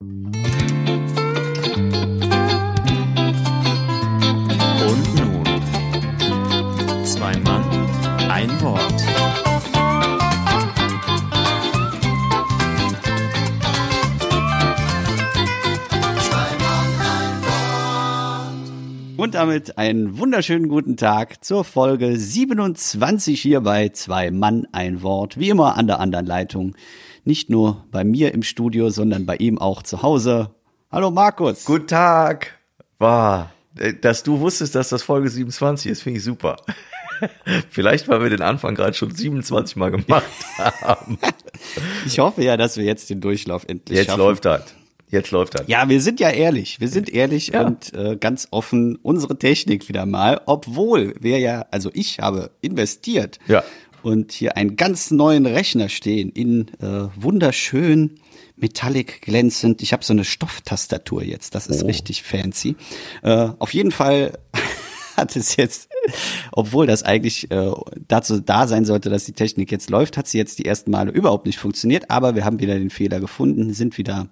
Und 0.00 0.14
nun, 5.16 5.42
zwei 7.04 7.36
Mann, 7.38 7.64
ein 8.30 8.48
Wort. 8.60 8.94
Und 19.16 19.34
damit 19.34 19.78
einen 19.78 20.16
wunderschönen 20.16 20.68
guten 20.68 20.96
Tag 20.96 21.44
zur 21.44 21.64
Folge 21.64 22.16
27 22.16 23.42
hier 23.42 23.62
bei 23.62 23.88
Zwei 23.88 24.30
Mann 24.30 24.68
ein 24.70 25.02
Wort. 25.02 25.40
Wie 25.40 25.48
immer 25.48 25.76
an 25.76 25.88
der 25.88 25.98
anderen 25.98 26.26
Leitung. 26.26 26.76
Nicht 27.28 27.50
nur 27.50 27.84
bei 27.90 28.04
mir 28.04 28.32
im 28.32 28.42
Studio, 28.42 28.88
sondern 28.88 29.26
bei 29.26 29.36
ihm 29.36 29.58
auch 29.58 29.82
zu 29.82 30.00
Hause. 30.00 30.48
Hallo 30.90 31.10
Markus. 31.10 31.66
Guten 31.66 31.86
Tag. 31.86 32.58
War, 32.98 33.52
dass 34.00 34.22
du 34.22 34.40
wusstest, 34.40 34.74
dass 34.74 34.88
das 34.88 35.02
Folge 35.02 35.28
27 35.28 35.90
ist, 35.92 36.00
finde 36.00 36.20
ich 36.20 36.24
super. 36.24 36.56
Vielleicht, 37.68 38.08
weil 38.08 38.22
wir 38.22 38.30
den 38.30 38.40
Anfang 38.40 38.74
gerade 38.74 38.94
schon 38.94 39.14
27 39.14 39.76
Mal 39.76 39.90
gemacht 39.90 40.24
haben. 40.80 41.18
Ich 42.06 42.18
hoffe 42.18 42.42
ja, 42.42 42.56
dass 42.56 42.78
wir 42.78 42.84
jetzt 42.86 43.10
den 43.10 43.20
Durchlauf 43.20 43.64
endlich 43.68 43.98
Jetzt 43.98 44.06
schaffen. 44.06 44.20
läuft 44.20 44.46
das. 44.46 44.62
Jetzt 45.10 45.30
läuft 45.30 45.58
das. 45.58 45.68
Ja, 45.68 45.86
wir 45.86 46.00
sind 46.00 46.20
ja 46.20 46.30
ehrlich. 46.30 46.80
Wir 46.80 46.88
sind 46.88 47.10
ehrlich 47.10 47.48
Ja. 47.48 47.66
und 47.66 47.92
äh, 47.92 48.16
ganz 48.16 48.48
offen. 48.52 48.96
Unsere 49.02 49.38
Technik 49.38 49.88
wieder 49.90 50.06
mal, 50.06 50.40
obwohl 50.46 51.14
wir 51.20 51.38
ja, 51.40 51.66
also 51.70 51.90
ich 51.92 52.20
habe 52.20 52.52
investiert 52.62 53.38
Ja. 53.48 53.62
Und 54.08 54.32
hier 54.32 54.56
einen 54.56 54.76
ganz 54.76 55.10
neuen 55.10 55.44
Rechner 55.46 55.88
stehen 55.90 56.30
in 56.30 56.68
äh, 56.80 57.08
wunderschön 57.14 58.18
metallic 58.56 59.20
glänzend. 59.22 59.82
Ich 59.82 59.92
habe 59.92 60.02
so 60.04 60.12
eine 60.14 60.24
Stofftastatur 60.24 61.22
jetzt. 61.22 61.54
Das 61.54 61.66
ist 61.66 61.82
Oh. 61.82 61.86
richtig 61.86 62.22
fancy. 62.22 62.74
Äh, 63.22 63.50
auf 63.58 63.74
jeden 63.74 63.90
Fall 63.92 64.38
hat 65.16 65.36
es 65.36 65.56
jetzt, 65.56 65.88
obwohl 66.52 66.86
das 66.86 67.02
eigentlich 67.02 67.50
äh, 67.50 67.70
dazu 68.08 68.40
da 68.40 68.66
sein 68.66 68.84
sollte, 68.86 69.10
dass 69.10 69.24
die 69.24 69.32
Technik 69.32 69.70
jetzt 69.70 69.90
läuft, 69.90 70.16
hat 70.16 70.26
sie 70.26 70.38
jetzt 70.38 70.58
die 70.58 70.64
ersten 70.64 70.90
Male 70.90 71.10
überhaupt 71.12 71.46
nicht 71.46 71.58
funktioniert. 71.58 72.10
Aber 72.10 72.34
wir 72.34 72.44
haben 72.44 72.60
wieder 72.60 72.78
den 72.78 72.90
Fehler 72.90 73.20
gefunden, 73.20 73.74
sind 73.74 73.98
wieder 73.98 74.28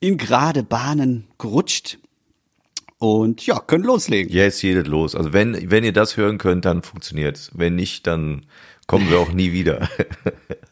in 0.00 0.18
gerade 0.18 0.62
Bahnen 0.64 1.28
gerutscht 1.38 1.98
und 3.04 3.44
ja, 3.44 3.58
können 3.58 3.84
loslegen. 3.84 4.32
Jetzt 4.32 4.62
jedes 4.62 4.86
los. 4.86 5.14
Also 5.14 5.34
wenn, 5.34 5.70
wenn 5.70 5.84
ihr 5.84 5.92
das 5.92 6.16
hören 6.16 6.38
könnt, 6.38 6.64
dann 6.64 6.80
funktioniert's. 6.80 7.50
Wenn 7.52 7.74
nicht, 7.74 8.06
dann 8.06 8.46
kommen 8.86 9.10
wir 9.10 9.18
auch 9.18 9.32
nie 9.32 9.52
wieder. 9.52 9.88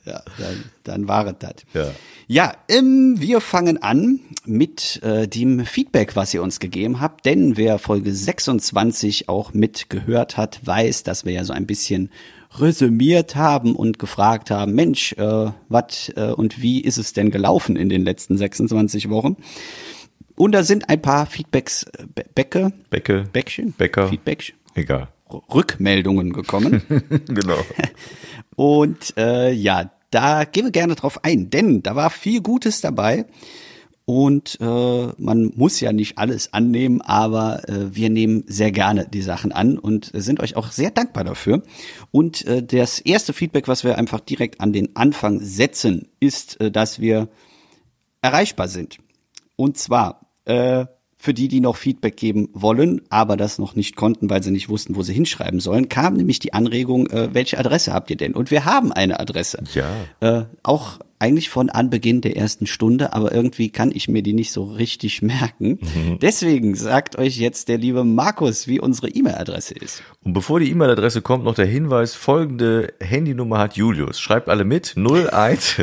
Ja, 0.05 0.21
dann, 0.37 0.65
dann 0.83 1.07
war 1.07 1.29
es 1.29 1.35
das. 1.39 1.55
Ja. 1.75 1.93
Ja, 2.27 2.53
ähm, 2.69 3.15
wir 3.21 3.41
fangen 3.41 3.81
an 3.81 4.19
mit 4.45 5.01
äh, 5.05 5.29
dem 5.29 5.65
Feedback, 5.65 6.17
was 6.17 6.35
ihr 6.35 6.43
uns 6.43 6.59
gegeben 6.59 7.01
habt, 7.01 7.25
denn 7.25 7.57
wer 7.57 7.79
Folge 7.79 8.13
26 8.13 9.29
auch 9.29 9.55
mitgehört 9.55 10.37
hat, 10.37 10.59
weiß, 10.67 11.05
dass 11.05 11.25
wir 11.25 11.33
ja 11.33 11.45
so 11.45 11.53
ein 11.53 11.69
bisschen 11.69 12.11
resümiert 12.59 13.37
haben 13.37 13.77
und 13.77 14.01
gefragt 14.01 14.51
haben, 14.51 14.75
Mensch, 14.75 15.13
äh, 15.13 15.53
was 15.69 16.13
äh, 16.17 16.33
und 16.37 16.61
wie 16.61 16.81
ist 16.81 16.99
es 16.99 17.13
denn 17.13 17.31
gelaufen 17.31 17.77
in 17.77 17.89
den 17.89 18.03
letzten 18.03 18.37
26 18.37 19.09
Wochen? 19.09 19.37
Und 20.43 20.51
da 20.51 20.65
sind 20.65 20.89
ein 20.89 21.01
paar 21.01 21.27
Feedbacks, 21.27 21.85
äh, 21.85 22.05
Becke, 22.35 22.73
Becke. 22.91 23.29
Bäckchen, 23.33 23.71
Bäcker. 23.75 24.09
Feedback, 24.09 24.53
Egal. 24.75 25.07
Rückmeldungen 25.31 26.33
gekommen. 26.33 26.83
genau. 27.29 27.59
Und 28.57 29.17
äh, 29.17 29.53
ja, 29.53 29.93
da 30.11 30.43
gehen 30.43 30.65
wir 30.65 30.73
gerne 30.73 30.97
drauf 30.97 31.23
ein, 31.23 31.51
denn 31.51 31.85
da 31.85 31.95
war 31.95 32.11
viel 32.11 32.41
Gutes 32.41 32.81
dabei. 32.81 33.27
Und 34.05 34.59
äh, 34.61 35.13
man 35.17 35.53
muss 35.55 35.79
ja 35.79 35.93
nicht 35.93 36.19
alles 36.19 36.53
annehmen, 36.53 37.03
aber 37.03 37.69
äh, 37.69 37.95
wir 37.95 38.11
nehmen 38.11 38.43
sehr 38.49 38.73
gerne 38.73 39.07
die 39.07 39.23
Sachen 39.23 39.53
an 39.53 39.79
und 39.79 40.11
sind 40.13 40.41
euch 40.41 40.57
auch 40.57 40.73
sehr 40.73 40.91
dankbar 40.91 41.23
dafür. 41.23 41.63
Und 42.11 42.45
äh, 42.47 42.65
das 42.65 42.99
erste 42.99 43.33
Feedback, 43.33 43.69
was 43.69 43.85
wir 43.85 43.97
einfach 43.97 44.19
direkt 44.19 44.61
an 44.61 44.73
den 44.73 44.97
Anfang 44.97 45.39
setzen, 45.39 46.09
ist, 46.19 46.61
äh, 46.61 46.73
dass 46.73 46.99
wir 46.99 47.29
erreichbar 48.23 48.67
sind. 48.67 48.99
Und 49.55 49.79
zwar 49.79 50.32
äh, 50.45 50.87
für 51.23 51.35
die, 51.35 51.47
die 51.47 51.61
noch 51.61 51.77
Feedback 51.77 52.17
geben 52.17 52.49
wollen, 52.53 53.03
aber 53.09 53.37
das 53.37 53.61
noch 53.61 53.77
nicht 53.77 53.95
konnten, 53.95 54.29
weil 54.29 54.43
sie 54.43 54.51
nicht 54.51 54.69
wussten, 54.69 54.97
wo 54.97 55.03
sie 55.03 55.13
hinschreiben 55.13 55.61
sollen, 55.61 55.89
kam 55.89 56.15
nämlich 56.15 56.41
die 56.41 56.53
Anregung, 56.53 57.07
äh, 57.11 57.33
welche 57.33 57.61
Adresse 57.61 57.93
habt 57.93 58.11
ihr 58.11 58.17
denn? 58.17 58.35
Und 58.35 58.51
wir 58.51 58.65
haben 58.65 58.93
eine 58.93 59.21
Adresse. 59.21 59.63
Ja. 59.73 59.87
Äh, 60.19 60.47
auch 60.65 60.99
eigentlich 61.21 61.49
von 61.49 61.71
Anbeginn 61.71 62.23
der 62.23 62.37
ersten 62.37 62.67
Stunde, 62.67 63.13
aber 63.13 63.33
irgendwie 63.33 63.71
kann 63.71 63.93
ich 63.95 64.09
mir 64.09 64.25
die 64.25 64.33
nicht 64.33 64.51
so 64.51 64.65
richtig 64.65 65.23
merken. 65.23 65.79
Deswegen 66.21 66.75
sagt 66.75 67.17
euch 67.17 67.39
jetzt 67.39 67.69
der 67.69 67.79
liebe 67.79 68.03
Markus, 68.03 68.67
wie 68.67 68.81
unsere 68.81 69.09
E-Mail-Adresse 69.09 69.75
ist. 69.75 70.03
Und 70.25 70.33
bevor 70.33 70.59
die 70.59 70.69
E-Mail-Adresse 70.73 71.23
kommt, 71.23 71.45
noch 71.45 71.55
der 71.55 71.67
Hinweis, 71.67 72.17
folgende 72.17 72.95
Handynummer 72.99 73.59
hat 73.59 73.77
Julius. 73.77 74.19
Schreibt 74.19 74.49
alle 74.49 74.65
mit, 74.65 74.97
01 74.97 75.83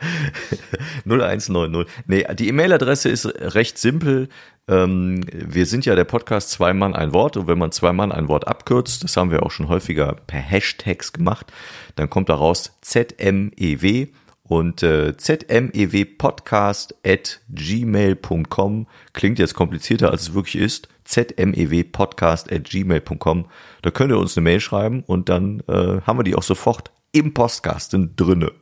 0190. 1.04 1.86
Nee, 2.06 2.26
die 2.34 2.48
E-Mail-Adresse 2.48 3.08
ist 3.08 3.26
recht 3.26 3.78
simpel. 3.78 4.28
Ähm, 4.68 5.24
wir 5.32 5.66
sind 5.66 5.86
ja 5.86 5.94
der 5.94 6.04
Podcast 6.04 6.50
Zwei 6.50 6.72
Mann 6.72 6.94
ein 6.94 7.12
Wort 7.12 7.36
und 7.36 7.48
wenn 7.48 7.58
man 7.58 7.72
Zwei 7.72 7.92
Mann 7.92 8.12
ein 8.12 8.28
Wort 8.28 8.46
abkürzt, 8.46 9.02
das 9.02 9.16
haben 9.16 9.30
wir 9.30 9.42
auch 9.42 9.50
schon 9.50 9.68
häufiger 9.68 10.16
per 10.26 10.40
Hashtags 10.40 11.12
gemacht, 11.12 11.52
dann 11.96 12.10
kommt 12.10 12.28
daraus 12.28 12.72
ZMEW 12.82 14.08
und 14.42 14.82
äh, 14.82 15.14
zmewpodcast 15.16 16.94
at 17.06 17.40
gmail.com 17.50 18.86
klingt 19.12 19.38
jetzt 19.38 19.54
komplizierter, 19.54 20.10
als 20.10 20.22
es 20.22 20.34
wirklich 20.34 20.56
ist. 20.56 20.88
zmewpodcast 21.04 22.50
at 22.50 22.64
gmail.com. 22.64 23.46
Da 23.82 23.90
könnt 23.90 24.10
ihr 24.10 24.18
uns 24.18 24.36
eine 24.36 24.44
Mail 24.44 24.60
schreiben 24.60 25.02
und 25.06 25.28
dann 25.28 25.62
äh, 25.68 26.00
haben 26.02 26.18
wir 26.18 26.24
die 26.24 26.34
auch 26.34 26.42
sofort 26.42 26.90
im 27.12 27.34
Postkasten 27.34 28.16
drinne. 28.16 28.52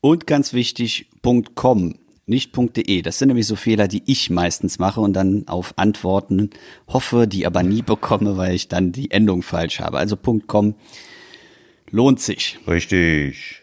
Und 0.00 0.26
ganz 0.26 0.52
wichtig, 0.52 1.06
.com, 1.54 1.96
nicht 2.26 2.56
.de. 2.56 3.02
Das 3.02 3.18
sind 3.18 3.28
nämlich 3.28 3.46
so 3.46 3.56
Fehler, 3.56 3.88
die 3.88 4.02
ich 4.06 4.30
meistens 4.30 4.78
mache 4.78 5.00
und 5.00 5.12
dann 5.12 5.46
auf 5.48 5.74
Antworten 5.76 6.50
hoffe, 6.88 7.26
die 7.26 7.46
aber 7.46 7.62
nie 7.62 7.82
bekomme, 7.82 8.36
weil 8.36 8.54
ich 8.54 8.68
dann 8.68 8.92
die 8.92 9.10
Endung 9.10 9.42
falsch 9.42 9.80
habe. 9.80 9.98
Also 9.98 10.16
.com 10.16 10.74
lohnt 11.90 12.20
sich. 12.20 12.58
Richtig. 12.66 13.62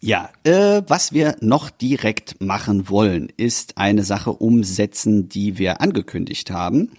Ja, 0.00 0.30
äh, 0.44 0.82
was 0.86 1.12
wir 1.12 1.36
noch 1.40 1.70
direkt 1.70 2.40
machen 2.40 2.88
wollen, 2.90 3.32
ist 3.36 3.78
eine 3.78 4.04
Sache 4.04 4.30
umsetzen, 4.32 5.28
die 5.28 5.58
wir 5.58 5.80
angekündigt 5.80 6.50
haben. 6.50 6.90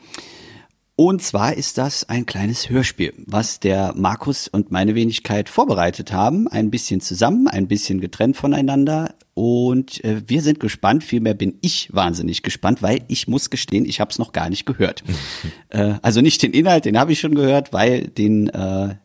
Und 0.99 1.21
zwar 1.21 1.53
ist 1.53 1.77
das 1.77 2.09
ein 2.09 2.25
kleines 2.25 2.71
Hörspiel, 2.71 3.13
was 3.27 3.59
der 3.59 3.93
Markus 3.95 4.47
und 4.47 4.71
meine 4.71 4.95
Wenigkeit 4.95 5.47
vorbereitet 5.47 6.11
haben. 6.11 6.47
Ein 6.47 6.71
bisschen 6.71 7.01
zusammen, 7.01 7.47
ein 7.47 7.67
bisschen 7.67 8.01
getrennt 8.01 8.35
voneinander. 8.35 9.13
Und 9.35 10.03
äh, 10.03 10.23
wir 10.25 10.41
sind 10.41 10.59
gespannt, 10.59 11.03
vielmehr 11.03 11.35
bin 11.35 11.59
ich 11.61 11.93
wahnsinnig 11.93 12.41
gespannt, 12.41 12.81
weil 12.81 13.01
ich 13.09 13.27
muss 13.27 13.51
gestehen, 13.51 13.85
ich 13.85 13.99
habe 13.99 14.09
es 14.09 14.17
noch 14.17 14.31
gar 14.31 14.49
nicht 14.49 14.65
gehört. 14.65 15.03
äh, 15.69 15.93
also 16.01 16.21
nicht 16.21 16.41
den 16.41 16.53
Inhalt, 16.53 16.85
den 16.85 16.97
habe 16.97 17.11
ich 17.11 17.19
schon 17.19 17.35
gehört, 17.35 17.73
weil 17.73 18.07
den 18.07 18.49
äh, 18.49 18.95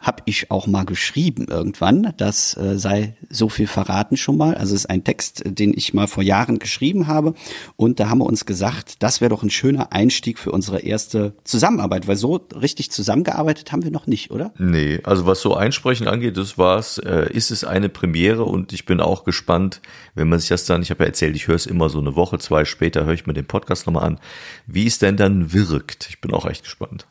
habe 0.00 0.22
ich 0.26 0.50
auch 0.50 0.66
mal 0.66 0.84
geschrieben 0.84 1.46
irgendwann. 1.48 2.14
Das 2.16 2.56
äh, 2.56 2.78
sei 2.78 3.16
so 3.28 3.48
viel 3.48 3.66
verraten 3.66 4.16
schon 4.16 4.36
mal. 4.36 4.54
Also 4.54 4.74
es 4.74 4.82
ist 4.82 4.90
ein 4.90 5.04
Text, 5.04 5.44
äh, 5.44 5.52
den 5.52 5.72
ich 5.76 5.92
mal 5.92 6.06
vor 6.06 6.22
Jahren 6.22 6.58
geschrieben 6.58 7.08
habe. 7.08 7.34
Und 7.76 7.98
da 7.98 8.08
haben 8.08 8.18
wir 8.18 8.26
uns 8.26 8.46
gesagt, 8.46 9.02
das 9.02 9.20
wäre 9.20 9.30
doch 9.30 9.42
ein 9.42 9.50
schöner 9.50 9.92
Einstieg 9.92 10.38
für 10.38 10.52
unsere 10.52 10.80
erste 10.80 11.34
Zusammenarbeit, 11.44 12.06
weil 12.06 12.16
so 12.16 12.46
richtig 12.54 12.92
zusammengearbeitet 12.92 13.72
haben 13.72 13.82
wir 13.82 13.90
noch 13.90 14.06
nicht, 14.06 14.30
oder? 14.30 14.52
Nee, 14.58 15.00
also 15.02 15.26
was 15.26 15.40
so 15.40 15.54
Einsprechen 15.54 16.06
angeht, 16.06 16.36
das 16.36 16.58
war's. 16.58 16.98
Äh, 16.98 17.32
ist 17.32 17.50
es 17.50 17.64
eine 17.64 17.88
Premiere 17.88 18.44
und 18.44 18.72
ich 18.72 18.86
bin 18.86 19.00
auch 19.00 19.24
gespannt, 19.24 19.80
wenn 20.14 20.28
man 20.28 20.38
sich 20.38 20.48
das 20.48 20.64
dann, 20.64 20.82
ich 20.82 20.90
habe 20.90 21.02
ja 21.04 21.08
erzählt, 21.08 21.34
ich 21.34 21.48
höre 21.48 21.56
es 21.56 21.66
immer 21.66 21.88
so 21.88 21.98
eine 21.98 22.14
Woche, 22.14 22.38
zwei 22.38 22.64
später, 22.64 23.04
höre 23.04 23.14
ich 23.14 23.26
mir 23.26 23.34
den 23.34 23.46
Podcast 23.46 23.86
nochmal 23.86 24.04
an, 24.04 24.20
wie 24.66 24.86
es 24.86 24.98
denn 24.98 25.16
dann 25.16 25.52
wirkt. 25.52 26.06
Ich 26.08 26.20
bin 26.20 26.32
auch 26.32 26.46
echt 26.46 26.62
gespannt. 26.62 27.06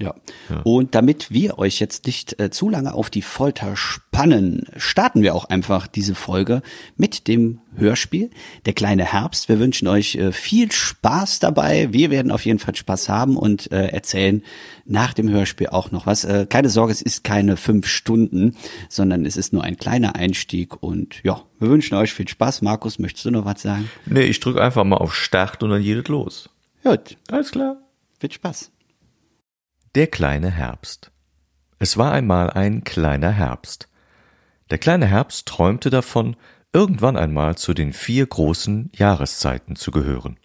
Ja. 0.00 0.14
Und 0.64 0.94
damit 0.94 1.30
wir 1.30 1.58
euch 1.58 1.78
jetzt 1.78 2.06
nicht 2.06 2.40
äh, 2.40 2.50
zu 2.50 2.70
lange 2.70 2.94
auf 2.94 3.10
die 3.10 3.20
Folter 3.22 3.76
spannen, 3.76 4.66
starten 4.76 5.22
wir 5.22 5.34
auch 5.34 5.44
einfach 5.44 5.86
diese 5.86 6.14
Folge 6.14 6.62
mit 6.96 7.28
dem 7.28 7.60
Hörspiel 7.76 8.30
Der 8.66 8.72
kleine 8.72 9.04
Herbst. 9.04 9.48
Wir 9.48 9.58
wünschen 9.58 9.86
euch 9.88 10.16
äh, 10.16 10.32
viel 10.32 10.72
Spaß 10.72 11.38
dabei. 11.38 11.92
Wir 11.92 12.10
werden 12.10 12.32
auf 12.32 12.44
jeden 12.44 12.58
Fall 12.58 12.74
Spaß 12.74 13.08
haben 13.08 13.36
und 13.36 13.70
äh, 13.72 13.88
erzählen 13.88 14.42
nach 14.86 15.12
dem 15.12 15.28
Hörspiel 15.28 15.68
auch 15.68 15.90
noch 15.90 16.06
was. 16.06 16.24
Äh, 16.24 16.46
keine 16.48 16.70
Sorge, 16.70 16.92
es 16.92 17.02
ist 17.02 17.22
keine 17.22 17.56
fünf 17.56 17.86
Stunden, 17.86 18.56
sondern 18.88 19.26
es 19.26 19.36
ist 19.36 19.52
nur 19.52 19.62
ein 19.64 19.76
kleiner 19.76 20.16
Einstieg. 20.16 20.82
Und 20.82 21.22
ja, 21.22 21.42
wir 21.58 21.68
wünschen 21.68 21.94
euch 21.94 22.12
viel 22.12 22.26
Spaß. 22.26 22.62
Markus, 22.62 22.98
möchtest 22.98 23.26
du 23.26 23.30
noch 23.30 23.44
was 23.44 23.62
sagen? 23.62 23.90
Nee, 24.06 24.22
ich 24.22 24.40
drücke 24.40 24.62
einfach 24.62 24.84
mal 24.84 24.96
auf 24.96 25.14
Start 25.14 25.62
und 25.62 25.70
dann 25.70 25.82
jedes 25.82 26.08
los. 26.08 26.48
Gut, 26.82 27.16
Alles 27.30 27.50
klar. 27.50 27.76
viel 28.18 28.32
Spaß. 28.32 28.70
Der 29.96 30.06
kleine 30.06 30.52
Herbst. 30.52 31.10
Es 31.80 31.96
war 31.96 32.12
einmal 32.12 32.50
ein 32.50 32.84
kleiner 32.84 33.32
Herbst. 33.32 33.88
Der 34.70 34.78
kleine 34.78 35.06
Herbst 35.06 35.48
träumte 35.48 35.90
davon, 35.90 36.36
irgendwann 36.72 37.16
einmal 37.16 37.58
zu 37.58 37.74
den 37.74 37.92
vier 37.92 38.24
großen 38.24 38.92
Jahreszeiten 38.94 39.74
zu 39.74 39.90
gehören. 39.90 40.36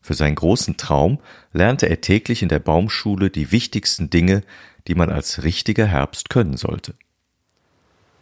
Für 0.00 0.14
seinen 0.14 0.34
großen 0.34 0.76
Traum 0.76 1.20
lernte 1.52 1.88
er 1.88 2.00
täglich 2.00 2.42
in 2.42 2.48
der 2.48 2.58
Baumschule 2.58 3.30
die 3.30 3.52
wichtigsten 3.52 4.10
Dinge, 4.10 4.42
die 4.88 4.96
man 4.96 5.08
als 5.08 5.44
richtiger 5.44 5.86
Herbst 5.86 6.28
können 6.28 6.56
sollte. 6.56 6.94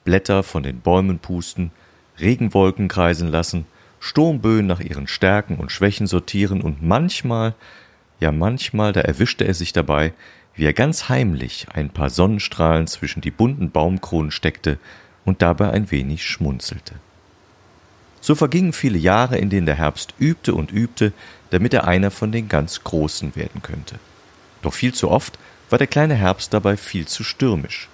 Blätter 0.05 0.43
von 0.43 0.63
den 0.63 0.81
Bäumen 0.81 1.19
pusten, 1.19 1.71
Regenwolken 2.21 2.89
kreisen 2.89 3.29
lassen, 3.29 3.65
Sturmböen 4.01 4.67
nach 4.67 4.81
ihren 4.81 5.07
Stärken 5.07 5.57
und 5.57 5.73
Schwächen 5.73 6.07
sortieren 6.07 6.61
und 6.61 6.83
manchmal, 6.83 7.55
ja 8.21 8.33
manchmal, 8.33 8.93
da 8.93 9.01
erwischte 9.01 9.45
er 9.45 9.55
sich 9.55 9.73
dabei, 9.73 10.13
wie 10.55 10.65
er 10.65 10.73
ganz 10.73 11.09
heimlich 11.09 11.67
ein 11.73 11.91
paar 11.91 12.11
Sonnenstrahlen 12.11 12.87
zwischen 12.87 13.21
die 13.21 13.31
bunten 13.31 13.71
Baumkronen 13.71 14.31
steckte 14.31 14.79
und 15.25 15.43
dabei 15.43 15.71
ein 15.71 15.91
wenig 15.91 16.25
schmunzelte. 16.25 16.95
So 18.21 18.35
vergingen 18.35 18.73
viele 18.73 18.99
Jahre, 18.99 19.39
in 19.39 19.51
denen 19.51 19.67
der 19.67 19.77
Herbst 19.77 20.15
übte 20.19 20.55
und 20.55 20.73
übte, 20.73 21.13
damit 21.51 21.75
er 21.75 21.87
einer 21.87 22.11
von 22.11 22.33
den 22.33 22.49
ganz 22.49 22.83
Großen 22.83 23.37
werden 23.37 23.63
könnte. 23.63 24.01
Doch 24.63 24.75
viel 24.75 24.95
zu 24.95 25.11
oft 25.11 25.39
war 25.71 25.79
der 25.79 25.87
kleine 25.87 26.15
Herbst 26.15 26.53
dabei 26.55 26.77
viel 26.77 27.07
zu 27.07 27.23
stürmisch. 27.23 27.89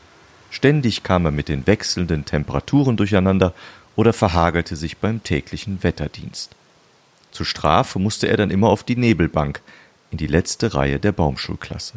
Ständig 0.50 1.02
kam 1.02 1.24
er 1.24 1.30
mit 1.32 1.48
den 1.48 1.66
wechselnden 1.66 2.24
Temperaturen 2.24 2.96
durcheinander 2.96 3.54
oder 3.96 4.12
verhagelte 4.12 4.76
sich 4.76 4.98
beim 4.98 5.22
täglichen 5.22 5.82
Wetterdienst. 5.82 6.54
Zur 7.30 7.46
Strafe 7.46 7.98
musste 7.98 8.28
er 8.28 8.36
dann 8.36 8.50
immer 8.50 8.68
auf 8.68 8.84
die 8.84 8.96
Nebelbank, 8.96 9.60
in 10.12 10.18
die 10.18 10.26
letzte 10.26 10.74
Reihe 10.74 11.00
der 11.00 11.10
Baumschulklasse. 11.12 11.94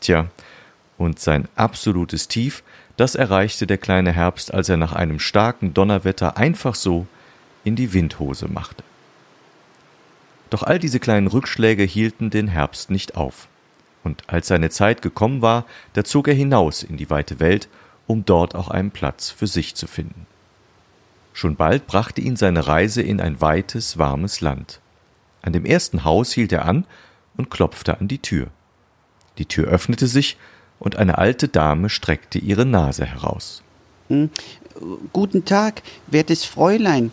Tja, 0.00 0.28
und 0.98 1.18
sein 1.18 1.48
absolutes 1.56 2.28
Tief, 2.28 2.62
das 2.96 3.14
erreichte 3.14 3.66
der 3.66 3.78
kleine 3.78 4.12
Herbst, 4.12 4.54
als 4.54 4.68
er 4.68 4.76
nach 4.76 4.92
einem 4.92 5.18
starken 5.18 5.74
Donnerwetter 5.74 6.36
einfach 6.36 6.74
so 6.74 7.06
in 7.64 7.74
die 7.74 7.92
Windhose 7.92 8.48
machte. 8.48 8.84
Doch 10.50 10.62
all 10.62 10.78
diese 10.78 11.00
kleinen 11.00 11.26
Rückschläge 11.26 11.82
hielten 11.82 12.30
den 12.30 12.48
Herbst 12.48 12.90
nicht 12.90 13.16
auf. 13.16 13.48
Und 14.04 14.22
als 14.28 14.46
seine 14.46 14.70
Zeit 14.70 15.02
gekommen 15.02 15.42
war, 15.42 15.64
da 15.94 16.04
zog 16.04 16.28
er 16.28 16.34
hinaus 16.34 16.82
in 16.82 16.96
die 16.96 17.10
weite 17.10 17.40
Welt, 17.40 17.68
um 18.06 18.24
dort 18.24 18.54
auch 18.54 18.68
einen 18.68 18.92
Platz 18.92 19.30
für 19.30 19.48
sich 19.48 19.74
zu 19.74 19.86
finden. 19.86 20.26
Schon 21.32 21.56
bald 21.56 21.86
brachte 21.86 22.20
ihn 22.20 22.36
seine 22.36 22.66
Reise 22.66 23.02
in 23.02 23.20
ein 23.20 23.40
weites, 23.40 23.98
warmes 23.98 24.40
Land. 24.40 24.80
An 25.42 25.52
dem 25.52 25.64
ersten 25.64 26.04
Haus 26.04 26.32
hielt 26.32 26.52
er 26.52 26.64
an 26.64 26.86
und 27.36 27.50
klopfte 27.50 27.98
an 27.98 28.08
die 28.08 28.18
Tür. 28.18 28.48
Die 29.38 29.46
Tür 29.46 29.68
öffnete 29.68 30.06
sich, 30.06 30.36
und 30.78 30.96
eine 30.96 31.16
alte 31.16 31.48
Dame 31.48 31.88
streckte 31.88 32.38
ihre 32.38 32.66
Nase 32.66 33.06
heraus. 33.06 33.62
Hm, 34.08 34.30
guten 35.12 35.44
Tag, 35.44 35.82
wertes 36.06 36.44
Fräulein. 36.44 37.12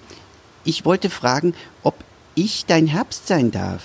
Ich 0.65 0.85
wollte 0.85 1.09
fragen, 1.09 1.53
ob 1.81 1.95
ich 2.35 2.65
dein 2.65 2.87
Herbst 2.87 3.27
sein 3.27 3.51
darf. 3.51 3.83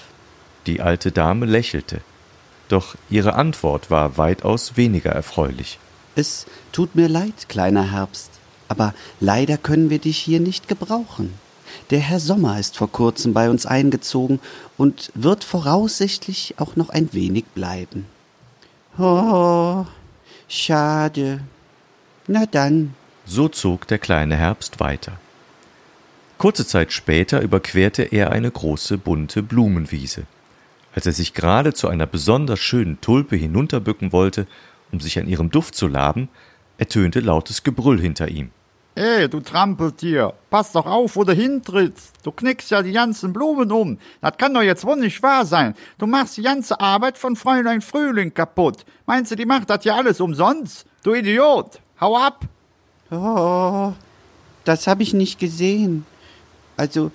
Die 0.66 0.80
alte 0.80 1.12
Dame 1.12 1.46
lächelte, 1.46 2.00
doch 2.68 2.96
ihre 3.08 3.34
Antwort 3.34 3.90
war 3.90 4.18
weitaus 4.18 4.76
weniger 4.76 5.10
erfreulich. 5.12 5.78
Es 6.14 6.46
tut 6.72 6.94
mir 6.94 7.08
leid, 7.08 7.48
kleiner 7.48 7.92
Herbst, 7.92 8.30
aber 8.66 8.94
leider 9.20 9.56
können 9.56 9.90
wir 9.90 9.98
dich 9.98 10.18
hier 10.18 10.40
nicht 10.40 10.68
gebrauchen. 10.68 11.34
Der 11.90 12.00
Herr 12.00 12.20
Sommer 12.20 12.58
ist 12.58 12.76
vor 12.76 12.90
kurzem 12.90 13.32
bei 13.32 13.50
uns 13.50 13.66
eingezogen 13.66 14.40
und 14.76 15.10
wird 15.14 15.44
voraussichtlich 15.44 16.54
auch 16.58 16.76
noch 16.76 16.88
ein 16.90 17.12
wenig 17.12 17.44
bleiben. 17.54 18.06
Oh, 18.98 19.86
schade. 20.48 21.40
Na 22.26 22.46
dann. 22.46 22.94
So 23.24 23.48
zog 23.48 23.86
der 23.86 23.98
kleine 23.98 24.36
Herbst 24.36 24.80
weiter. 24.80 25.18
Kurze 26.38 26.66
Zeit 26.66 26.92
später 26.92 27.40
überquerte 27.40 28.02
er 28.02 28.30
eine 28.30 28.50
große 28.50 28.96
bunte 28.96 29.42
Blumenwiese. 29.42 30.22
Als 30.94 31.06
er 31.06 31.12
sich 31.12 31.34
gerade 31.34 31.74
zu 31.74 31.88
einer 31.88 32.06
besonders 32.06 32.60
schönen 32.60 33.00
Tulpe 33.00 33.36
hinunterbücken 33.36 34.12
wollte, 34.12 34.46
um 34.92 35.00
sich 35.00 35.18
an 35.18 35.28
ihrem 35.28 35.50
Duft 35.50 35.74
zu 35.74 35.88
laben, 35.88 36.28
ertönte 36.78 37.20
lautes 37.20 37.62
Gebrüll 37.64 38.00
hinter 38.00 38.28
ihm. 38.28 38.50
Hey, 39.00 39.28
du 39.28 39.38
Trampeltier, 39.38 40.32
pass 40.50 40.72
doch 40.72 40.84
auf, 40.84 41.14
wo 41.14 41.22
du 41.22 41.32
hintrittst. 41.32 42.16
Du 42.24 42.32
knickst 42.32 42.72
ja 42.72 42.82
die 42.82 42.90
ganzen 42.90 43.32
Blumen 43.32 43.70
um. 43.70 43.96
Das 44.20 44.36
kann 44.36 44.52
doch 44.52 44.62
jetzt 44.62 44.84
wohl 44.84 44.96
nicht 44.96 45.22
wahr 45.22 45.46
sein. 45.46 45.76
Du 45.98 46.08
machst 46.08 46.36
die 46.36 46.42
ganze 46.42 46.80
Arbeit 46.80 47.16
von 47.16 47.36
Fräulein 47.36 47.80
Frühling 47.80 48.34
kaputt. 48.34 48.84
Meinst 49.06 49.30
du, 49.30 49.36
die 49.36 49.46
macht 49.46 49.70
das 49.70 49.84
ja 49.84 49.94
alles 49.94 50.20
umsonst? 50.20 50.84
Du 51.04 51.14
Idiot, 51.14 51.78
hau 52.00 52.16
ab! 52.16 52.46
Oh, 53.12 53.92
das 54.64 54.88
hab 54.88 54.98
ich 54.98 55.14
nicht 55.14 55.38
gesehen. 55.38 56.04
Also, 56.76 57.12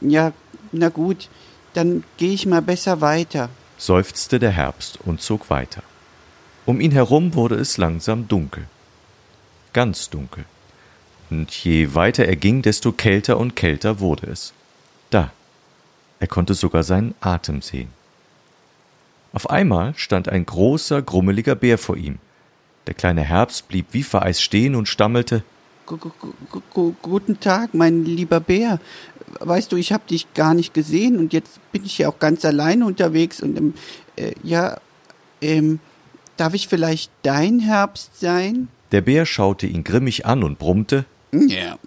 ja, 0.00 0.32
na 0.72 0.88
gut, 0.88 1.28
dann 1.74 2.04
geh 2.16 2.32
ich 2.32 2.46
mal 2.46 2.62
besser 2.62 3.02
weiter, 3.02 3.50
seufzte 3.76 4.38
der 4.38 4.52
Herbst 4.52 4.98
und 5.04 5.20
zog 5.20 5.50
weiter. 5.50 5.82
Um 6.64 6.80
ihn 6.80 6.92
herum 6.92 7.34
wurde 7.34 7.56
es 7.56 7.76
langsam 7.76 8.28
dunkel. 8.28 8.66
Ganz 9.74 10.08
dunkel 10.08 10.46
und 11.32 11.50
je 11.64 11.94
weiter 11.94 12.26
er 12.26 12.36
ging, 12.36 12.60
desto 12.60 12.92
kälter 12.92 13.38
und 13.38 13.56
kälter 13.56 14.00
wurde 14.00 14.26
es. 14.26 14.52
Da, 15.08 15.32
er 16.20 16.26
konnte 16.26 16.52
sogar 16.52 16.82
seinen 16.82 17.14
Atem 17.20 17.62
sehen. 17.62 17.88
Auf 19.32 19.48
einmal 19.48 19.94
stand 19.96 20.28
ein 20.28 20.44
großer, 20.44 21.00
grummeliger 21.00 21.54
Bär 21.54 21.78
vor 21.78 21.96
ihm. 21.96 22.18
Der 22.86 22.92
kleine 22.92 23.22
Herbst 23.22 23.66
blieb 23.68 23.86
wie 23.92 24.02
vereist 24.02 24.42
stehen 24.42 24.74
und 24.74 24.88
stammelte 24.88 25.42
Guten 27.02 27.40
Tag, 27.40 27.72
mein 27.72 28.04
lieber 28.04 28.40
Bär. 28.40 28.78
Weißt 29.40 29.72
du, 29.72 29.76
ich 29.76 29.92
hab 29.92 30.06
dich 30.06 30.32
gar 30.34 30.52
nicht 30.52 30.74
gesehen 30.74 31.16
und 31.18 31.32
jetzt 31.32 31.60
bin 31.72 31.84
ich 31.84 31.96
ja 31.98 32.08
auch 32.08 32.18
ganz 32.18 32.44
alleine 32.44 32.84
unterwegs 32.84 33.42
und 33.42 33.56
ähm, 33.56 33.74
äh, 34.16 34.32
ja, 34.42 34.78
ähm, 35.40 35.80
darf 36.36 36.52
ich 36.52 36.68
vielleicht 36.68 37.10
dein 37.22 37.58
Herbst 37.58 38.20
sein? 38.20 38.68
Der 38.92 39.00
Bär 39.00 39.24
schaute 39.24 39.66
ihn 39.66 39.82
grimmig 39.82 40.26
an 40.26 40.44
und 40.44 40.58
brummte 40.58 41.06
ja. 41.32 41.78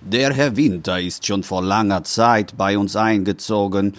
Der 0.00 0.32
Herr 0.32 0.56
Winter 0.56 1.00
ist 1.00 1.26
schon 1.26 1.42
vor 1.42 1.62
langer 1.62 2.04
Zeit 2.04 2.56
bei 2.56 2.78
uns 2.78 2.94
eingezogen. 2.94 3.94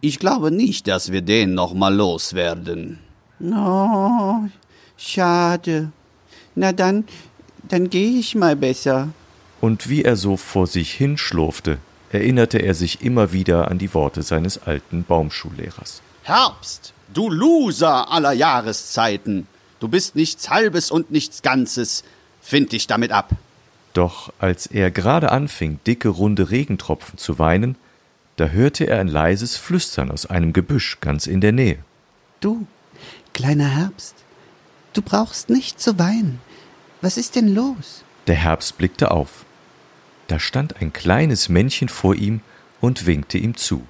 Ich 0.00 0.18
glaube 0.18 0.50
nicht, 0.50 0.88
dass 0.88 1.12
wir 1.12 1.22
den 1.22 1.54
noch 1.54 1.74
mal 1.74 1.94
loswerden. 1.94 2.98
Oh, 3.40 4.40
schade. 4.96 5.92
Na 6.54 6.72
dann, 6.72 7.04
dann 7.68 7.90
gehe 7.90 8.18
ich 8.18 8.34
mal 8.34 8.56
besser. 8.56 9.08
Und 9.60 9.88
wie 9.88 10.02
er 10.02 10.16
so 10.16 10.36
vor 10.36 10.66
sich 10.66 10.92
hinschlurfte, 10.92 11.78
erinnerte 12.10 12.58
er 12.58 12.74
sich 12.74 13.02
immer 13.02 13.32
wieder 13.32 13.70
an 13.70 13.78
die 13.78 13.94
Worte 13.94 14.22
seines 14.22 14.58
alten 14.62 15.04
Baumschullehrers. 15.04 16.02
Herbst, 16.24 16.92
du 17.14 17.30
Loser 17.30 18.10
aller 18.10 18.32
Jahreszeiten. 18.32 19.46
Du 19.78 19.88
bist 19.88 20.16
nichts 20.16 20.50
Halbes 20.50 20.90
und 20.90 21.10
nichts 21.10 21.42
Ganzes. 21.42 22.02
Find 22.40 22.72
dich 22.72 22.86
damit 22.86 23.12
ab. 23.12 23.30
Doch 23.92 24.32
als 24.38 24.66
er 24.66 24.90
gerade 24.90 25.30
anfing, 25.30 25.78
dicke, 25.86 26.08
runde 26.08 26.50
Regentropfen 26.50 27.18
zu 27.18 27.38
weinen, 27.38 27.76
da 28.36 28.46
hörte 28.46 28.86
er 28.86 29.00
ein 29.00 29.08
leises 29.08 29.56
Flüstern 29.56 30.10
aus 30.10 30.26
einem 30.26 30.52
Gebüsch 30.52 30.98
ganz 31.00 31.26
in 31.26 31.40
der 31.40 31.52
Nähe. 31.52 31.78
Du, 32.40 32.66
kleiner 33.34 33.68
Herbst, 33.68 34.14
du 34.94 35.02
brauchst 35.02 35.50
nicht 35.50 35.80
zu 35.80 35.98
weinen. 35.98 36.40
Was 37.02 37.16
ist 37.16 37.36
denn 37.36 37.54
los? 37.54 38.04
Der 38.26 38.36
Herbst 38.36 38.78
blickte 38.78 39.10
auf. 39.10 39.44
Da 40.28 40.38
stand 40.38 40.80
ein 40.80 40.92
kleines 40.92 41.48
Männchen 41.48 41.88
vor 41.88 42.14
ihm 42.14 42.40
und 42.80 43.06
winkte 43.06 43.36
ihm 43.36 43.56
zu. 43.56 43.86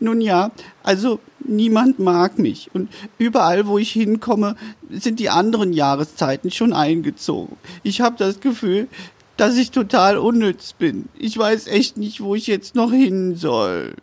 Nun 0.00 0.20
ja, 0.20 0.50
also 0.82 1.20
niemand 1.40 1.98
mag 1.98 2.38
mich 2.38 2.70
und 2.74 2.90
überall, 3.18 3.66
wo 3.66 3.78
ich 3.78 3.92
hinkomme, 3.92 4.56
sind 4.90 5.20
die 5.20 5.30
anderen 5.30 5.72
Jahreszeiten 5.72 6.50
schon 6.50 6.72
eingezogen. 6.72 7.56
Ich 7.82 8.00
habe 8.00 8.16
das 8.18 8.40
Gefühl, 8.40 8.88
dass 9.36 9.56
ich 9.56 9.70
total 9.70 10.18
unnütz 10.18 10.72
bin. 10.72 11.08
Ich 11.18 11.36
weiß 11.36 11.66
echt 11.66 11.96
nicht, 11.96 12.20
wo 12.20 12.34
ich 12.34 12.46
jetzt 12.46 12.74
noch 12.74 12.90
hin 12.90 13.36
soll. 13.36 13.94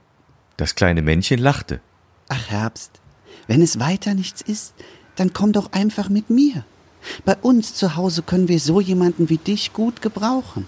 Das 0.58 0.76
kleine 0.76 1.02
Männchen 1.02 1.40
lachte. 1.40 1.82
Ach 2.30 2.50
Herbst, 2.50 3.02
wenn 3.48 3.62
es 3.62 3.80
weiter 3.80 4.14
nichts 4.14 4.42
ist, 4.42 4.74
dann 5.16 5.34
komm 5.34 5.52
doch 5.52 5.72
einfach 5.74 6.10
mit 6.10 6.30
mir. 6.30 6.66
Bei 7.26 7.36
uns 7.36 7.74
zu 7.74 7.96
Hause 7.96 8.22
können 8.22 8.48
wir 8.48 8.60
so 8.60 8.80
jemanden 8.80 9.30
wie 9.30 9.38
dich 9.38 9.74
gut 9.74 10.02
gebrauchen. 10.02 10.68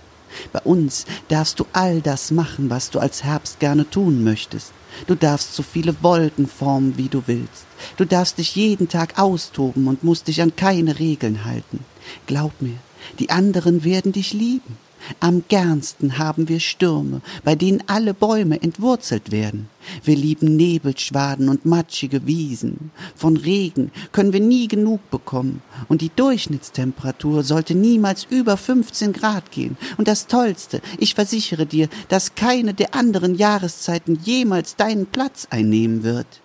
Bei 0.51 0.59
uns 0.61 1.05
darfst 1.27 1.59
du 1.59 1.65
all 1.73 2.01
das 2.01 2.31
machen, 2.31 2.69
was 2.69 2.89
du 2.89 2.99
als 2.99 3.23
Herbst 3.23 3.59
gerne 3.59 3.89
tun 3.89 4.23
möchtest. 4.23 4.71
Du 5.07 5.15
darfst 5.15 5.55
so 5.55 5.63
viele 5.63 5.95
Wolken 6.01 6.47
formen, 6.47 6.97
wie 6.97 7.09
du 7.09 7.23
willst. 7.25 7.65
Du 7.97 8.05
darfst 8.05 8.37
dich 8.37 8.55
jeden 8.55 8.87
Tag 8.87 9.19
austoben 9.19 9.87
und 9.87 10.03
musst 10.03 10.27
dich 10.27 10.41
an 10.41 10.55
keine 10.55 10.99
Regeln 10.99 11.45
halten. 11.45 11.83
Glaub 12.27 12.61
mir, 12.61 12.77
die 13.19 13.29
anderen 13.29 13.83
werden 13.83 14.11
dich 14.11 14.33
lieben. 14.33 14.77
Am 15.19 15.43
gernsten 15.47 16.17
haben 16.17 16.49
wir 16.49 16.59
Stürme, 16.59 17.21
bei 17.43 17.55
denen 17.55 17.83
alle 17.87 18.13
Bäume 18.13 18.61
entwurzelt 18.61 19.31
werden. 19.31 19.69
Wir 20.03 20.15
lieben 20.15 20.55
Nebelschwaden 20.55 21.49
und 21.49 21.65
matschige 21.65 22.25
Wiesen. 22.25 22.91
Von 23.15 23.37
Regen 23.37 23.91
können 24.11 24.33
wir 24.33 24.39
nie 24.39 24.67
genug 24.67 25.09
bekommen. 25.11 25.61
Und 25.87 26.01
die 26.01 26.11
Durchschnittstemperatur 26.15 27.43
sollte 27.43 27.75
niemals 27.75 28.25
über 28.29 28.57
15 28.57 29.13
Grad 29.13 29.51
gehen. 29.51 29.77
Und 29.97 30.07
das 30.07 30.27
Tollste, 30.27 30.81
ich 30.97 31.15
versichere 31.15 31.65
dir, 31.65 31.87
dass 32.09 32.35
keine 32.35 32.73
der 32.73 32.95
anderen 32.95 33.35
Jahreszeiten 33.35 34.19
jemals 34.23 34.75
deinen 34.75 35.05
Platz 35.05 35.47
einnehmen 35.49 36.03
wird. 36.03 36.41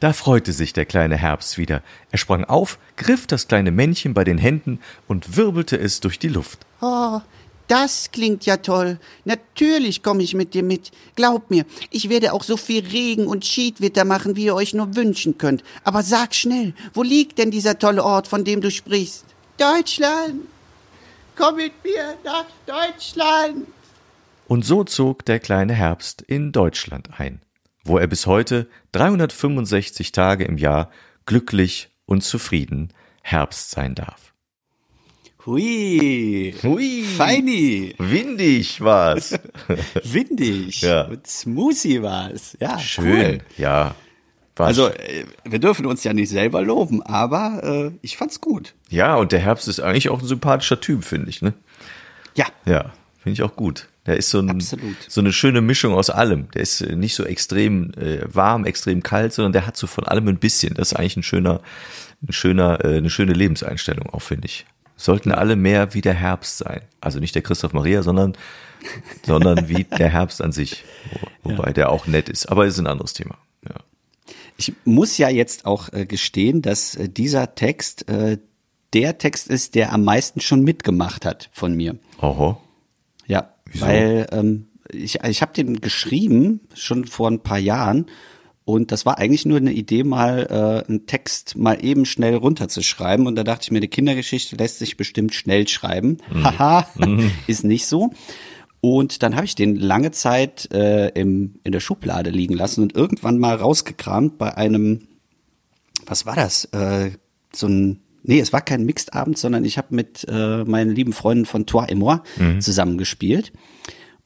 Da 0.00 0.14
freute 0.14 0.54
sich 0.54 0.72
der 0.72 0.86
kleine 0.86 1.18
Herbst 1.18 1.58
wieder. 1.58 1.82
Er 2.10 2.16
sprang 2.16 2.44
auf, 2.44 2.78
griff 2.96 3.26
das 3.26 3.48
kleine 3.48 3.70
Männchen 3.70 4.14
bei 4.14 4.24
den 4.24 4.38
Händen 4.38 4.80
und 5.06 5.36
wirbelte 5.36 5.78
es 5.78 6.00
durch 6.00 6.18
die 6.18 6.28
Luft. 6.28 6.60
Oh, 6.80 7.20
das 7.70 8.10
klingt 8.10 8.46
ja 8.46 8.56
toll. 8.56 8.98
Natürlich 9.24 10.02
komme 10.02 10.24
ich 10.24 10.34
mit 10.34 10.54
dir 10.54 10.64
mit. 10.64 10.90
Glaub 11.14 11.50
mir, 11.50 11.64
ich 11.90 12.08
werde 12.08 12.32
auch 12.32 12.42
so 12.42 12.56
viel 12.56 12.84
Regen 12.84 13.28
und 13.28 13.46
Schiedwetter 13.46 14.04
machen, 14.04 14.34
wie 14.34 14.46
ihr 14.46 14.56
euch 14.56 14.74
nur 14.74 14.96
wünschen 14.96 15.38
könnt. 15.38 15.62
Aber 15.84 16.02
sag 16.02 16.34
schnell, 16.34 16.74
wo 16.94 17.04
liegt 17.04 17.38
denn 17.38 17.52
dieser 17.52 17.78
tolle 17.78 18.02
Ort, 18.02 18.26
von 18.26 18.44
dem 18.44 18.60
du 18.60 18.72
sprichst? 18.72 19.24
Deutschland! 19.56 20.48
Komm 21.36 21.56
mit 21.56 21.72
mir 21.84 22.16
nach 22.24 22.46
Deutschland! 22.66 23.68
Und 24.48 24.64
so 24.64 24.82
zog 24.82 25.24
der 25.24 25.38
kleine 25.38 25.74
Herbst 25.74 26.22
in 26.22 26.50
Deutschland 26.50 27.20
ein, 27.20 27.40
wo 27.84 27.98
er 27.98 28.08
bis 28.08 28.26
heute 28.26 28.68
365 28.90 30.10
Tage 30.10 30.42
im 30.42 30.58
Jahr 30.58 30.90
glücklich 31.24 31.88
und 32.04 32.24
zufrieden 32.24 32.92
Herbst 33.22 33.70
sein 33.70 33.94
darf. 33.94 34.29
Hui. 35.46 36.54
Hui. 36.62 37.02
Feini. 37.02 37.94
Windig 37.98 38.80
war's. 38.80 39.38
Windig. 40.04 40.82
Ja. 40.82 41.02
Und 41.06 41.26
smoothie 41.26 42.02
war's. 42.02 42.56
Ja, 42.60 42.78
Schön. 42.78 43.06
Cool. 43.06 43.38
Ja. 43.56 43.94
War 44.56 44.66
Also, 44.66 44.88
äh, 44.88 45.24
wir 45.44 45.58
dürfen 45.58 45.86
uns 45.86 46.04
ja 46.04 46.12
nicht 46.12 46.28
selber 46.28 46.60
loben, 46.62 47.02
aber 47.02 47.62
äh, 47.92 47.98
ich 48.02 48.16
fand's 48.16 48.40
gut. 48.40 48.74
ja, 48.90 49.16
und 49.16 49.32
der 49.32 49.40
Herbst 49.40 49.68
ist 49.68 49.80
eigentlich 49.80 50.10
auch 50.10 50.20
ein 50.20 50.26
sympathischer 50.26 50.80
Typ, 50.80 51.04
finde 51.04 51.30
ich, 51.30 51.40
ne? 51.40 51.54
Ja. 52.36 52.46
Ja, 52.66 52.92
finde 53.18 53.32
ich 53.34 53.42
auch 53.42 53.56
gut. 53.56 53.88
Der 54.06 54.16
ist 54.16 54.30
so, 54.30 54.40
ein, 54.40 54.60
so 54.60 55.20
eine 55.20 55.32
schöne 55.32 55.60
Mischung 55.60 55.94
aus 55.94 56.10
allem. 56.10 56.50
Der 56.52 56.62
ist 56.62 56.80
äh, 56.80 56.96
nicht 56.96 57.14
so 57.14 57.24
extrem 57.24 57.92
äh, 57.94 58.20
warm, 58.26 58.64
extrem 58.64 59.02
kalt, 59.02 59.32
sondern 59.32 59.52
der 59.52 59.66
hat 59.66 59.76
so 59.76 59.86
von 59.86 60.04
allem 60.04 60.28
ein 60.28 60.38
bisschen. 60.38 60.74
Das 60.74 60.92
ist 60.92 60.98
eigentlich 60.98 61.16
ein 61.16 61.22
schöner, 61.22 61.60
ein 62.26 62.32
schöner, 62.32 62.84
äh, 62.84 62.96
eine 62.98 63.10
schöne 63.10 63.32
Lebenseinstellung 63.32 64.06
auch, 64.10 64.22
finde 64.22 64.46
ich. 64.46 64.66
Sollten 65.00 65.32
alle 65.32 65.56
mehr 65.56 65.94
wie 65.94 66.02
der 66.02 66.12
Herbst 66.12 66.58
sein. 66.58 66.82
Also 67.00 67.20
nicht 67.20 67.34
der 67.34 67.40
Christoph 67.40 67.72
Maria, 67.72 68.02
sondern, 68.02 68.34
sondern 69.24 69.66
wie 69.66 69.84
der 69.84 70.10
Herbst 70.10 70.42
an 70.42 70.52
sich. 70.52 70.84
Wo, 71.42 71.50
wobei 71.52 71.72
der 71.72 71.90
auch 71.90 72.06
nett 72.06 72.28
ist. 72.28 72.44
Aber 72.50 72.66
ist 72.66 72.78
ein 72.78 72.86
anderes 72.86 73.14
Thema. 73.14 73.38
Ja. 73.66 73.76
Ich 74.58 74.74
muss 74.84 75.16
ja 75.16 75.30
jetzt 75.30 75.64
auch 75.64 75.90
äh, 75.94 76.04
gestehen, 76.04 76.60
dass 76.60 76.96
äh, 76.96 77.08
dieser 77.08 77.54
Text 77.54 78.10
äh, 78.10 78.36
der 78.92 79.16
Text 79.16 79.48
ist, 79.48 79.74
der 79.74 79.94
am 79.94 80.04
meisten 80.04 80.40
schon 80.40 80.64
mitgemacht 80.64 81.24
hat 81.24 81.48
von 81.50 81.74
mir. 81.74 81.96
Oho. 82.20 82.60
Ja, 83.26 83.54
Wieso? 83.64 83.86
weil 83.86 84.26
ähm, 84.32 84.66
ich, 84.92 85.24
ich 85.24 85.40
habe 85.40 85.54
den 85.54 85.80
geschrieben 85.80 86.60
schon 86.74 87.06
vor 87.06 87.30
ein 87.30 87.40
paar 87.40 87.58
Jahren 87.58 88.04
und 88.70 88.92
das 88.92 89.04
war 89.04 89.18
eigentlich 89.18 89.46
nur 89.46 89.56
eine 89.58 89.72
Idee, 89.72 90.04
mal 90.04 90.46
äh, 90.48 90.88
einen 90.88 91.06
Text 91.06 91.56
mal 91.56 91.84
eben 91.84 92.06
schnell 92.06 92.36
runterzuschreiben 92.36 93.26
und 93.26 93.34
da 93.34 93.42
dachte 93.42 93.64
ich 93.64 93.72
mir, 93.72 93.78
eine 93.78 93.88
Kindergeschichte 93.88 94.54
lässt 94.54 94.78
sich 94.78 94.96
bestimmt 94.96 95.34
schnell 95.34 95.66
schreiben. 95.66 96.18
Haha, 96.32 96.86
ist 97.48 97.64
nicht 97.64 97.86
so. 97.86 98.10
Und 98.80 99.24
dann 99.24 99.34
habe 99.34 99.44
ich 99.44 99.56
den 99.56 99.74
lange 99.74 100.12
Zeit 100.12 100.72
äh, 100.72 101.08
im, 101.08 101.56
in 101.64 101.72
der 101.72 101.80
Schublade 101.80 102.30
liegen 102.30 102.54
lassen 102.54 102.82
und 102.82 102.94
irgendwann 102.94 103.38
mal 103.38 103.56
rausgekramt 103.56 104.38
bei 104.38 104.56
einem, 104.56 105.08
was 106.06 106.24
war 106.24 106.36
das? 106.36 106.66
Äh, 106.66 107.10
so 107.52 107.66
ein, 107.66 107.98
nee, 108.22 108.38
es 108.38 108.52
war 108.52 108.60
kein 108.60 108.84
Mixed-Abend, 108.86 109.36
sondern 109.36 109.64
ich 109.64 109.78
habe 109.78 109.96
mit 109.96 110.24
äh, 110.30 110.62
meinen 110.62 110.94
lieben 110.94 111.12
Freunden 111.12 111.44
von 111.44 111.66
Toi 111.66 111.86
et 111.88 111.98
Moi 111.98 112.20
zusammengespielt. 112.60 113.52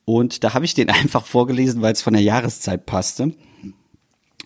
Und 0.05 0.45
da 0.45 0.53
habe 0.53 0.67
ich 0.67 0.75
den 0.75 0.91
einfach 0.91 1.25
vorgelesen, 1.25 1.81
weil 1.81 1.95
es 1.95 2.03
von 2.03 2.13
der 2.13 2.23
Jahreszeit 2.23 2.85
passte. 2.85 3.33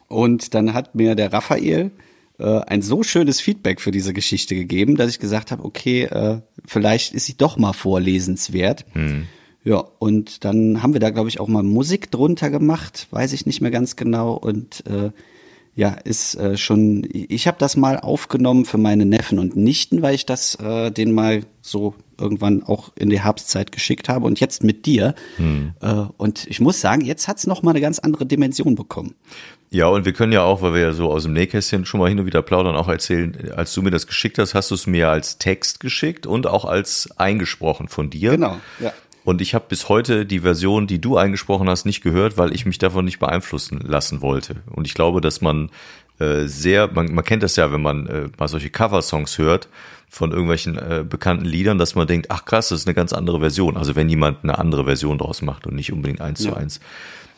Und 0.09 0.55
dann 0.55 0.75
hat 0.75 0.95
mir 0.95 1.15
der 1.15 1.33
Raphael 1.33 1.91
äh, 2.39 2.61
ein 2.61 2.83
so 2.83 3.03
schönes 3.03 3.41
Feedback 3.41 3.81
für 3.81 3.91
diese 3.91 4.13
Geschichte 4.13 4.55
gegeben, 4.55 4.97
dass 4.97 5.11
ich 5.11 5.19
gesagt 5.19 5.51
habe, 5.51 5.65
okay, 5.65 6.05
äh, 6.05 6.41
vielleicht 6.65 7.13
ist 7.15 7.27
sie 7.27 7.37
doch 7.37 7.57
mal 7.57 7.73
vorlesenswert. 7.73 8.87
Ja, 9.65 9.85
und 9.99 10.45
dann 10.45 10.83
haben 10.83 10.93
wir 10.95 11.01
da, 11.01 11.11
glaube 11.11 11.29
ich, 11.29 11.41
auch 11.41 11.49
mal 11.49 11.63
Musik 11.63 12.11
drunter 12.11 12.49
gemacht, 12.49 13.07
weiß 13.11 13.33
ich 13.33 13.45
nicht 13.45 13.61
mehr 13.61 13.71
ganz 13.71 13.97
genau. 13.97 14.35
Und 14.35 14.85
äh, 14.87 15.11
ja, 15.75 15.91
ist 15.91 16.37
äh, 16.37 16.57
schon, 16.57 17.07
ich 17.13 17.47
habe 17.47 17.59
das 17.61 17.77
mal 17.77 17.99
aufgenommen 17.99 18.65
für 18.65 18.79
meine 18.79 19.05
Neffen 19.05 19.39
und 19.39 19.57
Nichten, 19.57 20.01
weil 20.03 20.15
ich 20.15 20.27
das 20.27 20.55
äh, 20.57 20.91
denen 20.91 21.13
mal 21.13 21.43
so 21.61 21.95
irgendwann 22.19 22.63
auch 22.63 22.93
in 22.97 23.11
die 23.11 23.21
Herbstzeit 23.21 23.73
geschickt 23.73 24.09
habe 24.09 24.27
und 24.27 24.41
jetzt 24.41 24.65
mit 24.65 24.87
dir. 24.87 25.15
Äh, 25.81 26.07
und 26.17 26.47
ich 26.47 26.61
muss 26.61 26.81
sagen, 26.81 27.05
jetzt 27.05 27.29
hat's 27.29 27.47
noch 27.47 27.63
mal 27.63 27.71
eine 27.71 27.81
ganz 27.81 27.99
andere 27.99 28.27
Dimension 28.27 28.75
bekommen. 28.75 29.15
Ja, 29.71 29.89
und 29.89 30.07
wir 30.07 30.13
können 30.13 30.33
ja 30.33 30.43
auch, 30.43 30.63
weil 30.63 30.75
wir 30.75 30.81
ja 30.81 30.93
so 30.93 31.11
aus 31.11 31.25
dem 31.25 31.35
Nähkästchen 31.35 31.85
schon 31.85 32.01
mal 32.01 32.09
hin 32.09 32.19
und 32.19 32.27
wieder 32.27 32.41
plaudern, 32.41 32.75
auch 32.75 32.89
erzählen, 32.89 33.53
als 33.55 33.75
du 33.75 33.83
mir 33.83 33.91
das 33.91 34.07
geschickt 34.07 34.39
hast, 34.39 34.55
hast 34.55 34.71
du 34.71 34.75
es 34.75 34.87
mir 34.87 35.11
als 35.11 35.39
Text 35.39 35.81
geschickt 35.81 36.27
und 36.27 36.47
auch 36.47 36.65
als 36.65 37.11
eingesprochen 37.19 37.89
von 37.89 38.09
dir. 38.09 38.33
Genau, 38.33 38.57
ja. 38.81 38.93
Und 39.25 39.43
ich 39.43 39.55
habe 39.55 39.67
bis 39.69 39.91
heute 39.91 40.25
die 40.25 40.41
Version, 40.41 40.87
die 40.87 41.03
du 41.03 41.19
eingesprochen 41.19 41.69
hast, 41.69 41.85
nicht 41.85 42.01
gehört, 42.01 42.39
weil 42.39 42.55
ich 42.55 42.65
mich 42.65 42.79
davon 42.79 43.05
nicht 43.05 43.19
beeinflussen 43.19 43.79
lassen 43.81 44.23
wollte. 44.23 44.63
Und 44.71 44.87
ich 44.87 44.95
glaube, 44.95 45.21
dass 45.21 45.43
man 45.43 45.71
äh, 46.19 46.47
sehr, 46.47 46.91
man, 46.91 47.13
man 47.13 47.25
kennt 47.25 47.43
das 47.43 47.57
ja, 47.57 47.71
wenn 47.71 47.83
man 47.83 48.07
äh, 48.07 48.29
mal 48.39 48.49
solche 48.49 48.71
Coversongs 48.71 49.37
hört 49.37 49.69
von 50.09 50.31
irgendwelchen 50.31 50.77
äh, 50.79 51.05
bekannten 51.09 51.45
Liedern, 51.45 51.79
dass 51.79 51.95
man 51.95 52.07
denkt, 52.07 52.31
ach 52.31 52.45
krass, 52.45 52.71
das 52.71 52.81
ist 52.81 52.87
eine 52.87 52.95
ganz 52.95 53.13
andere 53.13 53.41
Version. 53.41 53.77
Also 53.77 53.97
wenn 53.97 54.09
jemand 54.09 54.43
eine 54.43 54.59
andere 54.59 54.85
Version 54.85 55.19
draus 55.19 55.43
macht 55.43 55.67
und 55.67 55.75
nicht 55.75 55.93
unbedingt 55.93 56.21
eins 56.21 56.41
zu 56.41 56.55
eins 56.55 56.81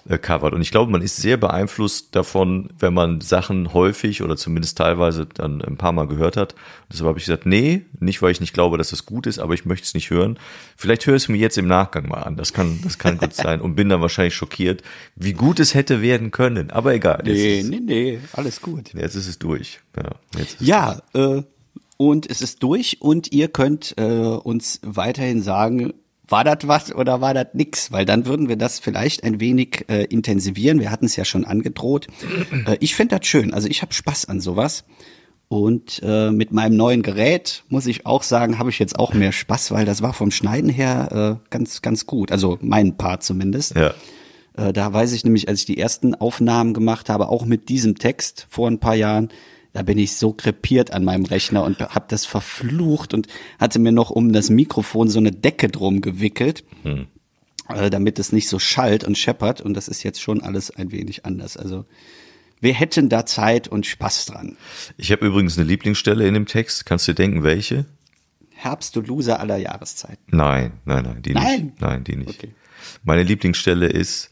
äh, 0.09 0.19
covert. 0.19 0.55
Und 0.55 0.63
ich 0.63 0.71
glaube, 0.71 0.91
man 0.91 1.03
ist 1.03 1.17
sehr 1.17 1.37
beeinflusst 1.37 2.15
davon, 2.17 2.71
wenn 2.79 2.95
man 2.95 3.21
Sachen 3.21 3.75
häufig 3.75 4.23
oder 4.23 4.37
zumindest 4.37 4.79
teilweise 4.79 5.27
dann 5.27 5.63
ein 5.63 5.77
paar 5.77 5.93
Mal 5.93 6.07
gehört 6.07 6.37
hat. 6.37 6.55
Deshalb 6.91 7.09
habe 7.09 7.19
ich 7.19 7.27
gesagt, 7.27 7.47
nee, 7.47 7.85
nicht 7.99 8.23
weil 8.23 8.33
ich 8.33 8.41
nicht 8.41 8.55
glaube, 8.55 8.79
dass 8.79 8.93
es 8.93 9.07
gut 9.07 9.27
ist, 9.27 9.39
aber 9.39 9.55
ich 9.55 9.65
möchte 9.65 9.85
es 9.85 9.95
nicht 9.95 10.11
hören. 10.11 10.39
Vielleicht 10.77 11.07
höre 11.07 11.17
ich 11.17 11.25
es 11.25 11.29
mir 11.29 11.37
jetzt 11.37 11.59
im 11.59 11.67
Nachgang 11.67 12.09
mal 12.09 12.23
an. 12.23 12.37
Das 12.37 12.53
kann, 12.53 12.81
das 12.83 12.99
kann 12.99 13.19
gut 13.19 13.35
sein 13.35 13.61
und 13.61 13.75
bin 13.75 13.89
dann 13.89 14.01
wahrscheinlich 14.01 14.35
schockiert, 14.35 14.83
wie 15.17 15.33
gut 15.33 15.61
es 15.61 15.75
hätte 15.75 16.03
werden 16.03 16.31
können. 16.31 16.71
Aber 16.71 16.95
egal. 16.95 17.23
Nee, 17.25 17.65
nee, 17.67 17.81
nee, 17.81 18.21
alles 18.33 18.61
gut. 18.63 18.95
jetzt 18.95 19.17
ist 19.17 19.29
es 19.29 19.39
durch. 19.39 19.81
Ja, 19.97 20.11
es 20.41 20.57
Ja, 20.61 21.03
äh, 21.15 21.43
und 22.01 22.31
es 22.31 22.41
ist 22.41 22.63
durch 22.63 23.03
und 23.03 23.31
ihr 23.31 23.49
könnt 23.49 23.95
äh, 23.99 24.05
uns 24.05 24.81
weiterhin 24.83 25.43
sagen, 25.43 25.93
war 26.27 26.45
das 26.45 26.61
was 26.63 26.95
oder 26.95 27.21
war 27.21 27.35
das 27.35 27.49
nix? 27.53 27.93
Weil 27.93 28.07
dann 28.07 28.25
würden 28.25 28.49
wir 28.49 28.57
das 28.57 28.79
vielleicht 28.79 29.23
ein 29.23 29.39
wenig 29.39 29.85
äh, 29.91 30.05
intensivieren. 30.05 30.81
Wir 30.81 30.91
hatten 30.91 31.05
es 31.05 31.17
ja 31.17 31.27
schon 31.27 31.45
angedroht. 31.45 32.07
Äh, 32.67 32.79
ich 32.81 32.95
finde 32.95 33.19
das 33.19 33.27
schön. 33.27 33.53
Also 33.53 33.69
ich 33.69 33.83
habe 33.83 33.93
Spaß 33.93 34.31
an 34.31 34.41
sowas. 34.41 34.85
Und 35.49 36.01
äh, 36.03 36.31
mit 36.31 36.53
meinem 36.53 36.75
neuen 36.75 37.03
Gerät 37.03 37.65
muss 37.69 37.85
ich 37.85 38.07
auch 38.07 38.23
sagen, 38.23 38.59
habe 38.59 38.71
ich 38.71 38.79
jetzt 38.79 38.99
auch 38.99 39.13
mehr 39.13 39.33
Spaß, 39.33 39.71
weil 39.71 39.85
das 39.85 40.01
war 40.01 40.15
vom 40.15 40.31
Schneiden 40.31 40.71
her 40.71 41.39
äh, 41.39 41.51
ganz, 41.51 41.83
ganz 41.83 42.07
gut. 42.07 42.33
Also 42.33 42.57
mein 42.63 42.97
Part 42.97 43.25
zumindest. 43.25 43.77
Ja. 43.77 43.93
Äh, 44.57 44.73
da 44.73 44.91
weiß 44.91 45.13
ich 45.13 45.25
nämlich, 45.25 45.49
als 45.49 45.61
ich 45.61 45.67
die 45.67 45.77
ersten 45.77 46.15
Aufnahmen 46.15 46.73
gemacht 46.73 47.11
habe, 47.11 47.29
auch 47.29 47.45
mit 47.45 47.69
diesem 47.69 47.99
Text 47.99 48.47
vor 48.49 48.69
ein 48.71 48.81
paar 48.81 48.95
Jahren, 48.95 49.29
da 49.73 49.83
bin 49.83 49.99
ich 49.99 50.17
so 50.17 50.33
krepiert 50.33 50.93
an 50.93 51.05
meinem 51.05 51.25
Rechner 51.25 51.63
und 51.65 51.81
habe 51.81 52.07
das 52.09 52.27
verflucht 52.27 53.15
und 53.15 53.29
hatte 53.59 53.79
mir 53.79 53.93
noch 53.93 54.11
um 54.11 54.33
das 54.33 54.51
Mikrofon 54.51 55.09
so 55.09 55.19
eine 55.19 55.31
Decke 55.31 55.69
drum 55.69 56.01
gewickelt, 56.01 56.65
äh, 57.69 57.91
damit 57.91 58.19
es 58.19 58.33
nicht 58.33 58.49
so 58.49 58.59
schallt 58.59 59.05
und 59.05 59.17
scheppert. 59.17 59.61
Und 59.61 59.75
das 59.75 59.89
ist 59.89 60.03
jetzt 60.03 60.21
schon 60.21 60.43
alles 60.43 60.71
ein 60.71 60.91
wenig 60.91 61.25
anders. 61.25 61.57
Also 61.57 61.85
wir 62.61 62.75
hätten 62.75 63.09
da 63.09 63.25
Zeit 63.25 63.69
und 63.69 63.87
Spaß 63.87 64.27
dran. 64.27 64.57
Ich 64.97 65.13
habe 65.13 65.27
übrigens 65.27 65.57
eine 65.57 65.67
Lieblingsstelle 65.67 66.27
in 66.27 66.35
dem 66.35 66.47
Text. 66.47 66.85
Kannst 66.85 67.09
du 67.09 67.13
dir 67.13 67.23
denken, 67.23 67.43
welche? 67.43 67.87
Herbst, 68.51 68.95
du 68.97 69.01
Loser 69.01 69.41
aller 69.41 69.57
Jahreszeiten. 69.57 70.23
Nein, 70.27 70.73
nein, 70.85 71.05
nein, 71.05 71.23
die 71.23 71.33
Nein? 71.33 71.65
nicht. 71.67 71.81
Nein, 71.81 72.05
die 72.05 72.17
nicht. 72.17 72.29
Okay. 72.29 72.55
Meine 73.03 73.23
Lieblingsstelle 73.23 73.87
ist 73.87 74.31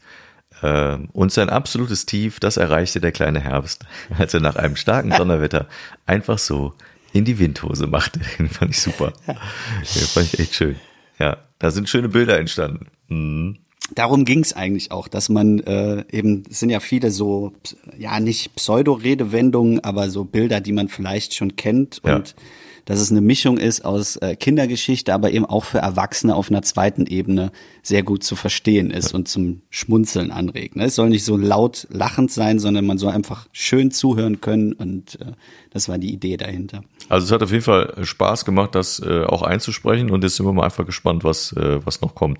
und 0.61 1.31
sein 1.31 1.49
absolutes 1.49 2.05
Tief, 2.05 2.39
das 2.39 2.57
erreichte 2.57 2.99
der 2.99 3.11
kleine 3.11 3.39
Herbst, 3.39 3.85
als 4.17 4.33
er 4.33 4.41
nach 4.41 4.55
einem 4.55 4.75
starken 4.75 5.11
Donnerwetter 5.11 5.67
einfach 6.05 6.37
so 6.37 6.73
in 7.13 7.25
die 7.25 7.39
Windhose 7.39 7.87
machte. 7.87 8.19
Den 8.39 8.49
fand 8.49 8.71
ich 8.71 8.81
super. 8.81 9.13
Den 9.25 10.07
fand 10.07 10.33
ich 10.33 10.39
echt 10.39 10.55
schön. 10.55 10.75
Ja, 11.17 11.37
da 11.57 11.71
sind 11.71 11.89
schöne 11.89 12.09
Bilder 12.09 12.39
entstanden. 12.39 12.87
Mhm. 13.07 13.57
darum 13.95 14.23
ging 14.23 14.41
es 14.41 14.53
eigentlich 14.53 14.91
auch, 14.91 15.07
dass 15.07 15.29
man 15.29 15.59
äh, 15.61 16.05
eben, 16.11 16.43
es 16.47 16.59
sind 16.59 16.69
ja 16.69 16.79
viele 16.79 17.09
so, 17.09 17.53
ja 17.97 18.19
nicht 18.19 18.55
Pseudo-Redewendungen, 18.55 19.83
aber 19.83 20.11
so 20.11 20.25
Bilder, 20.25 20.61
die 20.61 20.73
man 20.73 20.89
vielleicht 20.89 21.33
schon 21.33 21.55
kennt 21.55 21.99
Ja. 22.05 22.21
Dass 22.85 22.99
es 22.99 23.11
eine 23.11 23.21
Mischung 23.21 23.57
ist 23.57 23.85
aus 23.85 24.15
äh, 24.17 24.35
Kindergeschichte, 24.35 25.13
aber 25.13 25.31
eben 25.31 25.45
auch 25.45 25.65
für 25.65 25.79
Erwachsene 25.79 26.35
auf 26.35 26.49
einer 26.49 26.61
zweiten 26.61 27.05
Ebene 27.05 27.51
sehr 27.83 28.03
gut 28.03 28.23
zu 28.23 28.35
verstehen 28.35 28.91
ist 28.91 29.13
und 29.13 29.27
zum 29.27 29.61
Schmunzeln 29.69 30.31
anregt. 30.31 30.75
Ne? 30.75 30.85
Es 30.85 30.95
soll 30.95 31.09
nicht 31.09 31.25
so 31.25 31.37
laut 31.37 31.87
lachend 31.89 32.31
sein, 32.31 32.59
sondern 32.59 32.85
man 32.85 32.97
soll 32.97 33.11
einfach 33.11 33.47
schön 33.51 33.91
zuhören 33.91 34.41
können 34.41 34.73
und 34.73 35.19
äh, 35.21 35.33
das 35.71 35.89
war 35.89 35.97
die 35.97 36.13
Idee 36.13 36.37
dahinter. 36.37 36.83
Also 37.09 37.25
es 37.25 37.31
hat 37.31 37.43
auf 37.43 37.51
jeden 37.51 37.63
Fall 37.63 37.93
Spaß 38.03 38.45
gemacht, 38.45 38.75
das 38.75 38.99
äh, 38.99 39.23
auch 39.23 39.41
einzusprechen 39.41 40.09
und 40.09 40.23
jetzt 40.23 40.35
sind 40.35 40.45
wir 40.45 40.53
mal 40.53 40.65
einfach 40.65 40.85
gespannt, 40.85 41.23
was, 41.23 41.51
äh, 41.53 41.85
was 41.85 42.01
noch 42.01 42.15
kommt. 42.15 42.39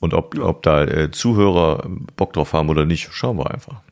Und 0.00 0.14
ob, 0.14 0.36
ob 0.38 0.62
da 0.64 0.82
äh, 0.82 1.10
Zuhörer 1.12 1.88
Bock 2.16 2.32
drauf 2.32 2.52
haben 2.52 2.68
oder 2.68 2.84
nicht, 2.84 3.08
schauen 3.12 3.38
wir 3.38 3.50
einfach. 3.52 3.82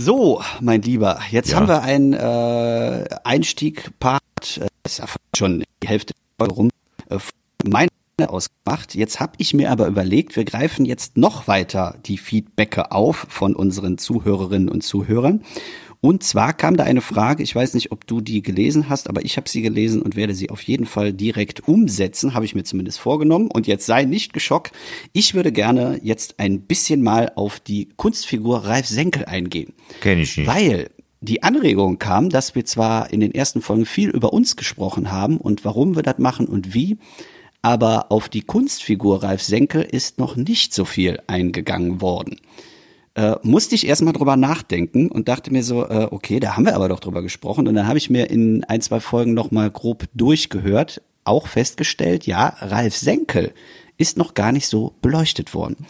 So, 0.00 0.40
mein 0.60 0.80
Lieber, 0.82 1.18
jetzt 1.32 1.50
Ja. 1.50 1.56
haben 1.56 1.66
wir 1.66 1.82
einen 1.82 2.12
äh, 2.12 3.04
Einstieg-Part, 3.24 4.22
äh, 4.60 4.68
ist 4.84 5.00
ja 5.00 5.06
schon 5.36 5.64
die 5.82 5.88
Hälfte 5.88 6.14
der 6.14 6.46
Folge 6.46 6.54
rum, 6.54 6.70
äh, 7.10 7.18
von 7.18 7.32
meine 7.68 7.88
ausgemacht. 8.28 8.94
Jetzt 8.94 9.18
habe 9.18 9.32
ich 9.38 9.54
mir 9.54 9.72
aber 9.72 9.88
überlegt, 9.88 10.36
wir 10.36 10.44
greifen 10.44 10.84
jetzt 10.84 11.16
noch 11.16 11.48
weiter 11.48 11.96
die 12.06 12.16
Feedbacke 12.16 12.92
auf 12.92 13.26
von 13.28 13.56
unseren 13.56 13.98
Zuhörerinnen 13.98 14.68
und 14.68 14.82
Zuhörern. 14.82 15.42
Und 16.00 16.22
zwar 16.22 16.52
kam 16.52 16.76
da 16.76 16.84
eine 16.84 17.00
Frage, 17.00 17.42
ich 17.42 17.54
weiß 17.54 17.74
nicht, 17.74 17.90
ob 17.90 18.06
du 18.06 18.20
die 18.20 18.40
gelesen 18.40 18.88
hast, 18.88 19.08
aber 19.08 19.24
ich 19.24 19.36
habe 19.36 19.48
sie 19.48 19.62
gelesen 19.62 20.00
und 20.00 20.14
werde 20.14 20.34
sie 20.34 20.50
auf 20.50 20.62
jeden 20.62 20.86
Fall 20.86 21.12
direkt 21.12 21.66
umsetzen, 21.66 22.34
habe 22.34 22.44
ich 22.44 22.54
mir 22.54 22.62
zumindest 22.62 23.00
vorgenommen. 23.00 23.50
Und 23.50 23.66
jetzt 23.66 23.86
sei 23.86 24.04
nicht 24.04 24.32
geschockt, 24.32 24.72
ich 25.12 25.34
würde 25.34 25.50
gerne 25.50 25.98
jetzt 26.02 26.38
ein 26.38 26.60
bisschen 26.60 27.02
mal 27.02 27.32
auf 27.34 27.58
die 27.58 27.88
Kunstfigur 27.96 28.64
Ralf 28.64 28.86
Senkel 28.86 29.24
eingehen. 29.24 29.72
Kenn 30.00 30.20
ich 30.20 30.36
nicht. 30.36 30.46
Weil 30.46 30.90
die 31.20 31.42
Anregung 31.42 31.98
kam, 31.98 32.30
dass 32.30 32.54
wir 32.54 32.64
zwar 32.64 33.12
in 33.12 33.18
den 33.18 33.34
ersten 33.34 33.60
Folgen 33.60 33.86
viel 33.86 34.10
über 34.10 34.32
uns 34.32 34.54
gesprochen 34.54 35.10
haben 35.10 35.38
und 35.38 35.64
warum 35.64 35.96
wir 35.96 36.04
das 36.04 36.18
machen 36.18 36.46
und 36.46 36.74
wie, 36.74 36.98
aber 37.60 38.12
auf 38.12 38.28
die 38.28 38.42
Kunstfigur 38.42 39.24
Ralf 39.24 39.42
Senkel 39.42 39.82
ist 39.82 40.18
noch 40.18 40.36
nicht 40.36 40.72
so 40.72 40.84
viel 40.84 41.18
eingegangen 41.26 42.00
worden. 42.00 42.40
Äh, 43.14 43.36
musste 43.42 43.74
ich 43.74 43.86
erstmal 43.86 44.12
drüber 44.12 44.36
nachdenken 44.36 45.10
und 45.10 45.28
dachte 45.28 45.50
mir 45.50 45.62
so, 45.62 45.84
äh, 45.84 46.08
okay, 46.10 46.40
da 46.40 46.56
haben 46.56 46.66
wir 46.66 46.76
aber 46.76 46.88
doch 46.88 47.00
drüber 47.00 47.22
gesprochen. 47.22 47.66
Und 47.66 47.74
dann 47.74 47.86
habe 47.88 47.98
ich 47.98 48.10
mir 48.10 48.30
in 48.30 48.64
ein, 48.64 48.80
zwei 48.80 49.00
Folgen 49.00 49.34
nochmal 49.34 49.70
grob 49.70 50.04
durchgehört, 50.14 51.02
auch 51.24 51.46
festgestellt, 51.46 52.26
ja, 52.26 52.54
Ralf 52.60 52.96
Senkel 52.96 53.52
ist 53.96 54.16
noch 54.16 54.34
gar 54.34 54.52
nicht 54.52 54.68
so 54.68 54.94
beleuchtet 55.02 55.52
worden. 55.54 55.84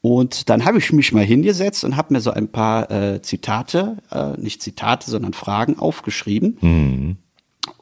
Und 0.00 0.48
dann 0.48 0.64
habe 0.64 0.78
ich 0.78 0.92
mich 0.92 1.12
mal 1.12 1.24
hingesetzt 1.24 1.84
und 1.84 1.96
habe 1.96 2.12
mir 2.14 2.20
so 2.20 2.30
ein 2.30 2.48
paar 2.48 2.90
äh, 2.90 3.22
Zitate, 3.22 3.96
äh, 4.10 4.40
nicht 4.40 4.62
Zitate, 4.62 5.10
sondern 5.10 5.32
Fragen 5.32 5.78
aufgeschrieben. 5.78 6.58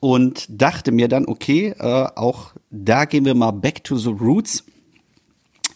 Und 0.00 0.46
dachte 0.48 0.92
mir 0.92 1.08
dann, 1.08 1.26
okay, 1.26 1.74
äh, 1.78 2.08
auch 2.16 2.52
da 2.70 3.04
gehen 3.04 3.24
wir 3.24 3.34
mal 3.34 3.52
back 3.52 3.84
to 3.84 3.96
the 3.96 4.10
roots, 4.10 4.64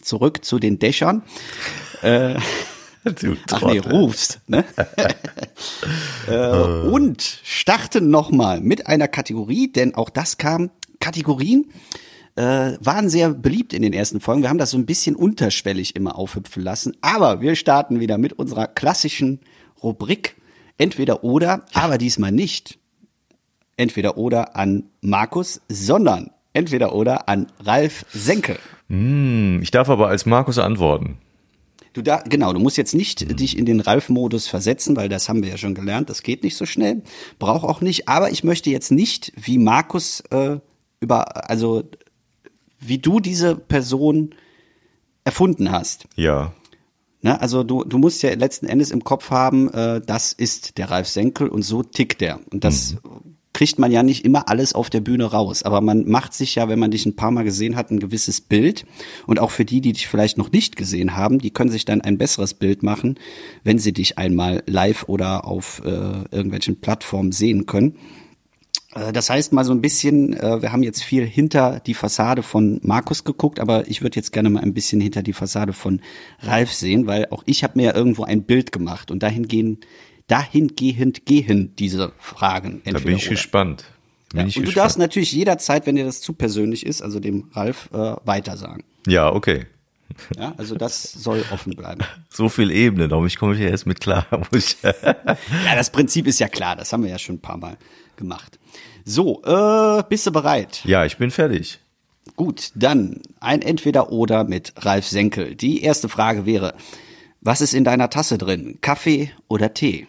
zurück 0.02 0.44
zu 0.44 0.58
den 0.58 0.78
Dächern. 0.78 1.22
Du 3.20 3.36
Ach 3.50 3.62
nee, 3.62 3.78
rufst. 3.78 4.40
Ne? 4.46 4.64
äh, 6.28 6.88
und 6.88 7.22
starten 7.22 8.10
nochmal 8.10 8.60
mit 8.60 8.86
einer 8.86 9.08
Kategorie, 9.08 9.72
denn 9.72 9.94
auch 9.94 10.10
das 10.10 10.36
kam, 10.36 10.70
Kategorien 11.00 11.70
äh, 12.36 12.76
waren 12.80 13.08
sehr 13.08 13.30
beliebt 13.30 13.72
in 13.72 13.82
den 13.82 13.92
ersten 13.92 14.20
Folgen. 14.20 14.42
Wir 14.42 14.50
haben 14.50 14.58
das 14.58 14.70
so 14.70 14.78
ein 14.78 14.86
bisschen 14.86 15.16
unterschwellig 15.16 15.96
immer 15.96 16.16
aufhüpfen 16.16 16.62
lassen. 16.62 16.96
Aber 17.00 17.40
wir 17.40 17.56
starten 17.56 18.00
wieder 18.00 18.18
mit 18.18 18.34
unserer 18.34 18.66
klassischen 18.66 19.40
Rubrik 19.82 20.36
Entweder 20.78 21.24
oder, 21.24 21.66
aber 21.74 21.98
diesmal 21.98 22.32
nicht 22.32 22.78
Entweder 23.76 24.16
oder 24.16 24.56
an 24.56 24.84
Markus, 25.00 25.60
sondern 25.68 26.30
Entweder 26.52 26.94
oder 26.94 27.28
an 27.28 27.46
Ralf 27.62 28.04
Senke. 28.10 28.58
Hm, 28.88 29.60
ich 29.62 29.70
darf 29.70 29.88
aber 29.88 30.08
als 30.08 30.26
Markus 30.26 30.58
antworten. 30.58 31.18
Du 31.92 32.02
da, 32.02 32.18
genau, 32.18 32.52
du 32.52 32.60
musst 32.60 32.76
jetzt 32.76 32.94
nicht 32.94 33.40
dich 33.40 33.58
in 33.58 33.66
den 33.66 33.80
Ralf-Modus 33.80 34.46
versetzen, 34.46 34.96
weil 34.96 35.08
das 35.08 35.28
haben 35.28 35.42
wir 35.42 35.50
ja 35.50 35.58
schon 35.58 35.74
gelernt, 35.74 36.08
das 36.08 36.22
geht 36.22 36.44
nicht 36.44 36.56
so 36.56 36.64
schnell. 36.64 37.02
Brauch 37.38 37.64
auch 37.64 37.80
nicht, 37.80 38.08
aber 38.08 38.30
ich 38.30 38.44
möchte 38.44 38.70
jetzt 38.70 38.92
nicht 38.92 39.32
wie 39.36 39.58
Markus 39.58 40.20
äh, 40.30 40.58
über, 41.00 41.50
also 41.50 41.82
wie 42.78 42.98
du 42.98 43.18
diese 43.18 43.56
Person 43.56 44.34
erfunden 45.24 45.72
hast. 45.72 46.06
Ja. 46.14 46.52
Ne? 47.22 47.40
Also 47.40 47.64
du, 47.64 47.84
du 47.84 47.98
musst 47.98 48.22
ja 48.22 48.32
letzten 48.34 48.66
Endes 48.66 48.90
im 48.90 49.04
Kopf 49.04 49.30
haben, 49.30 49.72
äh, 49.72 50.00
das 50.00 50.32
ist 50.32 50.78
der 50.78 50.90
Ralf 50.90 51.08
Senkel 51.08 51.48
und 51.48 51.62
so 51.62 51.82
tickt 51.82 52.20
der. 52.20 52.40
Und 52.52 52.64
das 52.64 52.96
kriegt 53.60 53.78
man 53.78 53.92
ja 53.92 54.02
nicht 54.02 54.24
immer 54.24 54.48
alles 54.48 54.72
auf 54.72 54.88
der 54.88 55.02
Bühne 55.02 55.26
raus. 55.26 55.64
Aber 55.64 55.82
man 55.82 56.08
macht 56.08 56.32
sich 56.32 56.54
ja, 56.54 56.70
wenn 56.70 56.78
man 56.78 56.92
dich 56.92 57.04
ein 57.04 57.14
paar 57.14 57.30
Mal 57.30 57.44
gesehen 57.44 57.76
hat, 57.76 57.90
ein 57.90 58.00
gewisses 58.00 58.40
Bild. 58.40 58.86
Und 59.26 59.38
auch 59.38 59.50
für 59.50 59.66
die, 59.66 59.82
die 59.82 59.92
dich 59.92 60.08
vielleicht 60.08 60.38
noch 60.38 60.50
nicht 60.50 60.76
gesehen 60.76 61.14
haben, 61.14 61.38
die 61.40 61.50
können 61.50 61.68
sich 61.68 61.84
dann 61.84 62.00
ein 62.00 62.16
besseres 62.16 62.54
Bild 62.54 62.82
machen, 62.82 63.18
wenn 63.62 63.78
sie 63.78 63.92
dich 63.92 64.16
einmal 64.16 64.62
live 64.66 65.04
oder 65.08 65.44
auf 65.44 65.82
äh, 65.84 65.90
irgendwelchen 66.34 66.80
Plattformen 66.80 67.32
sehen 67.32 67.66
können. 67.66 67.96
Äh, 68.94 69.12
Das 69.12 69.28
heißt 69.28 69.52
mal 69.52 69.66
so 69.66 69.72
ein 69.72 69.82
bisschen, 69.82 70.32
äh, 70.32 70.62
wir 70.62 70.72
haben 70.72 70.82
jetzt 70.82 71.02
viel 71.02 71.26
hinter 71.26 71.80
die 71.80 71.92
Fassade 71.92 72.42
von 72.42 72.80
Markus 72.82 73.24
geguckt, 73.24 73.60
aber 73.60 73.88
ich 73.90 74.00
würde 74.00 74.16
jetzt 74.16 74.32
gerne 74.32 74.48
mal 74.48 74.62
ein 74.62 74.72
bisschen 74.72 75.02
hinter 75.02 75.22
die 75.22 75.34
Fassade 75.34 75.74
von 75.74 76.00
Ralf 76.38 76.72
sehen, 76.72 77.06
weil 77.06 77.26
auch 77.28 77.42
ich 77.44 77.62
habe 77.62 77.74
mir 77.76 77.88
ja 77.88 77.94
irgendwo 77.94 78.24
ein 78.24 78.44
Bild 78.44 78.72
gemacht 78.72 79.10
und 79.10 79.22
dahin 79.22 79.48
gehen, 79.48 79.80
dahingehend 80.30 81.26
gehen 81.26 81.74
diese 81.76 82.12
Fragen. 82.18 82.80
Da 82.84 82.90
Entweder 82.90 83.00
bin 83.06 83.16
ich 83.16 83.22
oder. 83.24 83.30
gespannt. 83.30 83.84
Bin 84.32 84.40
Ja, 84.42 84.46
ich 84.46 84.56
und 84.56 84.62
du 84.62 84.66
gespannt. 84.66 84.84
darfst 84.84 84.98
natürlich 84.98 85.32
jederzeit, 85.32 85.86
wenn 85.86 85.96
dir 85.96 86.04
das 86.04 86.20
zu 86.20 86.32
persönlich 86.32 86.86
ist, 86.86 87.02
also 87.02 87.20
dem 87.20 87.48
Ralf, 87.52 87.88
äh, 87.92 88.14
weitersagen. 88.24 88.84
Ja, 89.06 89.32
okay. 89.32 89.66
Ja, 90.36 90.54
also 90.56 90.74
das 90.74 91.02
soll 91.12 91.44
offen 91.52 91.74
bleiben. 91.76 92.00
So 92.28 92.48
viel 92.48 92.70
Ebene, 92.70 93.08
darum 93.08 93.26
ich 93.26 93.38
komme 93.38 93.56
hier 93.56 93.70
erst 93.70 93.86
mit 93.86 94.00
klar. 94.00 94.26
Ich, 94.54 94.76
Ja, 94.82 95.74
das 95.74 95.90
Prinzip 95.90 96.26
ist 96.26 96.38
ja 96.40 96.48
klar, 96.48 96.76
das 96.76 96.92
haben 96.92 97.02
wir 97.04 97.10
ja 97.10 97.18
schon 97.18 97.36
ein 97.36 97.40
paar 97.40 97.56
Mal 97.58 97.76
gemacht. 98.16 98.58
So, 99.04 99.42
äh, 99.44 100.02
bist 100.08 100.26
du 100.26 100.30
bereit? 100.32 100.80
ja, 100.84 101.04
ich 101.04 101.16
bin 101.16 101.30
fertig. 101.30 101.78
Gut, 102.36 102.70
dann 102.74 103.20
ein 103.40 103.62
Entweder-Oder 103.62 104.44
mit 104.44 104.74
Ralf 104.76 105.06
Senkel. 105.06 105.54
Die 105.56 105.82
erste 105.82 106.08
Frage 106.08 106.44
wäre, 106.46 106.74
was 107.40 107.60
ist 107.62 107.72
in 107.72 107.84
deiner 107.84 108.10
Tasse 108.10 108.36
drin? 108.38 108.78
Kaffee 108.82 109.32
oder 109.48 109.72
Tee? 109.74 110.06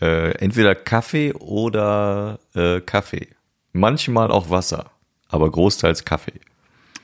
Äh, 0.00 0.32
entweder 0.38 0.74
Kaffee 0.74 1.32
oder 1.32 2.40
äh, 2.54 2.80
Kaffee. 2.80 3.28
Manchmal 3.72 4.30
auch 4.30 4.50
Wasser, 4.50 4.90
aber 5.28 5.50
großteils 5.50 6.04
Kaffee. 6.04 6.40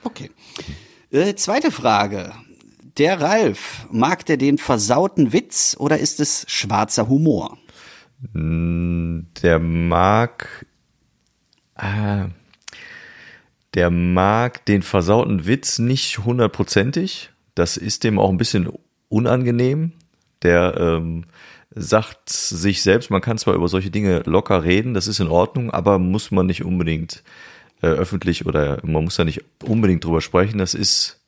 Okay. 0.03 0.31
Äh, 1.11 1.35
zweite 1.35 1.71
Frage. 1.71 2.33
Der 2.97 3.21
Ralf, 3.21 3.87
mag 3.91 4.25
der 4.25 4.37
den 4.37 4.57
versauten 4.57 5.31
Witz 5.31 5.75
oder 5.79 5.97
ist 5.99 6.19
es 6.19 6.45
schwarzer 6.47 7.07
Humor? 7.07 7.57
Der 8.33 9.59
mag, 9.59 10.65
äh, 11.75 12.25
der 13.73 13.89
mag 13.89 14.65
den 14.65 14.81
versauten 14.81 15.47
Witz 15.47 15.79
nicht 15.79 16.19
hundertprozentig. 16.19 17.31
Das 17.55 17.77
ist 17.77 18.03
dem 18.03 18.19
auch 18.19 18.29
ein 18.29 18.37
bisschen 18.37 18.69
unangenehm. 19.09 19.93
Der 20.43 20.75
ähm, 20.77 21.25
sagt 21.73 22.29
sich 22.29 22.81
selbst, 22.81 23.09
man 23.09 23.21
kann 23.21 23.37
zwar 23.37 23.53
über 23.55 23.67
solche 23.67 23.91
Dinge 23.91 24.23
locker 24.25 24.63
reden, 24.63 24.93
das 24.93 25.07
ist 25.07 25.19
in 25.19 25.27
Ordnung, 25.27 25.71
aber 25.71 25.99
muss 25.99 26.31
man 26.31 26.45
nicht 26.45 26.63
unbedingt 26.65 27.23
äh, 27.81 27.87
öffentlich 27.87 28.45
oder 28.45 28.79
man 28.83 29.03
muss 29.03 29.15
da 29.15 29.23
nicht 29.23 29.43
unbedingt 29.63 30.03
drüber 30.03 30.21
sprechen. 30.21 30.57
Das 30.57 30.73
ist 30.73 31.21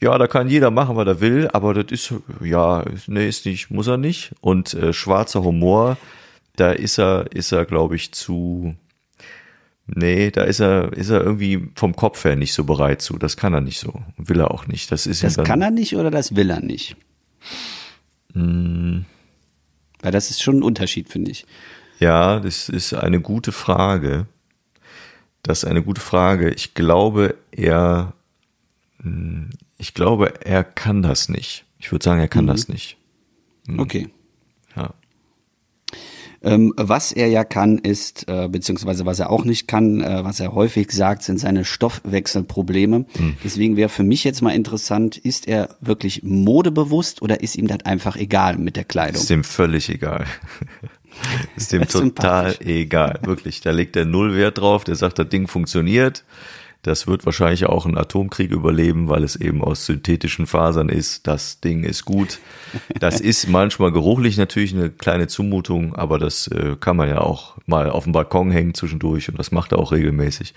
ja, 0.00 0.18
da 0.18 0.26
kann 0.26 0.48
jeder 0.48 0.70
machen, 0.70 0.96
was 0.96 1.06
er 1.06 1.20
will, 1.20 1.48
aber 1.52 1.72
das 1.72 1.90
ist, 1.90 2.12
ja, 2.42 2.84
nee, 3.06 3.26
ist 3.26 3.46
nicht, 3.46 3.70
muss 3.70 3.86
er 3.86 3.96
nicht. 3.96 4.32
Und 4.40 4.74
äh, 4.74 4.92
schwarzer 4.92 5.42
Humor, 5.42 5.96
da 6.56 6.72
ist 6.72 6.98
er, 6.98 7.32
ist 7.32 7.52
er, 7.52 7.64
glaube 7.64 7.96
ich, 7.96 8.12
zu, 8.12 8.74
nee, 9.86 10.30
da 10.30 10.42
ist 10.42 10.60
er, 10.60 10.92
ist 10.92 11.08
er 11.08 11.22
irgendwie 11.22 11.68
vom 11.74 11.96
Kopf 11.96 12.22
her 12.24 12.36
nicht 12.36 12.52
so 12.52 12.64
bereit 12.64 13.00
zu. 13.00 13.16
Das 13.16 13.36
kann 13.38 13.54
er 13.54 13.62
nicht 13.62 13.78
so. 13.78 14.02
Will 14.18 14.40
er 14.40 14.50
auch 14.50 14.66
nicht. 14.66 14.92
Das 14.92 15.06
ist 15.06 15.22
Das 15.22 15.36
ja 15.36 15.42
dann, 15.42 15.46
kann 15.46 15.62
er 15.62 15.70
nicht 15.70 15.96
oder 15.96 16.10
das 16.10 16.36
will 16.36 16.50
er 16.50 16.60
nicht? 16.60 16.96
Weil 20.04 20.12
das 20.12 20.28
ist 20.28 20.42
schon 20.42 20.58
ein 20.58 20.62
Unterschied, 20.62 21.08
finde 21.08 21.30
ich. 21.30 21.46
Ja, 21.98 22.38
das 22.38 22.68
ist 22.68 22.92
eine 22.92 23.22
gute 23.22 23.52
Frage. 23.52 24.26
Das 25.42 25.62
ist 25.62 25.64
eine 25.64 25.82
gute 25.82 26.02
Frage. 26.02 26.50
Ich 26.50 26.74
glaube, 26.74 27.36
er, 27.52 28.12
hm, 29.00 29.48
ich 29.78 29.94
glaube, 29.94 30.44
er 30.44 30.62
kann 30.62 31.00
das 31.00 31.30
nicht. 31.30 31.64
Ich 31.78 31.90
würde 31.90 32.04
sagen, 32.04 32.20
er 32.20 32.28
kann 32.28 32.46
das 32.46 32.68
nicht. 32.68 32.98
Okay. 33.78 34.10
Ähm, 36.44 36.72
was 36.76 37.12
er 37.12 37.28
ja 37.28 37.44
kann, 37.44 37.78
ist, 37.78 38.28
äh, 38.28 38.48
beziehungsweise 38.48 39.06
was 39.06 39.18
er 39.18 39.30
auch 39.30 39.44
nicht 39.44 39.66
kann, 39.66 40.00
äh, 40.00 40.24
was 40.24 40.40
er 40.40 40.54
häufig 40.54 40.90
sagt, 40.92 41.22
sind 41.22 41.38
seine 41.40 41.64
Stoffwechselprobleme. 41.64 43.06
Hm. 43.16 43.36
Deswegen 43.42 43.76
wäre 43.76 43.88
für 43.88 44.02
mich 44.02 44.24
jetzt 44.24 44.42
mal 44.42 44.50
interessant, 44.50 45.16
ist 45.16 45.48
er 45.48 45.70
wirklich 45.80 46.22
modebewusst 46.22 47.22
oder 47.22 47.42
ist 47.42 47.56
ihm 47.56 47.66
das 47.66 47.84
einfach 47.84 48.16
egal 48.16 48.58
mit 48.58 48.76
der 48.76 48.84
Kleidung? 48.84 49.20
Ist 49.20 49.30
dem 49.30 49.44
völlig 49.44 49.88
egal. 49.88 50.26
ist 51.56 51.72
dem 51.72 51.82
ist 51.82 51.92
total 51.92 52.54
egal, 52.60 53.20
wirklich. 53.22 53.60
Da 53.60 53.70
legt 53.70 53.96
er 53.96 54.04
null 54.04 54.36
Wert 54.36 54.58
drauf, 54.58 54.84
der 54.84 54.96
sagt, 54.96 55.18
das 55.18 55.28
Ding 55.28 55.46
funktioniert. 55.48 56.24
Das 56.84 57.06
wird 57.06 57.24
wahrscheinlich 57.24 57.64
auch 57.64 57.86
einen 57.86 57.96
Atomkrieg 57.96 58.50
überleben, 58.50 59.08
weil 59.08 59.24
es 59.24 59.36
eben 59.36 59.64
aus 59.64 59.86
synthetischen 59.86 60.46
Fasern 60.46 60.90
ist. 60.90 61.26
Das 61.26 61.60
Ding 61.60 61.82
ist 61.82 62.04
gut. 62.04 62.40
Das 63.00 63.20
ist 63.22 63.48
manchmal 63.48 63.90
geruchlich 63.90 64.36
natürlich 64.36 64.74
eine 64.74 64.90
kleine 64.90 65.26
Zumutung, 65.26 65.96
aber 65.96 66.18
das 66.18 66.46
äh, 66.48 66.76
kann 66.78 66.98
man 66.98 67.08
ja 67.08 67.22
auch 67.22 67.56
mal 67.64 67.88
auf 67.88 68.04
dem 68.04 68.12
Balkon 68.12 68.50
hängen 68.50 68.74
zwischendurch 68.74 69.30
und 69.30 69.38
das 69.38 69.50
macht 69.50 69.72
er 69.72 69.78
auch 69.78 69.92
regelmäßig. 69.92 70.52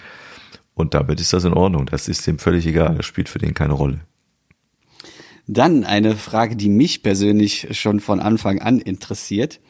Und 0.74 0.94
damit 0.94 1.22
ist 1.22 1.32
das 1.32 1.46
in 1.46 1.54
Ordnung. 1.54 1.86
Das 1.86 2.10
ist 2.10 2.28
dem 2.28 2.40
völlig 2.40 2.68
egal. 2.68 2.96
Das 2.96 3.06
spielt 3.06 3.30
für 3.30 3.40
den 3.40 3.54
keine 3.54 3.74
Rolle. 3.74 4.02
Dann 5.48 5.86
eine 5.86 6.18
Frage, 6.18 6.58
die 6.58 6.70
mich 6.70 7.04
persönlich 7.04 7.70
schon 7.72 8.02
von 8.02 8.20
Anfang 8.20 8.60
an 8.60 8.80
interessiert. 8.80 9.62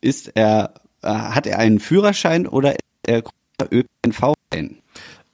Ist 0.00 0.32
er, 0.34 0.72
äh, 1.02 1.08
hat 1.08 1.46
er 1.46 1.58
einen 1.58 1.78
Führerschein 1.78 2.46
oder 2.46 2.72
ist 2.72 2.80
er 3.06 3.22
ÖPNV-Fan? 3.70 4.81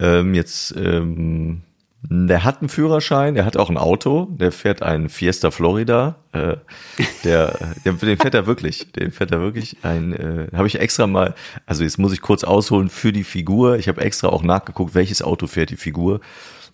Ähm, 0.01 0.35
jetzt, 0.35 0.75
ähm, 0.77 1.63
der 2.03 2.45
hat 2.45 2.61
einen 2.61 2.69
Führerschein, 2.69 3.35
der 3.35 3.45
hat 3.45 3.57
auch 3.57 3.71
ein 3.71 3.77
Auto, 3.77 4.29
der 4.31 4.53
fährt 4.53 4.83
einen 4.83 5.09
Fiesta 5.09 5.51
Florida. 5.51 6.17
Äh, 6.33 6.57
der, 7.25 7.75
der, 7.85 7.93
den 7.93 8.19
fährt 8.19 8.35
er 8.35 8.47
wirklich, 8.47 8.93
den 8.93 9.11
fährt 9.11 9.33
er 9.33 9.41
wirklich. 9.41 9.79
Ein, 9.83 10.13
äh, 10.13 10.49
habe 10.57 10.69
ich 10.69 10.81
extra 10.81 11.07
mal, 11.07 11.35
also 11.67 11.83
jetzt 11.83 11.99
muss 11.99 12.13
ich 12.13 12.21
kurz 12.21 12.45
ausholen 12.45 12.89
für 12.89 13.13
die 13.13 13.25
Figur. 13.25 13.77
Ich 13.79 13.89
habe 13.89 14.01
extra 14.01 14.29
auch 14.29 14.43
nachgeguckt, 14.43 14.95
welches 14.95 15.23
Auto 15.23 15.47
fährt 15.47 15.71
die 15.71 15.77
Figur. 15.77 16.21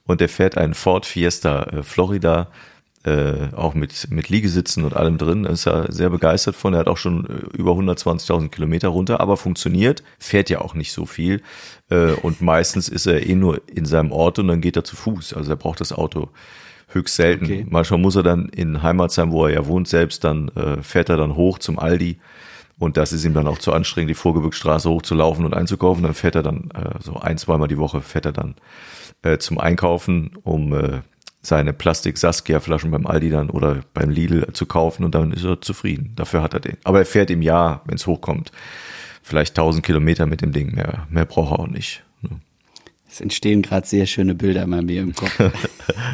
Und 0.06 0.20
der 0.20 0.28
fährt 0.28 0.58
einen 0.58 0.74
Ford 0.74 1.06
Fiesta 1.06 1.62
äh, 1.64 1.82
Florida, 1.82 2.48
äh, 3.04 3.54
auch 3.54 3.74
mit, 3.74 4.10
mit 4.10 4.28
Liegesitzen 4.28 4.84
und 4.84 4.96
allem 4.96 5.18
drin. 5.18 5.44
Ist 5.44 5.66
er 5.66 5.92
sehr 5.92 6.10
begeistert 6.10 6.56
von. 6.56 6.74
Er 6.74 6.80
hat 6.80 6.88
auch 6.88 6.96
schon 6.96 7.26
äh, 7.26 7.56
über 7.56 7.72
120.000 7.72 8.48
Kilometer 8.48 8.88
runter, 8.88 9.20
aber 9.20 9.36
funktioniert. 9.36 10.02
Fährt 10.18 10.50
ja 10.50 10.60
auch 10.60 10.74
nicht 10.74 10.92
so 10.92 11.06
viel. 11.06 11.42
Äh, 11.90 12.12
und 12.12 12.40
meistens 12.40 12.88
ist 12.88 13.06
er 13.06 13.26
eh 13.26 13.34
nur 13.34 13.60
in 13.68 13.84
seinem 13.84 14.10
Ort 14.10 14.38
und 14.38 14.48
dann 14.48 14.60
geht 14.60 14.76
er 14.76 14.84
zu 14.84 14.96
Fuß. 14.96 15.34
Also 15.34 15.52
er 15.52 15.56
braucht 15.56 15.80
das 15.80 15.92
Auto 15.92 16.30
höchst 16.88 17.16
selten. 17.16 17.44
Okay. 17.44 17.66
Manchmal 17.68 18.00
muss 18.00 18.16
er 18.16 18.22
dann 18.22 18.48
in 18.48 18.82
Heimatsheim, 18.82 19.32
wo 19.32 19.46
er 19.46 19.52
ja 19.52 19.66
wohnt, 19.66 19.88
selbst 19.88 20.24
dann 20.24 20.48
äh, 20.48 20.82
fährt 20.82 21.08
er 21.08 21.16
dann 21.16 21.36
hoch 21.36 21.58
zum 21.58 21.78
Aldi. 21.78 22.18
Und 22.78 22.96
das 22.96 23.12
ist 23.12 23.24
ihm 23.24 23.34
dann 23.34 23.46
auch 23.46 23.58
zu 23.58 23.72
anstrengend, 23.72 24.10
die 24.10 24.14
Vorgebirgsstraße 24.14 24.90
hochzulaufen 24.90 25.44
und 25.44 25.54
einzukaufen. 25.54 26.02
Dann 26.02 26.14
fährt 26.14 26.34
er 26.34 26.42
dann 26.42 26.70
äh, 26.74 27.00
so 27.00 27.16
ein, 27.16 27.38
zweimal 27.38 27.68
die 27.68 27.78
Woche 27.78 28.00
fährt 28.00 28.26
er 28.26 28.32
dann 28.32 28.54
äh, 29.22 29.38
zum 29.38 29.58
Einkaufen, 29.58 30.32
um 30.42 30.72
äh, 30.72 31.00
seine 31.46 31.72
Plastik-Saskia-Flaschen 31.72 32.90
beim 32.90 33.06
Aldi 33.06 33.30
dann 33.30 33.50
oder 33.50 33.80
beim 33.92 34.10
Lidl 34.10 34.46
zu 34.52 34.66
kaufen 34.66 35.04
und 35.04 35.14
dann 35.14 35.32
ist 35.32 35.44
er 35.44 35.60
zufrieden. 35.60 36.12
Dafür 36.16 36.42
hat 36.42 36.54
er 36.54 36.60
den. 36.60 36.76
Aber 36.84 36.98
er 37.00 37.06
fährt 37.06 37.30
im 37.30 37.42
Jahr, 37.42 37.82
wenn 37.86 37.96
es 37.96 38.06
hochkommt, 38.06 38.50
vielleicht 39.22 39.50
1000 39.58 39.84
Kilometer 39.84 40.26
mit 40.26 40.40
dem 40.40 40.52
Ding. 40.52 40.74
Mehr, 40.74 41.06
mehr 41.10 41.24
braucht 41.26 41.52
er 41.52 41.58
auch 41.60 41.66
nicht. 41.68 42.02
ne? 42.22 42.40
Es 43.08 43.20
entstehen 43.20 43.62
gerade 43.62 43.86
sehr 43.86 44.06
schöne 44.06 44.34
Bilder 44.34 44.66
bei 44.66 44.82
mir 44.82 45.02
im 45.02 45.14
Kopf. 45.14 45.38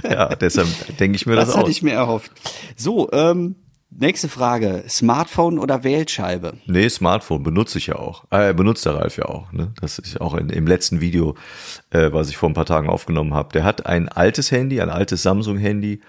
Ja, 0.02 0.34
deshalb 0.34 0.66
denke 0.98 1.14
ich 1.14 1.26
mir 1.26 1.36
Das 1.36 1.46
das, 1.46 1.56
hatte 1.56 1.66
aus. 1.66 1.70
ich 1.70 1.82
mir 1.82 1.92
erhofft. 1.92 2.32
So, 2.76 3.08
ähm, 3.12 3.54
nächste 3.90 4.28
Frage. 4.28 4.84
Smartphone 4.88 5.58
oder 5.58 5.84
Wählscheibe? 5.84 6.54
Nee, 6.66 6.88
Smartphone 6.88 7.42
benutze 7.42 7.78
ich 7.78 7.88
ja 7.88 7.96
auch. 7.96 8.24
Äh, 8.30 8.54
benutzt 8.54 8.86
der 8.86 8.94
Ralf 8.94 9.16
ja 9.16 9.26
auch. 9.26 9.52
Ne? 9.52 9.72
Das 9.80 9.98
ist 9.98 10.20
auch 10.20 10.34
in, 10.34 10.48
im 10.48 10.66
letzten 10.66 11.00
Video, 11.00 11.34
äh, 11.90 12.12
was 12.12 12.28
ich 12.28 12.36
vor 12.36 12.48
ein 12.48 12.54
paar 12.54 12.66
Tagen 12.66 12.88
aufgenommen 12.88 13.34
habe. 13.34 13.52
Der 13.52 13.64
hat 13.64 13.86
ein 13.86 14.08
altes 14.08 14.50
Handy, 14.50 14.80
ein 14.80 14.90
altes 14.90 15.22
Samsung-Handy. 15.22 16.00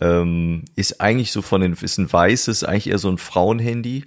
Ähm, 0.00 0.64
ist 0.76 1.00
eigentlich 1.00 1.32
so 1.32 1.42
von 1.42 1.60
den, 1.60 1.72
ist 1.72 1.98
ein 1.98 2.12
weißes, 2.12 2.64
eigentlich 2.64 2.88
eher 2.88 2.98
so 2.98 3.08
ein 3.08 3.18
Frauenhandy. 3.18 4.04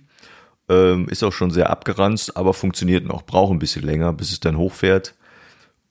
Ähm, 0.70 1.10
ist 1.10 1.24
auch 1.24 1.34
schon 1.34 1.52
sehr 1.52 1.70
abgeranzt, 1.70 2.38
aber 2.38 2.54
funktioniert 2.54 3.06
noch. 3.06 3.24
Braucht 3.24 3.52
ein 3.52 3.60
bisschen 3.60 3.84
länger, 3.84 4.14
bis 4.14 4.32
es 4.32 4.40
dann 4.40 4.58
hochfährt. 4.58 5.16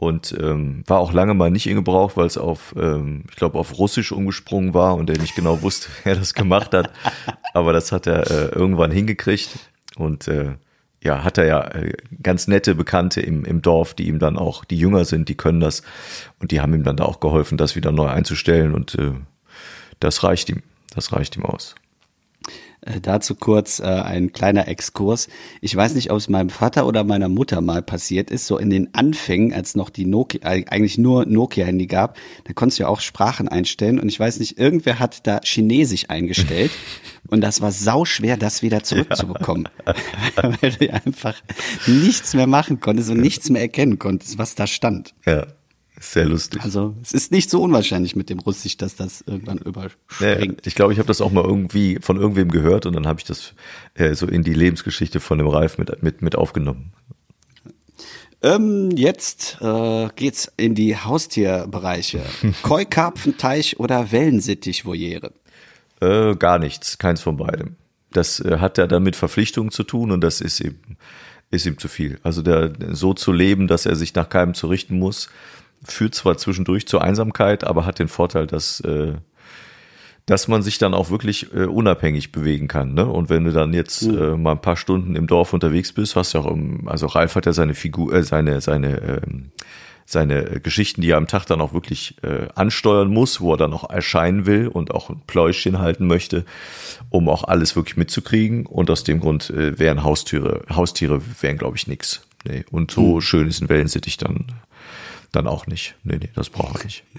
Und 0.00 0.34
ähm, 0.40 0.82
war 0.86 0.98
auch 0.98 1.12
lange 1.12 1.34
mal 1.34 1.50
nicht 1.50 1.66
in 1.66 1.76
Gebrauch, 1.76 2.16
weil 2.16 2.24
es 2.24 2.38
auf, 2.38 2.74
ähm, 2.74 3.24
ich 3.28 3.36
glaube, 3.36 3.58
auf 3.58 3.76
Russisch 3.76 4.12
umgesprungen 4.12 4.72
war 4.72 4.96
und 4.96 5.10
er 5.10 5.18
nicht 5.18 5.34
genau 5.34 5.60
wusste, 5.60 5.90
wer 6.04 6.14
das 6.14 6.32
gemacht 6.32 6.72
hat. 6.72 6.90
Aber 7.52 7.74
das 7.74 7.92
hat 7.92 8.06
er 8.06 8.30
äh, 8.30 8.46
irgendwann 8.46 8.92
hingekriegt. 8.92 9.50
Und 9.96 10.26
äh, 10.26 10.54
ja, 11.02 11.22
hat 11.22 11.36
er 11.36 11.44
ja 11.44 11.60
äh, 11.72 11.92
ganz 12.22 12.48
nette 12.48 12.74
Bekannte 12.74 13.20
im, 13.20 13.44
im 13.44 13.60
Dorf, 13.60 13.92
die 13.92 14.08
ihm 14.08 14.18
dann 14.18 14.38
auch, 14.38 14.64
die 14.64 14.78
jünger 14.78 15.04
sind, 15.04 15.28
die 15.28 15.36
können 15.36 15.60
das. 15.60 15.82
Und 16.38 16.50
die 16.50 16.62
haben 16.62 16.72
ihm 16.72 16.82
dann 16.82 16.96
da 16.96 17.04
auch 17.04 17.20
geholfen, 17.20 17.58
das 17.58 17.76
wieder 17.76 17.92
neu 17.92 18.06
einzustellen. 18.06 18.72
Und 18.72 18.94
äh, 18.94 19.12
das 20.00 20.24
reicht 20.24 20.48
ihm. 20.48 20.62
Das 20.94 21.12
reicht 21.12 21.36
ihm 21.36 21.44
aus. 21.44 21.74
Äh, 22.82 23.00
dazu 23.00 23.34
kurz 23.34 23.78
äh, 23.78 23.84
ein 23.84 24.32
kleiner 24.32 24.66
Exkurs. 24.68 25.28
Ich 25.60 25.74
weiß 25.76 25.94
nicht, 25.94 26.10
ob 26.10 26.16
es 26.16 26.28
meinem 26.28 26.48
Vater 26.48 26.86
oder 26.86 27.04
meiner 27.04 27.28
Mutter 27.28 27.60
mal 27.60 27.82
passiert 27.82 28.30
ist, 28.30 28.46
so 28.46 28.56
in 28.56 28.70
den 28.70 28.94
Anfängen, 28.94 29.52
als 29.52 29.74
noch 29.74 29.90
die 29.90 30.06
Nokia, 30.06 30.40
äh, 30.42 30.64
eigentlich 30.66 30.96
nur 30.96 31.26
Nokia-Handy 31.26 31.86
gab, 31.86 32.16
da 32.44 32.54
konntest 32.54 32.78
du 32.78 32.84
ja 32.84 32.88
auch 32.88 33.00
Sprachen 33.00 33.48
einstellen 33.48 34.00
und 34.00 34.08
ich 34.08 34.18
weiß 34.18 34.38
nicht, 34.40 34.58
irgendwer 34.58 34.98
hat 34.98 35.26
da 35.26 35.40
Chinesisch 35.44 36.08
eingestellt 36.08 36.70
und 37.28 37.42
das 37.42 37.60
war 37.60 37.70
sauschwer, 37.70 38.38
das 38.38 38.62
wieder 38.62 38.82
zurückzubekommen, 38.82 39.68
weil 40.36 40.72
du 40.72 40.86
ja 40.86 40.94
einfach 41.04 41.36
nichts 41.86 42.32
mehr 42.32 42.46
machen 42.46 42.80
konntest 42.80 43.10
und 43.10 43.20
nichts 43.20 43.50
mehr 43.50 43.60
erkennen 43.60 43.98
konntest, 43.98 44.38
was 44.38 44.54
da 44.54 44.66
stand. 44.66 45.14
Ja, 45.26 45.46
sehr 46.02 46.24
lustig. 46.24 46.62
Also 46.62 46.96
es 47.02 47.12
ist 47.12 47.30
nicht 47.30 47.50
so 47.50 47.62
unwahrscheinlich 47.62 48.16
mit 48.16 48.30
dem 48.30 48.38
Russisch, 48.40 48.76
dass 48.78 48.96
das 48.96 49.22
irgendwann 49.26 49.58
Ja, 49.58 49.66
überspringt. 49.66 50.66
ich 50.66 50.74
glaube, 50.74 50.92
ich 50.94 50.98
habe 50.98 51.06
das 51.06 51.20
auch 51.20 51.30
mal 51.30 51.44
irgendwie 51.44 51.98
von 52.00 52.16
irgendwem 52.16 52.50
gehört 52.50 52.86
und 52.86 52.94
dann 52.94 53.06
habe 53.06 53.20
ich 53.20 53.24
das 53.26 53.52
äh, 53.94 54.14
so 54.14 54.26
in 54.26 54.42
die 54.42 54.54
Lebensgeschichte 54.54 55.20
von 55.20 55.38
dem 55.38 55.46
Ralf 55.46 55.76
mit, 55.78 56.02
mit, 56.02 56.22
mit 56.22 56.36
aufgenommen. 56.36 56.92
Ähm, 58.42 58.90
jetzt 58.96 59.58
äh, 59.60 60.08
geht's 60.16 60.50
in 60.56 60.74
die 60.74 60.96
Haustierbereiche. 60.96 62.22
Keukarpfenteich 62.62 63.78
oder 63.78 64.10
Wellensittichvoliere? 64.12 65.32
Äh, 66.00 66.34
gar 66.36 66.58
nichts, 66.58 66.96
keins 66.96 67.20
von 67.20 67.36
beidem. 67.36 67.76
Das 68.10 68.40
äh, 68.40 68.56
hat 68.58 68.78
ja 68.78 68.86
dann 68.86 69.02
mit 69.02 69.16
Verpflichtungen 69.16 69.70
zu 69.70 69.82
tun 69.82 70.10
und 70.10 70.22
das 70.22 70.40
ist 70.40 70.60
ihm, 70.60 70.76
ist 71.50 71.66
ihm 71.66 71.76
zu 71.76 71.88
viel. 71.88 72.18
Also 72.22 72.40
der, 72.40 72.72
so 72.92 73.12
zu 73.12 73.32
leben, 73.32 73.66
dass 73.66 73.84
er 73.84 73.96
sich 73.96 74.14
nach 74.14 74.30
keinem 74.30 74.54
zu 74.54 74.68
richten 74.68 74.98
muss, 74.98 75.28
führt 75.84 76.14
zwar 76.14 76.36
zwischendurch 76.36 76.86
zur 76.86 77.02
Einsamkeit, 77.02 77.64
aber 77.64 77.86
hat 77.86 77.98
den 77.98 78.08
Vorteil, 78.08 78.46
dass, 78.46 78.80
äh, 78.80 79.14
dass 80.26 80.48
man 80.48 80.62
sich 80.62 80.78
dann 80.78 80.94
auch 80.94 81.10
wirklich 81.10 81.52
äh, 81.54 81.64
unabhängig 81.64 82.32
bewegen 82.32 82.68
kann. 82.68 82.94
Ne? 82.94 83.06
Und 83.06 83.30
wenn 83.30 83.44
du 83.44 83.52
dann 83.52 83.72
jetzt 83.72 84.02
äh, 84.02 84.36
mal 84.36 84.52
ein 84.52 84.60
paar 84.60 84.76
Stunden 84.76 85.16
im 85.16 85.26
Dorf 85.26 85.52
unterwegs 85.52 85.92
bist, 85.92 86.16
hast 86.16 86.34
du 86.34 86.38
auch, 86.38 86.46
im, 86.46 86.88
also 86.88 87.06
Ralf 87.06 87.34
hat 87.34 87.46
ja 87.46 87.52
seine 87.52 87.74
Figur, 87.74 88.12
äh, 88.12 88.22
seine, 88.22 88.60
seine 88.60 89.22
ähm, 89.26 89.52
seine 90.10 90.56
äh, 90.56 90.60
Geschichten, 90.60 91.00
die 91.00 91.10
er 91.10 91.16
am 91.16 91.28
Tag 91.28 91.46
dann 91.46 91.60
auch 91.60 91.72
wirklich 91.72 92.16
äh, 92.22 92.48
ansteuern 92.54 93.08
muss, 93.08 93.40
wo 93.40 93.54
er 93.54 93.56
dann 93.56 93.72
auch 93.72 93.88
erscheinen 93.88 94.44
will 94.44 94.66
und 94.68 94.90
auch 94.90 95.08
ein 95.08 95.22
Pläuschchen 95.26 95.78
halten 95.78 96.06
möchte, 96.06 96.44
um 97.10 97.28
auch 97.28 97.44
alles 97.44 97.76
wirklich 97.76 97.96
mitzukriegen. 97.96 98.66
Und 98.66 98.90
aus 98.90 99.04
dem 99.04 99.20
Grund 99.20 99.50
äh, 99.50 99.78
wären 99.78 100.02
Haustiere, 100.02 100.62
Haustiere 100.68 101.20
wären, 101.40 101.58
glaube 101.58 101.76
ich, 101.76 101.86
nix. 101.86 102.26
Nee. 102.44 102.64
Und 102.70 102.90
so 102.90 103.20
schön 103.20 103.48
ist 103.48 103.60
ein 103.60 103.68
Wellensittich 103.68 104.16
dann, 104.16 104.46
dann 105.32 105.46
auch 105.46 105.66
nicht. 105.66 105.94
Nee, 106.04 106.18
nee, 106.20 106.30
das 106.34 106.50
braucht 106.50 106.80
er 106.80 106.84
nicht. 106.84 107.04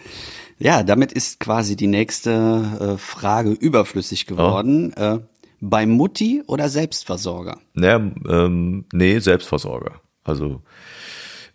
Ja, 0.63 0.83
damit 0.83 1.11
ist 1.11 1.39
quasi 1.39 1.75
die 1.75 1.87
nächste 1.87 2.93
äh, 2.93 2.97
Frage 2.99 3.49
überflüssig 3.49 4.27
geworden. 4.27 4.93
Äh, 4.93 5.17
bei 5.59 5.87
Mutti 5.87 6.43
oder 6.45 6.69
Selbstversorger? 6.69 7.57
Naja, 7.73 7.95
ähm, 7.95 8.85
nee, 8.93 9.17
Selbstversorger. 9.17 10.01
Also 10.23 10.61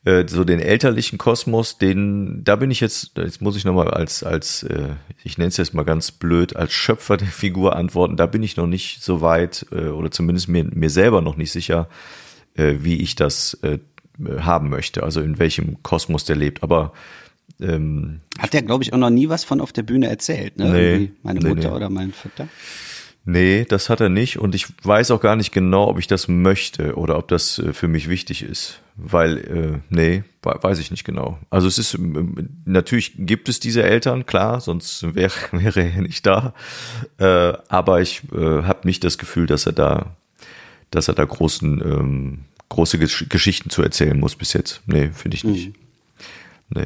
äh, 0.04 0.24
so 0.28 0.44
den 0.44 0.60
elterlichen 0.60 1.18
Kosmos, 1.18 1.78
den, 1.78 2.42
da 2.44 2.56
bin 2.56 2.70
ich 2.70 2.80
jetzt, 2.80 3.18
jetzt 3.18 3.42
muss 3.42 3.56
ich 3.56 3.64
nochmal 3.64 3.90
als, 3.90 4.22
als, 4.22 4.62
äh, 4.62 4.94
ich 5.24 5.36
nenne 5.36 5.48
es 5.48 5.56
jetzt 5.56 5.74
mal 5.74 5.84
ganz 5.84 6.12
blöd, 6.12 6.54
als 6.54 6.72
Schöpfer 6.72 7.16
der 7.16 7.26
Figur 7.28 7.74
antworten, 7.74 8.16
da 8.16 8.26
bin 8.26 8.44
ich 8.44 8.56
noch 8.56 8.68
nicht 8.68 9.02
so 9.02 9.20
weit, 9.20 9.66
äh, 9.72 9.88
oder 9.88 10.10
zumindest 10.12 10.48
mir, 10.48 10.64
mir 10.64 10.90
selber 10.90 11.20
noch 11.20 11.36
nicht 11.36 11.50
sicher, 11.50 11.88
äh, 12.54 12.76
wie 12.80 13.02
ich 13.02 13.16
das 13.16 13.54
äh, 13.62 13.78
haben 14.40 14.68
möchte, 14.68 15.02
also 15.02 15.20
in 15.20 15.38
welchem 15.38 15.82
Kosmos 15.82 16.24
der 16.24 16.36
lebt. 16.36 16.62
Aber 16.62 16.92
ähm, 17.60 18.20
Hat 18.38 18.52
der, 18.52 18.62
glaube 18.62 18.84
ich, 18.84 18.92
auch 18.92 18.98
noch 18.98 19.10
nie 19.10 19.28
was 19.28 19.44
von 19.44 19.60
auf 19.60 19.72
der 19.72 19.82
Bühne 19.82 20.08
erzählt, 20.08 20.56
ne? 20.58 20.70
Nee, 20.70 20.92
Irgendwie 20.92 21.12
meine 21.22 21.40
nee, 21.40 21.48
Mutter 21.48 21.70
nee. 21.70 21.76
oder 21.76 21.90
mein 21.90 22.12
Vater. 22.12 22.48
Nee, 23.28 23.64
das 23.68 23.90
hat 23.90 24.00
er 24.00 24.08
nicht 24.08 24.38
und 24.38 24.54
ich 24.54 24.66
weiß 24.84 25.10
auch 25.10 25.20
gar 25.20 25.34
nicht 25.34 25.50
genau, 25.52 25.88
ob 25.88 25.98
ich 25.98 26.06
das 26.06 26.28
möchte 26.28 26.94
oder 26.94 27.18
ob 27.18 27.26
das 27.26 27.58
äh, 27.58 27.72
für 27.72 27.88
mich 27.88 28.08
wichtig 28.08 28.44
ist, 28.44 28.80
weil 28.94 29.38
äh, 29.38 29.78
nee, 29.88 30.22
we- 30.44 30.58
weiß 30.62 30.78
ich 30.78 30.92
nicht 30.92 31.02
genau. 31.02 31.36
Also 31.50 31.66
es 31.66 31.76
ist 31.78 31.94
ähm, 31.94 32.50
natürlich 32.66 33.14
gibt 33.18 33.48
es 33.48 33.58
diese 33.58 33.82
Eltern, 33.82 34.26
klar, 34.26 34.60
sonst 34.60 35.12
wäre 35.16 35.32
wäre 35.52 35.82
er 35.82 36.02
nicht 36.02 36.24
da, 36.24 36.54
äh, 37.18 37.52
aber 37.68 38.00
ich 38.00 38.22
äh, 38.32 38.62
habe 38.62 38.86
nicht 38.86 39.02
das 39.02 39.18
Gefühl, 39.18 39.46
dass 39.46 39.66
er 39.66 39.72
da 39.72 40.14
dass 40.92 41.08
er 41.08 41.14
da 41.14 41.24
großen, 41.24 41.80
ähm, 41.84 42.38
große 42.68 42.98
Gesch 42.98 43.26
Geschichten 43.28 43.70
zu 43.70 43.82
erzählen 43.82 44.18
muss 44.18 44.36
bis 44.36 44.52
jetzt. 44.52 44.82
Nee, 44.86 45.10
finde 45.12 45.36
ich 45.36 45.44
nicht. 45.44 45.72
Nee. 46.68 46.82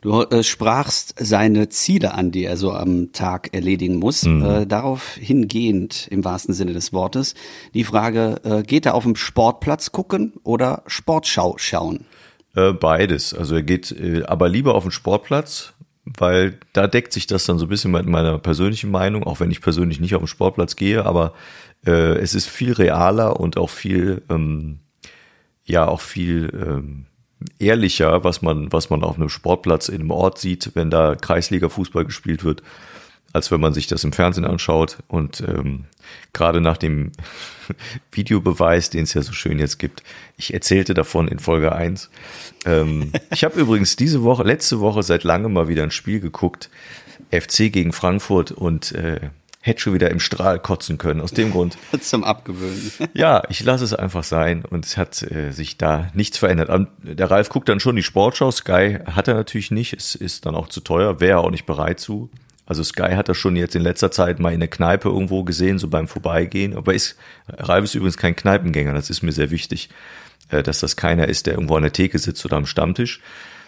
Du 0.00 0.22
äh, 0.22 0.44
sprachst 0.44 1.14
seine 1.18 1.68
Ziele 1.68 2.14
an, 2.14 2.30
die 2.30 2.44
er 2.44 2.56
so 2.56 2.72
am 2.72 3.10
Tag 3.12 3.52
erledigen 3.52 3.96
muss. 3.96 4.24
Äh, 4.24 4.64
darauf 4.66 5.14
hingehend, 5.14 6.06
im 6.10 6.24
wahrsten 6.24 6.54
Sinne 6.54 6.72
des 6.72 6.92
Wortes, 6.92 7.34
die 7.74 7.82
Frage, 7.82 8.40
äh, 8.44 8.62
geht 8.62 8.86
er 8.86 8.94
auf 8.94 9.02
dem 9.02 9.16
Sportplatz 9.16 9.90
gucken 9.90 10.34
oder 10.44 10.84
Sportschau 10.86 11.56
schauen? 11.58 12.06
Äh, 12.54 12.72
beides. 12.72 13.34
Also 13.34 13.56
er 13.56 13.62
geht 13.62 13.90
äh, 13.90 14.22
aber 14.24 14.48
lieber 14.48 14.76
auf 14.76 14.84
den 14.84 14.92
Sportplatz, 14.92 15.72
weil 16.04 16.58
da 16.72 16.86
deckt 16.86 17.12
sich 17.12 17.26
das 17.26 17.44
dann 17.44 17.58
so 17.58 17.66
ein 17.66 17.70
bisschen 17.70 17.90
mit 17.90 18.06
meiner 18.06 18.38
persönlichen 18.38 18.90
Meinung, 18.90 19.24
auch 19.24 19.40
wenn 19.40 19.50
ich 19.50 19.60
persönlich 19.60 19.98
nicht 19.98 20.14
auf 20.14 20.22
den 20.22 20.28
Sportplatz 20.28 20.76
gehe, 20.76 21.04
aber 21.04 21.32
äh, 21.86 22.18
es 22.18 22.34
ist 22.34 22.46
viel 22.46 22.72
realer 22.72 23.40
und 23.40 23.56
auch 23.56 23.70
viel, 23.70 24.22
ähm, 24.30 24.78
ja, 25.64 25.86
auch 25.86 26.00
viel 26.00 26.50
ähm, 26.54 27.06
ehrlicher, 27.58 28.24
was 28.24 28.42
man, 28.42 28.72
was 28.72 28.90
man 28.90 29.02
auf 29.02 29.16
einem 29.16 29.28
Sportplatz 29.28 29.88
in 29.88 30.00
einem 30.00 30.10
Ort 30.10 30.38
sieht, 30.38 30.72
wenn 30.74 30.90
da 30.90 31.14
Kreisliga-Fußball 31.14 32.04
gespielt 32.04 32.44
wird, 32.44 32.62
als 33.32 33.50
wenn 33.50 33.60
man 33.60 33.74
sich 33.74 33.86
das 33.86 34.04
im 34.04 34.12
Fernsehen 34.12 34.44
anschaut. 34.44 34.98
Und 35.08 35.40
ähm, 35.40 35.84
gerade 36.32 36.60
nach 36.60 36.76
dem 36.76 37.12
Videobeweis, 38.12 38.90
den 38.90 39.04
es 39.04 39.14
ja 39.14 39.22
so 39.22 39.32
schön 39.32 39.58
jetzt 39.58 39.78
gibt, 39.78 40.02
ich 40.36 40.54
erzählte 40.54 40.94
davon 40.94 41.28
in 41.28 41.38
Folge 41.38 41.72
1. 41.72 42.10
Ähm, 42.66 43.12
ich 43.30 43.44
habe 43.44 43.60
übrigens 43.60 43.96
diese 43.96 44.22
Woche, 44.22 44.44
letzte 44.44 44.80
Woche 44.80 45.02
seit 45.02 45.24
langem 45.24 45.52
mal 45.52 45.68
wieder 45.68 45.82
ein 45.82 45.90
Spiel 45.90 46.20
geguckt, 46.20 46.70
FC 47.30 47.72
gegen 47.72 47.92
Frankfurt 47.92 48.52
und 48.52 48.92
äh, 48.92 49.30
hätte 49.66 49.80
schon 49.80 49.94
wieder 49.94 50.10
im 50.10 50.20
Strahl 50.20 50.58
kotzen 50.58 50.98
können. 50.98 51.20
Aus 51.22 51.32
dem 51.32 51.50
Grund, 51.50 51.78
Zum 52.00 52.22
Abgewöhnen. 52.22 52.90
ja, 53.14 53.42
ich 53.48 53.62
lasse 53.64 53.82
es 53.84 53.94
einfach 53.94 54.22
sein 54.24 54.64
und 54.64 54.84
es 54.84 54.96
hat 54.98 55.22
äh, 55.22 55.50
sich 55.52 55.78
da 55.78 56.10
nichts 56.14 56.36
verändert. 56.38 56.68
Am- 56.70 56.88
Der 57.02 57.30
Ralf 57.30 57.48
guckt 57.48 57.68
dann 57.68 57.80
schon 57.80 57.96
die 57.96 58.02
Sportschau, 58.02 58.50
Sky 58.50 58.98
hat 59.10 59.26
er 59.28 59.34
natürlich 59.34 59.70
nicht, 59.70 59.94
es 59.94 60.14
ist 60.14 60.44
dann 60.46 60.54
auch 60.54 60.68
zu 60.68 60.80
teuer, 60.80 61.18
wäre 61.20 61.38
er 61.38 61.40
auch 61.40 61.50
nicht 61.50 61.64
bereit 61.66 61.98
zu. 61.98 62.28
Also 62.66 62.82
Sky 62.82 63.12
hat 63.14 63.28
er 63.28 63.34
schon 63.34 63.56
jetzt 63.56 63.74
in 63.74 63.82
letzter 63.82 64.10
Zeit 64.10 64.38
mal 64.38 64.52
in 64.52 64.60
der 64.60 64.68
Kneipe 64.70 65.08
irgendwo 65.08 65.44
gesehen, 65.44 65.78
so 65.78 65.88
beim 65.88 66.08
Vorbeigehen. 66.08 66.74
Aber 66.76 66.94
ist, 66.94 67.16
Ralf 67.48 67.84
ist 67.84 67.94
übrigens 67.94 68.16
kein 68.16 68.36
Kneipengänger, 68.36 68.92
das 68.94 69.10
ist 69.10 69.22
mir 69.22 69.32
sehr 69.32 69.50
wichtig, 69.50 69.88
äh, 70.50 70.62
dass 70.62 70.80
das 70.80 70.96
keiner 70.96 71.28
ist, 71.28 71.46
der 71.46 71.54
irgendwo 71.54 71.76
an 71.76 71.82
der 71.82 71.92
Theke 71.92 72.18
sitzt 72.18 72.44
oder 72.44 72.56
am 72.58 72.66
Stammtisch. 72.66 73.20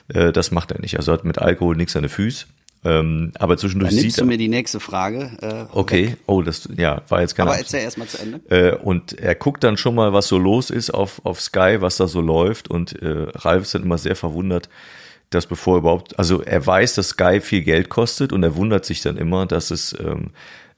Äh, 0.09 0.31
Das 0.33 0.51
macht 0.51 0.73
er 0.73 0.81
nicht. 0.81 0.97
Also 0.99 1.13
er 1.13 1.15
hat 1.19 1.25
mit 1.25 1.39
Alkohol 1.39 1.75
nichts 1.77 1.97
an 1.97 2.03
den 2.03 2.09
Füßen. 2.11 2.49
Ähm, 2.87 3.33
Aber 3.39 3.57
zwischendurch 3.57 3.91
Dann 3.91 3.97
sieht 3.97 4.05
nimmst 4.05 4.19
du 4.19 4.23
er. 4.23 4.27
mir 4.27 4.39
die 4.39 4.49
nächste 4.49 4.81
Frage. 4.81 5.31
Äh, 5.41 5.65
Okay, 5.73 6.17
oh, 6.27 6.43
das 6.43 6.69
ja 6.77 7.03
war 7.09 7.21
jetzt 7.21 7.35
keine 7.35 7.51
Aber 7.51 7.59
Absicht. 7.59 7.75
erzähl 7.75 7.85
erst 7.85 7.99
mal 7.99 8.07
zu 8.07 8.19
Ende. 8.23 8.41
Äh, 8.49 8.77
und 8.77 9.19
er 9.19 9.35
guckt 9.35 9.65
dann 9.65 9.77
schon 9.77 9.95
mal, 9.95 10.13
was 10.13 10.29
so 10.29 10.39
los 10.39 10.71
ist 10.71 10.91
auf, 10.91 11.21
auf 11.25 11.41
Sky, 11.41 11.77
was 11.81 11.97
da 11.97 12.07
so 12.09 12.21
läuft. 12.21 12.69
Und 12.69 13.01
äh, 13.03 13.27
Ralf 13.35 13.63
ist 13.65 13.75
dann 13.75 13.83
immer 13.83 13.99
sehr 13.99 14.17
verwundert, 14.17 14.69
dass 15.31 15.47
bevor 15.47 15.79
überhaupt, 15.79 16.19
also 16.19 16.43
er 16.43 16.65
weiß, 16.65 16.95
dass 16.95 17.09
Sky 17.11 17.41
viel 17.41 17.63
Geld 17.63 17.89
kostet 17.89 18.33
und 18.33 18.43
er 18.45 18.55
wundert 18.57 18.85
sich 18.85 19.01
dann 19.03 19.17
immer, 19.17 19.47
dass 19.47 19.71
es 19.73 19.95
ähm, 19.99 20.31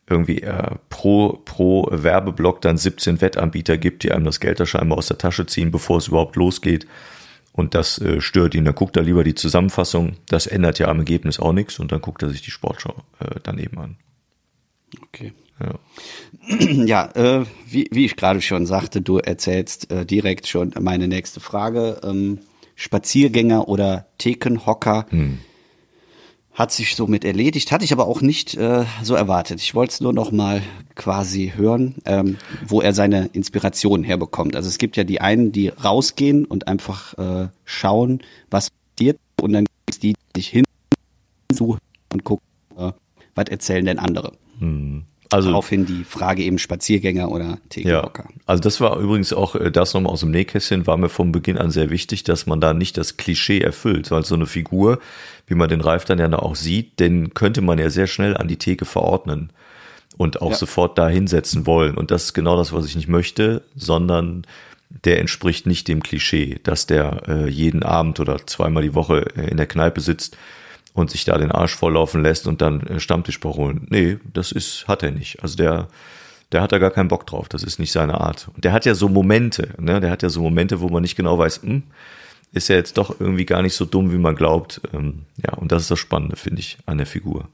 irgendwie 0.08 0.40
äh, 0.40 0.70
pro, 0.88 1.42
pro 1.44 1.86
Werbeblock 1.90 2.62
dann 2.62 2.78
17 2.78 3.20
Wettanbieter 3.20 3.76
gibt, 3.76 4.02
die 4.04 4.12
einem 4.12 4.24
das 4.24 4.40
Geld 4.40 4.58
da 4.58 4.64
scheinbar 4.64 4.96
aus 4.96 5.08
der 5.08 5.18
Tasche 5.18 5.44
ziehen, 5.44 5.70
bevor 5.70 5.98
es 5.98 6.08
überhaupt 6.08 6.36
losgeht. 6.36 6.86
Und 7.58 7.74
das 7.74 8.00
äh, 8.00 8.20
stört 8.20 8.54
ihn. 8.54 8.64
Dann 8.64 8.76
guckt 8.76 8.96
er 8.96 9.02
lieber 9.02 9.24
die 9.24 9.34
Zusammenfassung. 9.34 10.12
Das 10.26 10.46
ändert 10.46 10.78
ja 10.78 10.86
am 10.86 11.00
Ergebnis 11.00 11.40
auch 11.40 11.52
nichts. 11.52 11.80
Und 11.80 11.90
dann 11.90 12.00
guckt 12.00 12.22
er 12.22 12.30
sich 12.30 12.40
die 12.40 12.52
Sportschau 12.52 12.94
äh, 13.18 13.40
daneben 13.42 13.78
an. 13.78 13.96
Okay. 15.02 15.32
Ja. 15.60 15.74
Ja, 16.86 17.10
äh, 17.16 17.44
wie, 17.66 17.88
wie 17.90 18.04
ich 18.04 18.14
gerade 18.14 18.40
schon 18.40 18.64
sagte, 18.64 19.02
du 19.02 19.18
erzählst 19.18 19.90
äh, 19.90 20.06
direkt 20.06 20.46
schon 20.46 20.72
meine 20.80 21.08
nächste 21.08 21.40
Frage. 21.40 22.00
Ähm, 22.04 22.38
Spaziergänger 22.76 23.68
oder 23.68 24.06
Thekenhocker 24.18 25.06
hat 26.58 26.72
sich 26.72 26.96
somit 26.96 27.24
erledigt, 27.24 27.70
hatte 27.70 27.84
ich 27.84 27.92
aber 27.92 28.08
auch 28.08 28.20
nicht 28.20 28.56
äh, 28.56 28.84
so 29.04 29.14
erwartet. 29.14 29.60
Ich 29.62 29.76
wollte 29.76 29.92
es 29.92 30.00
nur 30.00 30.12
noch 30.12 30.32
mal 30.32 30.60
quasi 30.96 31.52
hören, 31.54 31.94
ähm, 32.04 32.36
wo 32.66 32.80
er 32.80 32.92
seine 32.92 33.26
Inspiration 33.32 34.02
herbekommt. 34.02 34.56
Also 34.56 34.68
es 34.68 34.78
gibt 34.78 34.96
ja 34.96 35.04
die 35.04 35.20
einen, 35.20 35.52
die 35.52 35.68
rausgehen 35.68 36.44
und 36.44 36.66
einfach 36.66 37.16
äh, 37.16 37.48
schauen, 37.64 38.24
was 38.50 38.70
passiert, 38.96 39.20
und 39.40 39.52
dann 39.52 39.66
gibt 39.66 39.90
es 39.90 39.98
die, 40.00 40.14
die 40.34 40.40
sich 40.40 40.64
hinsuchen 41.48 41.78
und 42.12 42.24
gucken, 42.24 42.44
äh, 42.76 42.90
was 43.36 43.46
erzählen 43.46 43.84
denn 43.84 44.00
andere. 44.00 44.32
Also 45.30 45.48
Daraufhin 45.50 45.84
die 45.84 46.04
Frage 46.04 46.42
eben 46.42 46.58
Spaziergänger 46.58 47.30
oder 47.30 47.44
Ja, 47.44 47.58
Thekenhocker. 47.68 48.28
also 48.46 48.62
das 48.62 48.80
war 48.80 48.98
übrigens 48.98 49.32
auch 49.34 49.54
äh, 49.54 49.70
das 49.70 49.92
nochmal 49.92 50.12
aus 50.12 50.20
dem 50.20 50.30
Nähkästchen, 50.30 50.86
war 50.86 50.96
mir 50.96 51.08
vom 51.10 51.32
Beginn 51.32 51.58
an 51.58 51.70
sehr 51.70 51.90
wichtig, 51.90 52.24
dass 52.24 52.46
man 52.46 52.60
da 52.60 52.72
nicht 52.72 52.96
das 52.96 53.16
Klischee 53.18 53.60
erfüllt, 53.60 54.10
weil 54.10 54.24
so 54.24 54.34
eine 54.34 54.46
Figur, 54.46 55.00
wie 55.46 55.54
man 55.54 55.68
den 55.68 55.82
Ralf 55.82 56.04
dann 56.06 56.18
ja 56.18 56.32
auch 56.38 56.56
sieht, 56.56 56.98
den 56.98 57.34
könnte 57.34 57.60
man 57.60 57.78
ja 57.78 57.90
sehr 57.90 58.06
schnell 58.06 58.36
an 58.36 58.48
die 58.48 58.56
Theke 58.56 58.84
verordnen 58.86 59.50
und 60.16 60.40
auch 60.40 60.50
Ja. 60.52 60.56
sofort 60.56 60.96
da 60.96 61.08
hinsetzen 61.08 61.66
wollen. 61.66 61.96
Und 61.96 62.10
das 62.10 62.24
ist 62.24 62.32
genau 62.34 62.56
das, 62.56 62.72
was 62.72 62.86
ich 62.86 62.96
nicht 62.96 63.08
möchte, 63.08 63.62
sondern 63.76 64.46
der 65.04 65.20
entspricht 65.20 65.66
nicht 65.66 65.86
dem 65.88 66.02
Klischee, 66.02 66.58
dass 66.62 66.86
der 66.86 67.22
äh, 67.28 67.48
jeden 67.50 67.82
Abend 67.82 68.18
oder 68.20 68.46
zweimal 68.46 68.82
die 68.82 68.94
Woche 68.94 69.26
äh, 69.36 69.50
in 69.50 69.58
der 69.58 69.66
Kneipe 69.66 70.00
sitzt 70.00 70.38
und 70.98 71.10
sich 71.10 71.24
da 71.24 71.38
den 71.38 71.52
Arsch 71.52 71.74
volllaufen 71.74 72.22
lässt 72.22 72.46
und 72.46 72.60
dann 72.60 72.80
äh, 72.82 73.00
Stammtisch 73.00 73.40
holen. 73.42 73.86
Nee, 73.90 74.18
das 74.32 74.52
ist, 74.52 74.86
hat 74.88 75.02
er 75.02 75.10
nicht. 75.10 75.42
Also 75.42 75.56
der, 75.56 75.88
der 76.52 76.62
hat 76.62 76.72
da 76.72 76.78
gar 76.78 76.90
keinen 76.90 77.08
Bock 77.08 77.26
drauf. 77.26 77.48
Das 77.48 77.62
ist 77.62 77.78
nicht 77.78 77.92
seine 77.92 78.20
Art. 78.20 78.48
Und 78.54 78.64
der 78.64 78.72
hat 78.72 78.84
ja 78.84 78.94
so 78.94 79.08
Momente, 79.08 79.74
ne? 79.78 80.00
Der 80.00 80.10
hat 80.10 80.22
ja 80.22 80.28
so 80.28 80.42
Momente, 80.42 80.80
wo 80.80 80.88
man 80.88 81.02
nicht 81.02 81.16
genau 81.16 81.38
weiß, 81.38 81.62
hm, 81.62 81.84
ist 82.52 82.70
er 82.70 82.76
jetzt 82.76 82.96
doch 82.96 83.20
irgendwie 83.20 83.44
gar 83.44 83.62
nicht 83.62 83.74
so 83.74 83.84
dumm, 83.84 84.12
wie 84.12 84.18
man 84.18 84.34
glaubt. 84.34 84.80
Ähm, 84.92 85.22
ja, 85.44 85.54
und 85.54 85.72
das 85.72 85.82
ist 85.82 85.90
das 85.90 85.98
Spannende, 85.98 86.36
finde 86.36 86.60
ich, 86.60 86.78
an 86.86 86.98
der 86.98 87.06
Figur. 87.06 87.48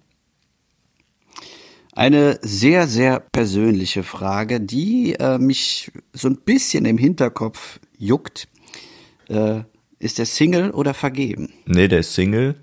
Eine 1.93 2.39
sehr, 2.43 2.89
sehr 2.89 3.21
persönliche 3.21 4.03
Frage, 4.03 4.61
die 4.61 5.15
äh, 5.15 5.39
mich 5.39 5.93
so 6.13 6.29
ein 6.29 6.37
bisschen 6.37 6.87
im 6.87 6.99
Hinterkopf 6.99 7.79
juckt. 7.99 8.49
Äh, 9.29 9.61
ist 10.01 10.19
der 10.19 10.27
Single 10.27 10.71
oder 10.71 10.93
vergeben? 10.93 11.53
Nee, 11.67 11.89
der 11.89 12.01
ist 12.01 12.15
Single. 12.15 12.57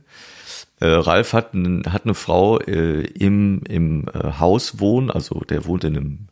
Äh, 0.82 0.88
Ralf 0.88 1.34
hat, 1.34 1.54
hat 1.54 2.06
eine 2.06 2.16
Frau 2.16 2.60
äh, 2.60 3.06
im, 3.06 3.62
im 3.70 4.08
äh, 4.14 4.40
Haus 4.40 4.80
wohnen, 4.80 5.12
also 5.12 5.40
der 5.42 5.66
wohnt 5.66 5.84
in 5.84 5.96
einem 5.96 6.28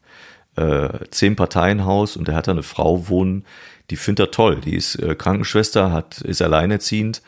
äh, 0.55 1.05
Zehn-Parteien-Haus 1.11 2.17
und 2.17 2.27
der 2.27 2.35
hat 2.35 2.47
da 2.47 2.51
eine 2.51 2.63
Frau 2.63 3.07
wohnen, 3.09 3.45
die 3.91 3.95
findet 3.95 4.27
er 4.27 4.31
toll. 4.31 4.59
Die 4.59 4.75
ist 4.75 4.95
äh, 4.95 5.13
Krankenschwester, 5.13 5.91
hat, 5.91 6.21
ist 6.21 6.41
alleinerziehend 6.41 7.21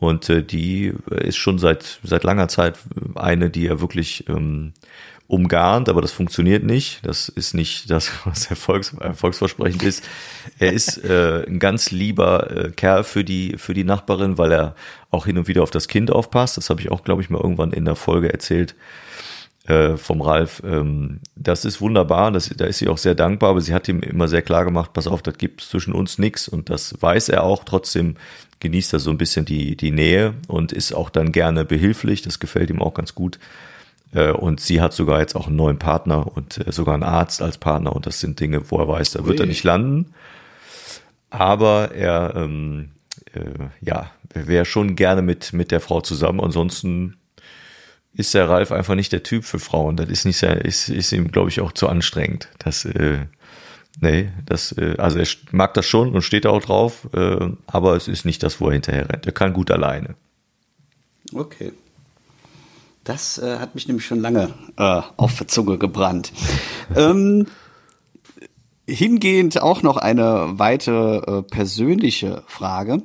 und 0.00 0.28
äh, 0.28 0.42
die 0.42 0.92
ist 1.10 1.36
schon 1.36 1.60
seit, 1.60 2.00
seit 2.02 2.24
langer 2.24 2.48
Zeit 2.48 2.76
eine, 3.14 3.48
die 3.48 3.68
er 3.68 3.80
wirklich 3.80 4.28
ähm, 4.28 4.72
umgarnt, 5.28 5.88
aber 5.88 6.02
das 6.02 6.12
funktioniert 6.12 6.64
nicht. 6.64 7.04
Das 7.04 7.28
ist 7.28 7.54
nicht 7.54 7.90
das, 7.90 8.10
was 8.24 8.46
Erfolgs, 8.46 8.94
erfolgsversprechend 8.94 9.82
ist. 9.82 10.04
Er 10.58 10.72
ist 10.72 10.98
äh, 11.04 11.44
ein 11.46 11.58
ganz 11.58 11.90
lieber 11.90 12.50
äh, 12.50 12.70
Kerl 12.70 13.04
für 13.04 13.24
die, 13.24 13.56
für 13.58 13.74
die 13.74 13.84
Nachbarin, 13.84 14.38
weil 14.38 14.52
er 14.52 14.74
auch 15.10 15.26
hin 15.26 15.38
und 15.38 15.48
wieder 15.48 15.62
auf 15.62 15.70
das 15.70 15.88
Kind 15.88 16.10
aufpasst. 16.10 16.56
Das 16.56 16.70
habe 16.70 16.80
ich 16.80 16.90
auch, 16.90 17.04
glaube 17.04 17.22
ich, 17.22 17.30
mal 17.30 17.40
irgendwann 17.40 17.72
in 17.72 17.84
der 17.84 17.96
Folge 17.96 18.32
erzählt 18.32 18.74
äh, 19.66 19.96
vom 19.96 20.20
Ralf. 20.20 20.62
Ähm, 20.64 21.20
das 21.34 21.64
ist 21.64 21.80
wunderbar, 21.80 22.30
das, 22.30 22.50
da 22.56 22.66
ist 22.66 22.78
sie 22.78 22.88
auch 22.88 22.98
sehr 22.98 23.14
dankbar, 23.14 23.50
aber 23.50 23.60
sie 23.60 23.74
hat 23.74 23.88
ihm 23.88 24.00
immer 24.00 24.28
sehr 24.28 24.42
klar 24.42 24.64
gemacht, 24.64 24.92
pass 24.92 25.06
auf, 25.06 25.22
das 25.22 25.38
gibt 25.38 25.60
zwischen 25.60 25.92
uns 25.92 26.18
nichts 26.18 26.48
und 26.48 26.70
das 26.70 27.00
weiß 27.00 27.30
er 27.30 27.42
auch. 27.42 27.64
Trotzdem 27.64 28.16
genießt 28.60 28.92
er 28.92 29.00
so 29.00 29.10
ein 29.10 29.18
bisschen 29.18 29.44
die, 29.44 29.76
die 29.76 29.90
Nähe 29.90 30.34
und 30.48 30.72
ist 30.72 30.92
auch 30.92 31.10
dann 31.10 31.32
gerne 31.32 31.64
behilflich. 31.64 32.22
Das 32.22 32.38
gefällt 32.38 32.70
ihm 32.70 32.80
auch 32.80 32.94
ganz 32.94 33.14
gut. 33.14 33.38
Äh, 34.16 34.32
Und 34.32 34.60
sie 34.60 34.80
hat 34.80 34.94
sogar 34.94 35.20
jetzt 35.20 35.36
auch 35.36 35.46
einen 35.46 35.56
neuen 35.56 35.78
Partner 35.78 36.34
und 36.34 36.66
äh, 36.66 36.72
sogar 36.72 36.94
einen 36.94 37.02
Arzt 37.02 37.42
als 37.42 37.58
Partner. 37.58 37.94
Und 37.94 38.06
das 38.06 38.18
sind 38.18 38.40
Dinge, 38.40 38.70
wo 38.70 38.78
er 38.78 38.88
weiß, 38.88 39.10
da 39.12 39.26
wird 39.26 39.40
er 39.40 39.46
nicht 39.46 39.62
landen. 39.62 40.14
Aber 41.28 41.92
er, 41.92 42.32
ähm, 42.34 42.90
äh, 43.34 43.68
ja, 43.82 44.10
wäre 44.32 44.64
schon 44.64 44.96
gerne 44.96 45.20
mit, 45.22 45.52
mit 45.52 45.70
der 45.70 45.80
Frau 45.80 46.00
zusammen. 46.00 46.40
Ansonsten 46.40 47.16
ist 48.14 48.32
der 48.32 48.48
Ralf 48.48 48.72
einfach 48.72 48.94
nicht 48.94 49.12
der 49.12 49.22
Typ 49.22 49.44
für 49.44 49.58
Frauen. 49.58 49.96
Das 49.96 50.08
ist 50.08 50.24
nicht 50.24 50.38
sehr, 50.38 50.64
ist, 50.64 50.88
ist 50.88 51.12
ihm, 51.12 51.30
glaube 51.30 51.50
ich, 51.50 51.60
auch 51.60 51.72
zu 51.72 51.86
anstrengend. 51.88 52.48
Das, 52.58 52.86
äh, 52.86 53.26
nee, 54.00 54.30
das, 54.46 54.72
äh, 54.78 54.94
also 54.96 55.18
er 55.18 55.26
mag 55.52 55.74
das 55.74 55.84
schon 55.84 56.14
und 56.14 56.22
steht 56.22 56.46
auch 56.46 56.62
drauf, 56.62 57.06
äh, 57.12 57.48
aber 57.66 57.96
es 57.96 58.08
ist 58.08 58.24
nicht 58.24 58.42
das, 58.42 58.60
wo 58.60 58.68
er 58.68 58.72
hinterher 58.72 59.10
rennt. 59.10 59.26
Er 59.26 59.32
kann 59.32 59.52
gut 59.52 59.70
alleine. 59.70 60.14
Okay. 61.34 61.72
Das 63.06 63.38
äh, 63.38 63.58
hat 63.58 63.74
mich 63.76 63.86
nämlich 63.86 64.04
schon 64.04 64.20
lange 64.20 64.52
äh, 64.76 65.00
auf 65.16 65.38
der 65.38 65.46
Zunge 65.46 65.78
gebrannt. 65.78 66.32
ähm, 66.94 67.46
hingehend 68.88 69.62
auch 69.62 69.82
noch 69.82 69.96
eine 69.96 70.58
weitere 70.58 71.38
äh, 71.38 71.42
persönliche 71.42 72.42
Frage. 72.48 73.02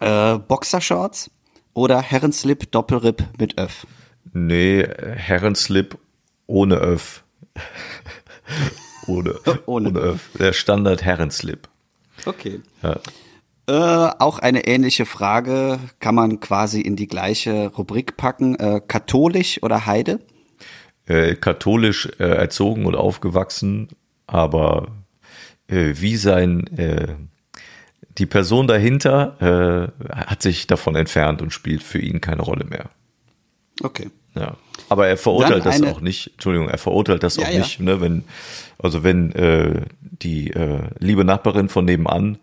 Äh, 0.00 0.38
Boxershorts 0.38 1.30
oder 1.72 2.02
Herrenslip 2.02 2.70
Doppelripp 2.72 3.24
mit 3.38 3.58
Öff? 3.58 3.86
Nee, 4.34 4.86
Herrenslip 5.14 5.96
ohne 6.46 6.76
Öff. 6.76 7.24
Ohne, 9.06 9.34
Ohne 9.66 9.88
ohne 9.90 9.98
Öff. 9.98 10.30
Der 10.38 10.52
Standard 10.52 11.02
Herrenslip. 11.02 11.68
Okay. 12.26 12.60
Ja. 12.82 12.98
Äh, 13.66 13.72
auch 13.72 14.38
eine 14.40 14.66
ähnliche 14.66 15.06
Frage 15.06 15.78
kann 15.98 16.14
man 16.14 16.40
quasi 16.40 16.80
in 16.80 16.96
die 16.96 17.06
gleiche 17.06 17.68
Rubrik 17.68 18.16
packen. 18.16 18.56
Äh, 18.56 18.82
katholisch 18.86 19.62
oder 19.62 19.86
Heide? 19.86 20.20
Äh, 21.06 21.34
katholisch 21.34 22.08
äh, 22.18 22.24
erzogen 22.24 22.86
und 22.86 22.94
aufgewachsen, 22.94 23.88
aber 24.26 24.88
äh, 25.68 25.94
wie 25.96 26.16
sein 26.16 26.66
äh, 26.76 27.14
die 28.16 28.26
Person 28.26 28.68
dahinter 28.68 29.92
hat 30.08 30.40
sich 30.40 30.68
davon 30.68 30.94
entfernt 30.94 31.42
und 31.42 31.52
spielt 31.52 31.82
für 31.82 31.98
ihn 31.98 32.20
keine 32.20 32.42
Rolle 32.42 32.64
mehr. 32.64 32.90
Okay. 33.82 34.08
Ja. 34.36 34.56
Aber 34.88 35.08
er 35.08 35.16
verurteilt 35.16 35.66
das 35.66 35.82
auch 35.82 36.00
nicht. 36.00 36.30
Entschuldigung, 36.34 36.68
er 36.68 36.78
verurteilt 36.78 37.24
das 37.24 37.38
Ja, 37.38 37.46
auch 37.46 37.50
ja. 37.50 37.58
nicht, 37.58 37.80
ne, 37.80 38.00
wenn, 38.00 38.22
also 38.78 39.02
wenn 39.02 39.84
die 40.02 40.54
liebe 41.00 41.24
Nachbarin 41.24 41.68
von 41.68 41.86
nebenan 41.86 42.38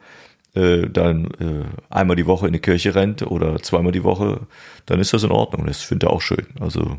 äh, 0.53 0.89
dann 0.89 1.25
äh, 1.39 1.65
einmal 1.89 2.15
die 2.15 2.25
Woche 2.25 2.47
in 2.47 2.53
die 2.53 2.59
Kirche 2.59 2.93
rennt 2.93 3.21
oder 3.23 3.61
zweimal 3.61 3.91
die 3.91 4.03
Woche, 4.03 4.41
dann 4.85 4.99
ist 4.99 5.13
das 5.13 5.23
in 5.23 5.31
Ordnung. 5.31 5.65
Das 5.67 5.81
findet 5.81 6.09
er 6.09 6.13
auch 6.13 6.21
schön. 6.21 6.47
Also 6.59 6.97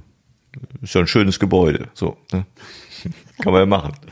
ist 0.80 0.94
ja 0.94 1.00
ein 1.00 1.06
schönes 1.06 1.38
Gebäude. 1.38 1.88
So, 1.94 2.16
ne? 2.32 2.46
Kann 3.42 3.52
man 3.52 3.62
ja 3.62 3.66
machen. 3.66 3.92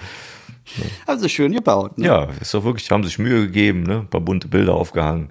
Also 1.05 1.27
schön 1.27 1.51
gebaut. 1.51 1.99
Ne? 1.99 2.07
Ja, 2.07 2.29
ist 2.41 2.55
doch 2.55 2.63
wirklich, 2.63 2.89
haben 2.93 3.03
sich 3.03 3.19
Mühe 3.19 3.41
gegeben, 3.47 3.83
ne? 3.83 3.99
Ein 4.01 4.07
paar 4.07 4.21
bunte 4.21 4.47
Bilder 4.47 4.75
aufgehangen. 4.75 5.31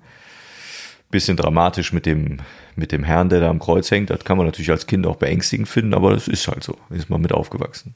Bisschen 1.12 1.38
dramatisch 1.38 1.94
mit 1.94 2.06
dem, 2.06 2.40
mit 2.76 2.92
dem 2.92 3.06
Herrn, 3.06 3.30
der 3.30 3.40
da 3.40 3.50
am 3.50 3.60
Kreuz 3.60 3.90
hängt. 3.90 4.10
Das 4.10 4.26
kann 4.26 4.36
man 4.36 4.48
natürlich 4.48 4.70
als 4.70 4.86
Kind 4.86 5.08
auch 5.08 5.16
beängstigend 5.16 5.70
finden, 5.70 5.94
aber 5.94 6.12
das 6.12 6.28
ist 6.28 6.46
halt 6.50 6.64
so. 6.64 6.78
Ist 6.90 7.10
man 7.10 7.22
mit 7.22 7.32
aufgewachsen. 7.32 7.96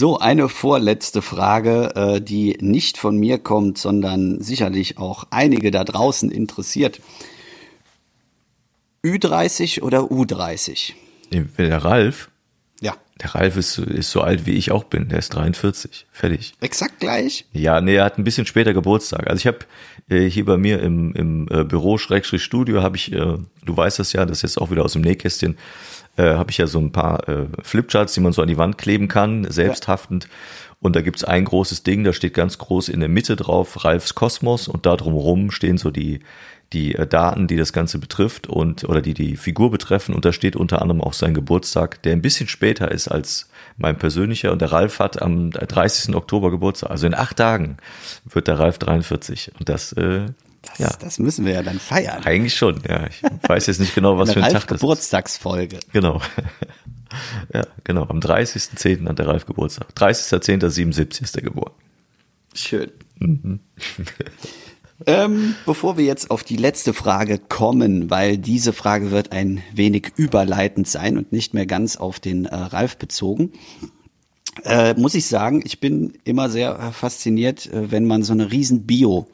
So, 0.00 0.16
eine 0.16 0.48
vorletzte 0.48 1.22
Frage, 1.22 1.90
äh, 1.96 2.20
die 2.20 2.56
nicht 2.60 2.98
von 2.98 3.16
mir 3.16 3.36
kommt, 3.40 3.78
sondern 3.78 4.40
sicherlich 4.40 4.96
auch 4.96 5.24
einige 5.30 5.72
da 5.72 5.82
draußen 5.82 6.30
interessiert. 6.30 7.00
Ü30 9.04 9.82
oder 9.82 10.02
U30? 10.02 10.92
Der 11.32 11.84
Ralf, 11.84 12.30
Ja, 12.80 12.94
der 13.20 13.34
Ralf 13.34 13.56
ist, 13.56 13.78
ist 13.78 14.12
so 14.12 14.20
alt 14.20 14.46
wie 14.46 14.52
ich 14.52 14.70
auch 14.70 14.84
bin. 14.84 15.08
Der 15.08 15.18
ist 15.18 15.30
43. 15.30 16.06
Fertig. 16.12 16.54
exakt 16.60 17.00
gleich. 17.00 17.46
Ja, 17.52 17.80
nee, 17.80 17.96
er 17.96 18.04
hat 18.04 18.18
ein 18.18 18.24
bisschen 18.24 18.46
später 18.46 18.72
Geburtstag. 18.74 19.26
Also 19.26 19.40
ich 19.40 19.48
habe 19.48 19.66
äh, 20.08 20.30
hier 20.30 20.44
bei 20.44 20.58
mir 20.58 20.80
im, 20.80 21.12
im 21.14 21.48
äh, 21.50 21.64
Büro 21.64 21.98
Schrägstrich 21.98 22.44
Studio 22.44 22.84
habe 22.84 22.96
ich, 22.96 23.10
äh, 23.12 23.16
du 23.64 23.76
weißt 23.76 23.98
das 23.98 24.12
ja, 24.12 24.24
das 24.24 24.38
ist 24.38 24.42
jetzt 24.42 24.58
auch 24.58 24.70
wieder 24.70 24.84
aus 24.84 24.92
dem 24.92 25.02
Nähkästchen, 25.02 25.58
äh, 26.18 26.34
habe 26.34 26.50
ich 26.50 26.58
ja 26.58 26.66
so 26.66 26.78
ein 26.78 26.92
paar 26.92 27.28
äh, 27.28 27.46
Flipcharts, 27.62 28.12
die 28.12 28.20
man 28.20 28.32
so 28.32 28.42
an 28.42 28.48
die 28.48 28.58
Wand 28.58 28.76
kleben 28.76 29.08
kann, 29.08 29.50
selbsthaftend. 29.50 30.28
Und 30.80 30.94
da 30.94 31.00
gibt's 31.00 31.24
ein 31.24 31.44
großes 31.44 31.82
Ding, 31.82 32.04
da 32.04 32.12
steht 32.12 32.34
ganz 32.34 32.58
groß 32.58 32.88
in 32.88 33.00
der 33.00 33.08
Mitte 33.08 33.34
drauf 33.36 33.84
Ralfs 33.84 34.14
Kosmos. 34.14 34.68
Und 34.68 34.86
da 34.86 34.96
drumherum 34.96 35.50
stehen 35.50 35.78
so 35.78 35.90
die 35.90 36.20
die 36.72 36.94
äh, 36.94 37.06
Daten, 37.06 37.46
die 37.46 37.56
das 37.56 37.72
Ganze 37.72 37.98
betrifft 37.98 38.46
und 38.46 38.84
oder 38.84 39.00
die 39.00 39.14
die 39.14 39.36
Figur 39.36 39.70
betreffen. 39.70 40.14
Und 40.14 40.24
da 40.24 40.32
steht 40.32 40.56
unter 40.56 40.82
anderem 40.82 41.00
auch 41.00 41.14
sein 41.14 41.34
Geburtstag, 41.34 42.02
der 42.02 42.12
ein 42.12 42.22
bisschen 42.22 42.48
später 42.48 42.90
ist 42.90 43.08
als 43.08 43.48
mein 43.76 43.96
persönlicher. 43.96 44.52
Und 44.52 44.60
der 44.60 44.72
Ralf 44.72 44.98
hat 44.98 45.22
am 45.22 45.50
30. 45.50 46.14
Oktober 46.14 46.50
Geburtstag, 46.50 46.90
also 46.90 47.06
in 47.06 47.14
acht 47.14 47.36
Tagen 47.36 47.78
wird 48.24 48.48
der 48.48 48.58
Ralf 48.58 48.78
43 48.78 49.52
und 49.58 49.68
das, 49.68 49.92
äh, 49.92 50.26
Das, 50.62 50.78
ja 50.78 50.90
das 51.00 51.18
müssen 51.18 51.44
wir 51.44 51.52
ja 51.52 51.62
dann 51.62 51.78
feiern. 51.78 52.24
eigentlich 52.24 52.54
schon, 52.54 52.82
ja 52.88 53.06
ich 53.06 53.22
weiß 53.46 53.66
jetzt 53.66 53.80
nicht 53.80 53.94
genau 53.94 54.18
was 54.18 54.32
für 54.32 54.42
ein 54.42 54.52
Tag 54.52 54.52
das 54.52 54.62
ist. 54.62 54.70
Ralf-Geburtstagsfolge. 54.70 55.78
Genau. 55.92 56.20
ja, 57.54 57.62
genau. 57.84 58.04
Am 58.08 58.20
30.10. 58.20 59.08
hat 59.08 59.18
der 59.18 59.26
Ralf 59.26 59.46
Geburtstag. 59.46 59.88
30.10.77 59.96 61.22
ist 61.22 61.36
er 61.36 61.42
geboren. 61.42 61.72
Schön. 62.54 62.90
ähm, 65.06 65.54
bevor 65.64 65.96
wir 65.96 66.04
jetzt 66.04 66.30
auf 66.30 66.44
die 66.44 66.56
letzte 66.56 66.92
Frage 66.92 67.38
kommen, 67.38 68.10
weil 68.10 68.38
diese 68.38 68.72
Frage 68.72 69.10
wird 69.10 69.32
ein 69.32 69.62
wenig 69.72 70.12
überleitend 70.16 70.88
sein 70.88 71.16
und 71.18 71.32
nicht 71.32 71.54
mehr 71.54 71.66
ganz 71.66 71.96
auf 71.96 72.20
den 72.20 72.46
äh, 72.46 72.54
Ralf 72.54 72.96
bezogen, 72.96 73.52
äh, 74.64 74.94
muss 74.94 75.14
ich 75.14 75.26
sagen, 75.26 75.62
ich 75.64 75.80
bin 75.80 76.14
immer 76.24 76.50
sehr 76.50 76.78
äh, 76.78 76.92
fasziniert, 76.92 77.66
äh, 77.66 77.90
wenn 77.90 78.06
man 78.06 78.22
so 78.22 78.32
eine 78.32 78.50
riesen 78.50 78.86
Bio 78.86 79.28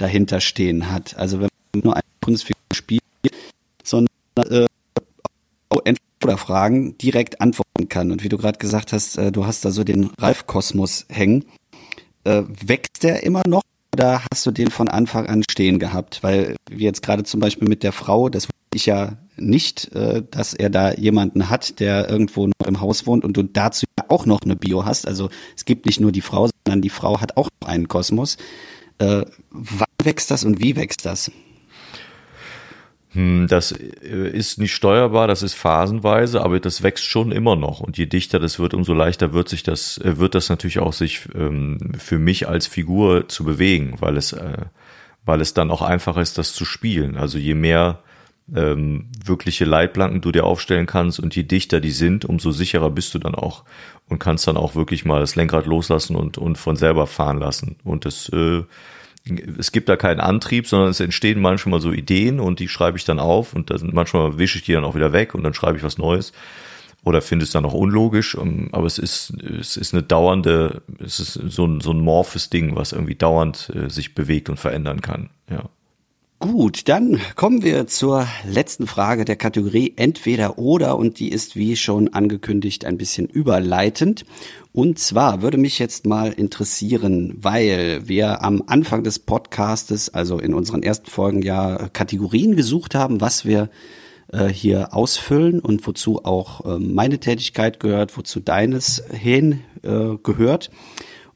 dahinter 0.00 0.40
stehen 0.40 0.90
hat. 0.90 1.16
Also 1.16 1.40
wenn 1.40 1.48
man 1.74 1.82
nur 1.84 1.94
eine 1.94 2.02
Kunstfigur 2.22 2.60
spielt, 2.72 3.02
sondern 3.82 4.08
äh, 4.36 4.66
auf 5.68 5.80
Entweder-Fragen 5.84 6.98
direkt 6.98 7.40
antworten 7.40 7.88
kann. 7.88 8.10
Und 8.10 8.22
wie 8.22 8.28
du 8.28 8.38
gerade 8.38 8.58
gesagt 8.58 8.92
hast, 8.92 9.18
äh, 9.18 9.32
du 9.32 9.46
hast 9.46 9.64
da 9.64 9.70
so 9.70 9.84
den 9.84 10.10
Ralf-Kosmos 10.18 11.06
hängen. 11.08 11.44
Äh, 12.24 12.42
wächst 12.66 13.02
der 13.02 13.22
immer 13.22 13.42
noch 13.46 13.62
oder 13.94 14.22
hast 14.30 14.46
du 14.46 14.50
den 14.50 14.70
von 14.70 14.88
Anfang 14.88 15.26
an 15.26 15.42
stehen 15.50 15.78
gehabt? 15.78 16.22
Weil 16.22 16.56
wie 16.70 16.84
jetzt 16.84 17.02
gerade 17.02 17.24
zum 17.24 17.40
Beispiel 17.40 17.68
mit 17.68 17.82
der 17.82 17.92
Frau, 17.92 18.28
das 18.28 18.44
wusste 18.44 18.76
ich 18.76 18.86
ja 18.86 19.16
nicht, 19.36 19.92
äh, 19.94 20.22
dass 20.30 20.54
er 20.54 20.70
da 20.70 20.92
jemanden 20.92 21.50
hat, 21.50 21.80
der 21.80 22.08
irgendwo 22.08 22.46
noch 22.46 22.66
im 22.66 22.80
Haus 22.80 23.06
wohnt 23.06 23.24
und 23.24 23.36
du 23.36 23.42
dazu 23.42 23.86
auch 24.08 24.26
noch 24.26 24.42
eine 24.42 24.56
Bio 24.56 24.84
hast. 24.84 25.06
Also 25.06 25.30
es 25.56 25.64
gibt 25.64 25.86
nicht 25.86 26.00
nur 26.00 26.12
die 26.12 26.20
Frau, 26.20 26.48
sondern 26.66 26.82
die 26.82 26.90
Frau 26.90 27.20
hat 27.20 27.36
auch 27.36 27.48
noch 27.60 27.68
einen 27.68 27.88
Kosmos. 27.88 28.36
Äh, 28.98 29.24
wächst 30.04 30.30
das 30.30 30.44
und 30.44 30.60
wie 30.60 30.76
wächst 30.76 31.04
das? 31.06 31.30
Hm, 33.12 33.48
Das 33.48 33.72
äh, 33.72 34.30
ist 34.30 34.58
nicht 34.58 34.74
steuerbar, 34.74 35.26
das 35.26 35.42
ist 35.42 35.54
phasenweise, 35.54 36.42
aber 36.42 36.60
das 36.60 36.82
wächst 36.82 37.04
schon 37.06 37.32
immer 37.32 37.56
noch. 37.56 37.80
Und 37.80 37.98
je 37.98 38.06
dichter 38.06 38.38
das 38.38 38.58
wird, 38.58 38.72
umso 38.74 38.94
leichter 38.94 39.32
wird 39.32 39.48
sich 39.48 39.62
das, 39.62 39.98
äh, 39.98 40.18
wird 40.18 40.34
das 40.34 40.48
natürlich 40.48 40.78
auch 40.78 40.92
sich 40.92 41.22
ähm, 41.34 41.92
für 41.98 42.18
mich 42.18 42.48
als 42.48 42.66
Figur 42.66 43.28
zu 43.28 43.44
bewegen, 43.44 43.96
weil 44.00 44.16
es, 44.16 44.32
äh, 44.32 44.58
weil 45.24 45.40
es 45.40 45.54
dann 45.54 45.70
auch 45.70 45.82
einfacher 45.82 46.20
ist, 46.20 46.38
das 46.38 46.52
zu 46.52 46.64
spielen. 46.64 47.16
Also 47.16 47.36
je 47.38 47.54
mehr 47.54 48.00
ähm, 48.54 49.06
wirkliche 49.24 49.64
Leitplanken 49.64 50.20
du 50.20 50.32
dir 50.32 50.44
aufstellen 50.44 50.86
kannst 50.86 51.20
und 51.20 51.34
je 51.34 51.42
dichter 51.42 51.80
die 51.80 51.92
sind, 51.92 52.24
umso 52.24 52.52
sicherer 52.52 52.90
bist 52.90 53.14
du 53.14 53.18
dann 53.18 53.34
auch 53.34 53.64
und 54.08 54.18
kannst 54.20 54.46
dann 54.46 54.56
auch 54.56 54.74
wirklich 54.74 55.04
mal 55.04 55.20
das 55.20 55.36
Lenkrad 55.36 55.66
loslassen 55.66 56.16
und, 56.16 56.38
und 56.38 56.58
von 56.58 56.76
selber 56.76 57.06
fahren 57.06 57.38
lassen. 57.38 57.76
Und 57.84 58.04
das, 58.04 58.28
äh, 58.30 58.62
es 59.58 59.72
gibt 59.72 59.88
da 59.88 59.96
keinen 59.96 60.20
Antrieb, 60.20 60.66
sondern 60.66 60.90
es 60.90 61.00
entstehen 61.00 61.40
manchmal 61.40 61.80
so 61.80 61.92
Ideen 61.92 62.40
und 62.40 62.58
die 62.58 62.68
schreibe 62.68 62.96
ich 62.96 63.04
dann 63.04 63.18
auf 63.18 63.54
und 63.54 63.70
dann 63.70 63.90
manchmal 63.92 64.38
wische 64.38 64.58
ich 64.58 64.64
die 64.64 64.72
dann 64.72 64.84
auch 64.84 64.94
wieder 64.94 65.12
weg 65.12 65.34
und 65.34 65.44
dann 65.44 65.54
schreibe 65.54 65.76
ich 65.76 65.84
was 65.84 65.98
Neues 65.98 66.32
oder 67.04 67.22
finde 67.22 67.44
es 67.44 67.52
dann 67.52 67.64
auch 67.64 67.74
unlogisch. 67.74 68.34
ähm, 68.34 68.68
Aber 68.72 68.86
es 68.86 68.98
ist, 68.98 69.32
es 69.42 69.76
ist 69.76 69.94
eine 69.94 70.02
dauernde, 70.02 70.82
es 70.98 71.20
ist 71.20 71.34
so 71.34 71.66
ein, 71.66 71.80
so 71.80 71.92
ein 71.92 72.00
morphes 72.00 72.50
Ding, 72.50 72.76
was 72.76 72.92
irgendwie 72.92 73.14
dauernd 73.14 73.70
äh, 73.74 73.88
sich 73.88 74.14
bewegt 74.14 74.48
und 74.48 74.58
verändern 74.58 75.00
kann. 75.00 75.30
Ja. 75.50 75.68
Gut, 76.42 76.88
dann 76.88 77.20
kommen 77.36 77.62
wir 77.62 77.86
zur 77.86 78.26
letzten 78.48 78.86
Frage 78.86 79.26
der 79.26 79.36
Kategorie 79.36 79.92
Entweder 79.96 80.58
oder 80.58 80.96
und 80.96 81.18
die 81.18 81.28
ist 81.28 81.54
wie 81.54 81.76
schon 81.76 82.14
angekündigt 82.14 82.86
ein 82.86 82.96
bisschen 82.96 83.26
überleitend. 83.26 84.24
Und 84.72 84.98
zwar 84.98 85.42
würde 85.42 85.58
mich 85.58 85.78
jetzt 85.78 86.06
mal 86.06 86.32
interessieren, 86.32 87.34
weil 87.36 88.08
wir 88.08 88.42
am 88.42 88.62
Anfang 88.66 89.04
des 89.04 89.18
Podcastes, 89.18 90.14
also 90.14 90.38
in 90.38 90.54
unseren 90.54 90.82
ersten 90.82 91.10
Folgen 91.10 91.42
ja 91.42 91.90
Kategorien 91.92 92.56
gesucht 92.56 92.94
haben, 92.94 93.20
was 93.20 93.44
wir 93.44 93.68
äh, 94.32 94.46
hier 94.46 94.94
ausfüllen 94.94 95.60
und 95.60 95.86
wozu 95.86 96.24
auch 96.24 96.64
äh, 96.64 96.78
meine 96.78 97.20
Tätigkeit 97.20 97.80
gehört, 97.80 98.16
wozu 98.16 98.40
deines 98.40 99.04
hin 99.12 99.60
äh, 99.82 100.16
gehört. 100.22 100.70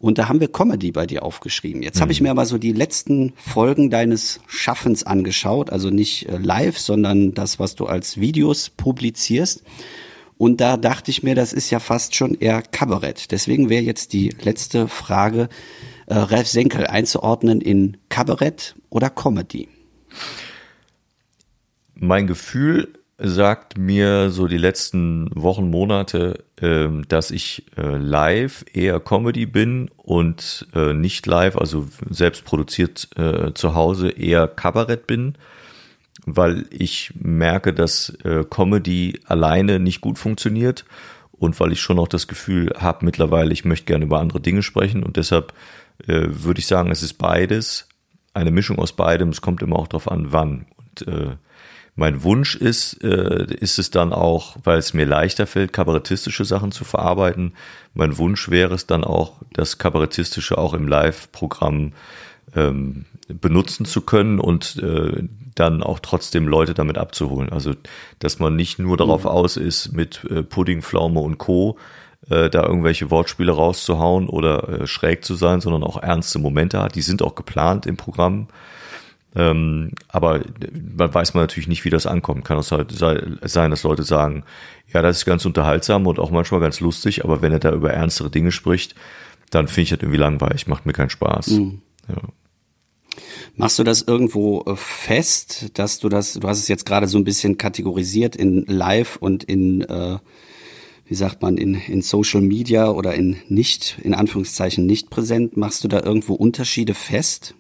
Und 0.05 0.19
da 0.19 0.29
haben 0.29 0.39
wir 0.39 0.53
Comedy 0.53 0.93
bei 0.93 1.07
dir 1.07 1.23
aufgeschrieben. 1.23 1.83
Jetzt 1.83 2.03
habe 2.03 2.13
ich 2.13 2.21
mir 2.21 2.31
aber 2.31 2.45
so 2.45 2.59
die 2.59 2.73
letzten 2.73 3.33
Folgen 3.37 3.89
deines 3.89 4.39
Schaffens 4.47 5.03
angeschaut, 5.05 5.71
also 5.71 5.89
nicht 5.89 6.29
äh, 6.29 6.37
live, 6.37 6.79
sondern 6.79 7.33
das, 7.33 7.59
was 7.59 7.75
du 7.75 7.87
als 7.87 8.21
Videos 8.21 8.69
publizierst. 8.69 9.63
Und 10.37 10.61
da 10.61 10.77
dachte 10.77 11.11
ich 11.11 11.23
mir, 11.23 11.35
das 11.35 11.55
ist 11.55 11.71
ja 11.71 11.81
fast 11.81 12.15
schon 12.15 12.35
eher 12.35 12.61
Kabarett. 12.61 13.31
Deswegen 13.31 13.71
wäre 13.71 13.83
jetzt 13.83 14.13
die 14.13 14.29
letzte 14.43 14.89
Frage, 14.89 15.49
äh, 16.05 16.17
Ralf 16.17 16.49
Senkel 16.49 16.87
einzuordnen 16.87 17.63
in 17.63 17.97
Kabarett 18.11 18.75
oder 18.91 19.09
Comedy. 19.09 19.69
Mein 21.95 22.27
Gefühl 22.27 22.93
sagt 23.19 23.79
mir 23.79 24.31
so 24.31 24.49
die 24.49 24.59
letzten 24.59 25.31
Wochen, 25.35 25.71
Monate, 25.71 26.45
ähm, 26.61 27.07
dass 27.09 27.31
ich 27.31 27.65
äh, 27.77 27.97
live 27.97 28.65
eher 28.73 28.99
Comedy 28.99 29.47
bin 29.47 29.91
und 29.97 30.67
äh, 30.75 30.95
nicht 30.95 31.27
live, 31.27 31.57
also 31.57 31.87
selbst 32.11 32.45
produziert 32.45 33.09
äh, 33.17 33.55
zu 33.55 33.75
Hause 33.75 34.11
eher 34.11 34.49
Kabarett 34.49 35.07
bin, 35.07 35.37
weil 36.27 36.67
ich 36.71 37.13
merke, 37.17 37.75
dass 37.75 38.17
Comedy 38.49 39.21
alleine 39.27 39.79
nicht 39.79 40.01
gut 40.01 40.19
funktioniert 40.19 40.87
und 41.33 41.61
weil 41.61 41.71
ich 41.73 41.83
schon 41.83 41.99
auch 41.99 42.09
das 42.09 42.29
Gefühl 42.29 42.73
habe 42.79 43.05
mittlerweile, 43.05 43.53
ich 43.53 43.67
möchte 43.67 43.85
gerne 43.85 44.07
über 44.07 44.21
andere 44.21 44.41
Dinge 44.41 44.63
sprechen 44.63 45.03
und 45.03 45.19
deshalb 45.19 45.53
würde 46.07 46.61
ich 46.61 46.67
sagen, 46.67 46.91
es 46.91 47.03
ist 47.03 47.19
beides, 47.19 47.89
eine 48.33 48.51
Mischung 48.51 48.79
aus 48.79 48.95
beidem, 48.95 49.29
es 49.29 49.43
kommt 49.43 49.61
immer 49.61 49.77
auch 49.77 49.87
darauf 49.87 50.11
an, 50.11 50.33
wann. 50.33 50.65
Und 50.79 51.37
Mein 51.97 52.25
Wunsch 52.25 52.57
ist, 52.57 53.05
äh, 53.05 53.47
ist 53.55 53.79
es 53.79 53.91
dann 53.91 54.13
auch, 54.13 54.57
weil 54.65 54.79
es 54.79 54.95
mir 54.95 55.07
leichter 55.07 55.47
fällt, 55.47 55.73
kabarettistische 55.73 56.45
Sachen 56.45 56.73
zu 56.73 56.85
verarbeiten. 56.85 57.55
Mein 57.95 58.19
Wunsch 58.19 58.51
wäre 58.51 58.75
es 58.75 58.87
dann 58.87 59.05
auch, 59.05 59.35
das 59.53 59.79
kabarettistische 59.79 60.59
auch 60.59 60.75
im 60.75 60.89
Live-Programm 60.89 61.93
ähm, 62.57 63.05
benutzen 63.29 63.87
zu 63.87 64.01
können 64.01 64.41
und 64.41 64.77
äh, 64.83 65.23
dann 65.55 65.85
auch 65.85 66.01
trotzdem 66.01 66.49
Leute 66.49 66.75
damit 66.75 66.99
abzuholen. 66.99 67.51
Also, 67.51 67.75
dass 68.19 68.41
man 68.41 68.57
nicht 68.57 68.81
nur 68.81 68.97
darauf 68.97 69.23
mhm. 69.23 69.31
aus 69.31 69.57
ist, 69.57 69.93
mit 69.93 70.25
äh, 70.25 70.43
Pudding, 70.43 70.83
Pflaume 70.83 71.21
und 71.21 71.39
Co. 71.39 71.79
Äh, 72.29 72.51
da 72.51 72.65
irgendwelche 72.65 73.11
Wortspiele 73.11 73.53
rauszuhauen 73.53 74.29
oder 74.29 74.69
äh, 74.69 74.87
schräg 74.87 75.25
zu 75.25 75.35
sein, 75.35 75.61
sondern 75.61 75.85
auch 75.85 76.03
ernste 76.03 76.39
Momente 76.39 76.81
hat. 76.81 76.95
Die 76.95 77.03
sind 77.03 77.23
auch 77.23 77.35
geplant 77.35 77.87
im 77.87 77.97
Programm. 77.97 78.49
Ähm, 79.37 79.91
aber 80.09 80.43
man 80.97 81.13
weiß 81.13 81.35
man 81.35 81.45
natürlich 81.45 81.69
nicht, 81.69 81.85
wie 81.85 81.91
das 81.91 82.07
ankommt. 82.07 82.45
Kann 82.45 82.59
es 82.59 82.71
halt 82.71 82.93
sein, 82.93 83.71
dass 83.71 83.83
Leute 83.83 84.05
sagen, 84.05 84.45
ja, 84.93 85.03
das 85.03 85.19
ist 85.19 85.25
ganz 85.25 85.45
unterhaltsam 85.45 86.07
und 86.07 86.19
auch 86.19 86.31
manchmal 86.31 86.61
ganz 86.61 86.81
lustig, 86.81 87.25
aber 87.25 87.43
wenn 87.43 87.53
er 87.53 87.59
da 87.59 87.73
über 87.73 87.93
ernstere 87.93 88.31
Dinge 88.31 88.53
spricht, 88.53 88.95
dann 89.51 89.67
finde 89.69 89.83
ich 89.83 89.91
das 89.91 90.01
irgendwie 90.01 90.19
langweilig, 90.19 90.67
macht 90.67 90.87
mir 90.87 90.93
keinen 90.93 91.11
Spaß. 91.11 91.49
Mhm. 91.49 91.81
Ja. 92.09 92.23
Machst 93.57 93.79
du 93.79 93.85
das 93.85 94.03
irgendwo 94.03 94.63
äh, 94.63 94.77
fest, 94.77 95.79
dass 95.79 95.99
du 95.99 96.09
das, 96.09 96.35
du 96.35 96.49
hast 96.49 96.59
es 96.59 96.69
jetzt 96.69 96.87
gerade 96.87 97.07
so 97.07 97.19
ein 97.19 97.25
bisschen 97.25 97.59
kategorisiert 97.59 98.35
in 98.37 98.65
Live 98.67 99.17
und 99.17 99.45
in, 99.45 99.83
äh, 99.83 100.19
wie 101.07 101.15
sagt 101.15 101.43
man, 101.43 101.57
in, 101.57 101.75
in 101.75 102.03
Social 102.03 102.41
Media 102.41 102.91
oder 102.91 103.15
in 103.15 103.37
nicht, 103.49 103.99
in 104.03 104.15
Anführungszeichen 104.15 104.87
nicht 104.87 105.11
präsent. 105.11 105.57
Machst 105.57 105.85
du 105.85 105.89
da 105.89 106.01
irgendwo 106.03 106.35
Unterschiede 106.35 106.95
fest? 106.95 107.55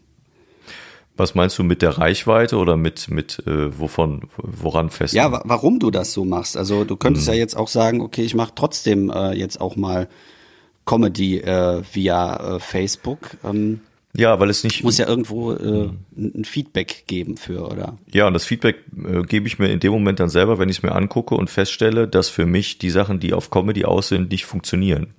Was 1.16 1.34
meinst 1.36 1.58
du 1.58 1.62
mit 1.62 1.80
der 1.80 1.98
Reichweite 1.98 2.56
oder 2.56 2.76
mit, 2.76 3.08
mit 3.08 3.42
äh, 3.46 3.78
wovon, 3.78 4.22
woran 4.36 4.90
fest? 4.90 5.14
Ja, 5.14 5.42
warum 5.44 5.78
du 5.78 5.90
das 5.90 6.12
so 6.12 6.24
machst. 6.24 6.56
Also 6.56 6.84
du 6.84 6.96
könntest 6.96 7.28
hm. 7.28 7.34
ja 7.34 7.38
jetzt 7.38 7.56
auch 7.56 7.68
sagen, 7.68 8.00
okay, 8.00 8.22
ich 8.22 8.34
mache 8.34 8.52
trotzdem 8.54 9.10
äh, 9.10 9.32
jetzt 9.32 9.60
auch 9.60 9.76
mal 9.76 10.08
Comedy 10.86 11.38
äh, 11.38 11.82
via 11.92 12.56
äh, 12.56 12.60
Facebook. 12.60 13.36
Ähm, 13.44 13.80
ja, 14.16 14.38
weil 14.38 14.50
es 14.50 14.62
nicht. 14.64 14.84
Muss 14.84 14.98
ja 14.98 15.08
irgendwo 15.08 15.52
äh, 15.52 15.90
ein 16.16 16.44
Feedback 16.44 17.04
geben 17.06 17.36
für, 17.36 17.68
oder? 17.68 17.96
Ja, 18.12 18.26
und 18.26 18.34
das 18.34 18.44
Feedback 18.44 18.84
äh, 18.96 19.22
gebe 19.22 19.46
ich 19.46 19.58
mir 19.58 19.68
in 19.68 19.80
dem 19.80 19.92
Moment 19.92 20.20
dann 20.20 20.28
selber, 20.28 20.58
wenn 20.58 20.68
ich 20.68 20.78
es 20.78 20.82
mir 20.82 20.92
angucke 20.92 21.34
und 21.34 21.50
feststelle, 21.50 22.06
dass 22.06 22.28
für 22.28 22.46
mich 22.46 22.78
die 22.78 22.90
Sachen, 22.90 23.18
die 23.18 23.34
auf 23.34 23.50
Comedy 23.50 23.84
aussehen, 23.84 24.28
nicht 24.28 24.46
funktionieren 24.46 25.14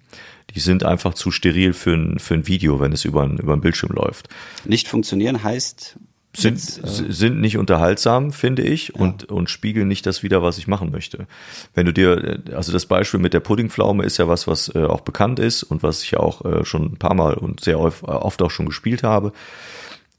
die 0.53 0.59
sind 0.59 0.83
einfach 0.83 1.13
zu 1.13 1.31
steril 1.31 1.73
für 1.73 1.93
ein, 1.93 2.19
für 2.19 2.33
ein 2.35 2.47
Video, 2.47 2.79
wenn 2.79 2.91
es 2.91 3.05
über 3.05 3.23
ein, 3.23 3.37
über 3.37 3.57
Bildschirm 3.57 3.91
läuft. 3.91 4.29
Nicht 4.65 4.87
funktionieren 4.87 5.43
heißt 5.43 5.97
sind, 6.37 6.55
äh, 6.57 7.11
sind 7.11 7.39
nicht 7.39 7.57
unterhaltsam, 7.57 8.31
finde 8.31 8.63
ich, 8.63 8.89
ja. 8.89 8.95
und, 9.01 9.25
und 9.25 9.49
spiegeln 9.49 9.87
nicht 9.87 10.05
das 10.05 10.23
wieder, 10.23 10.41
was 10.41 10.57
ich 10.57 10.67
machen 10.67 10.91
möchte. 10.91 11.27
Wenn 11.73 11.85
du 11.85 11.93
dir, 11.93 12.41
also 12.53 12.71
das 12.71 12.85
Beispiel 12.85 13.19
mit 13.19 13.33
der 13.33 13.39
Puddingpflaume 13.39 14.03
ist 14.03 14.17
ja 14.17 14.27
was, 14.27 14.47
was 14.47 14.73
äh, 14.75 14.83
auch 14.83 15.01
bekannt 15.01 15.39
ist 15.39 15.63
und 15.63 15.83
was 15.83 16.03
ich 16.03 16.11
ja 16.11 16.19
auch 16.19 16.43
äh, 16.45 16.65
schon 16.65 16.85
ein 16.85 16.97
paar 16.97 17.13
Mal 17.13 17.35
und 17.35 17.61
sehr 17.61 17.79
oft, 17.79 18.03
oft 18.03 18.41
auch 18.41 18.51
schon 18.51 18.65
gespielt 18.65 19.03
habe. 19.03 19.31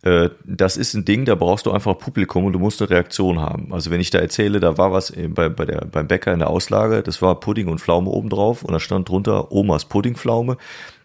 Äh, 0.07 0.31
das 0.45 0.77
ist 0.77 0.95
ein 0.95 1.05
Ding, 1.05 1.25
da 1.25 1.35
brauchst 1.35 1.67
du 1.67 1.73
einfach 1.73 1.99
Publikum 1.99 2.45
und 2.45 2.53
du 2.53 2.61
musst 2.61 2.81
eine 2.81 2.91
Reaktion 2.91 3.41
haben. 3.41 3.73
Also 3.73 3.91
wenn 3.91 4.01
ich 4.01 4.11
da 4.11 4.21
erzähle, 4.21 4.61
da 4.61 4.79
war 4.79 4.93
was 4.93 5.13
bei, 5.31 5.49
bei 5.49 5.65
der, 5.65 5.85
beim 5.85 6.07
Bäcker 6.07 6.33
in 6.33 6.39
der 6.39 6.49
Auslage, 6.49 7.03
das 7.03 7.21
war 7.23 7.41
Pudding 7.41 7.67
und 7.67 7.81
Pflaume 7.81 8.11
obendrauf 8.11 8.63
und 8.63 8.73
da 8.73 8.79
stand 8.79 9.09
drunter 9.09 9.51
Omas 9.51 9.87
Puddingpflaume, 9.87 10.59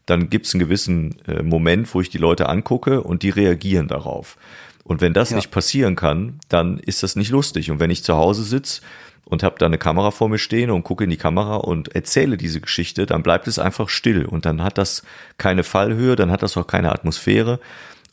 dann 0.05 0.29
gibt 0.29 0.45
es 0.45 0.53
einen 0.53 0.59
gewissen 0.59 1.15
äh, 1.27 1.41
Moment, 1.41 1.91
wo 1.95 2.01
ich 2.01 2.09
die 2.09 2.19
Leute 2.19 2.47
angucke 2.47 3.01
und 3.01 3.23
die 3.23 3.31
reagieren 3.31 3.87
darauf. 3.87 4.37
Und 4.83 5.01
wenn 5.01 5.13
das 5.13 5.31
ja. 5.31 5.37
nicht 5.37 5.49
passieren 5.49 5.95
kann, 5.95 6.39
dann 6.47 6.77
ist 6.77 7.01
das 7.01 7.15
nicht 7.15 7.31
lustig. 7.31 7.71
Und 7.71 7.79
wenn 7.79 7.89
ich 7.89 8.03
zu 8.03 8.15
Hause 8.15 8.43
sitze 8.43 8.81
und 9.25 9.41
habe 9.41 9.55
da 9.57 9.65
eine 9.65 9.79
Kamera 9.79 10.11
vor 10.11 10.29
mir 10.29 10.37
stehen 10.37 10.69
und 10.69 10.83
gucke 10.83 11.05
in 11.05 11.09
die 11.09 11.17
Kamera 11.17 11.55
und 11.55 11.95
erzähle 11.95 12.37
diese 12.37 12.61
Geschichte, 12.61 13.07
dann 13.07 13.23
bleibt 13.23 13.47
es 13.47 13.57
einfach 13.57 13.89
still 13.89 14.25
und 14.25 14.45
dann 14.45 14.61
hat 14.61 14.77
das 14.77 15.01
keine 15.39 15.63
Fallhöhe, 15.63 16.15
dann 16.15 16.29
hat 16.29 16.43
das 16.43 16.55
auch 16.55 16.67
keine 16.67 16.91
Atmosphäre 16.91 17.59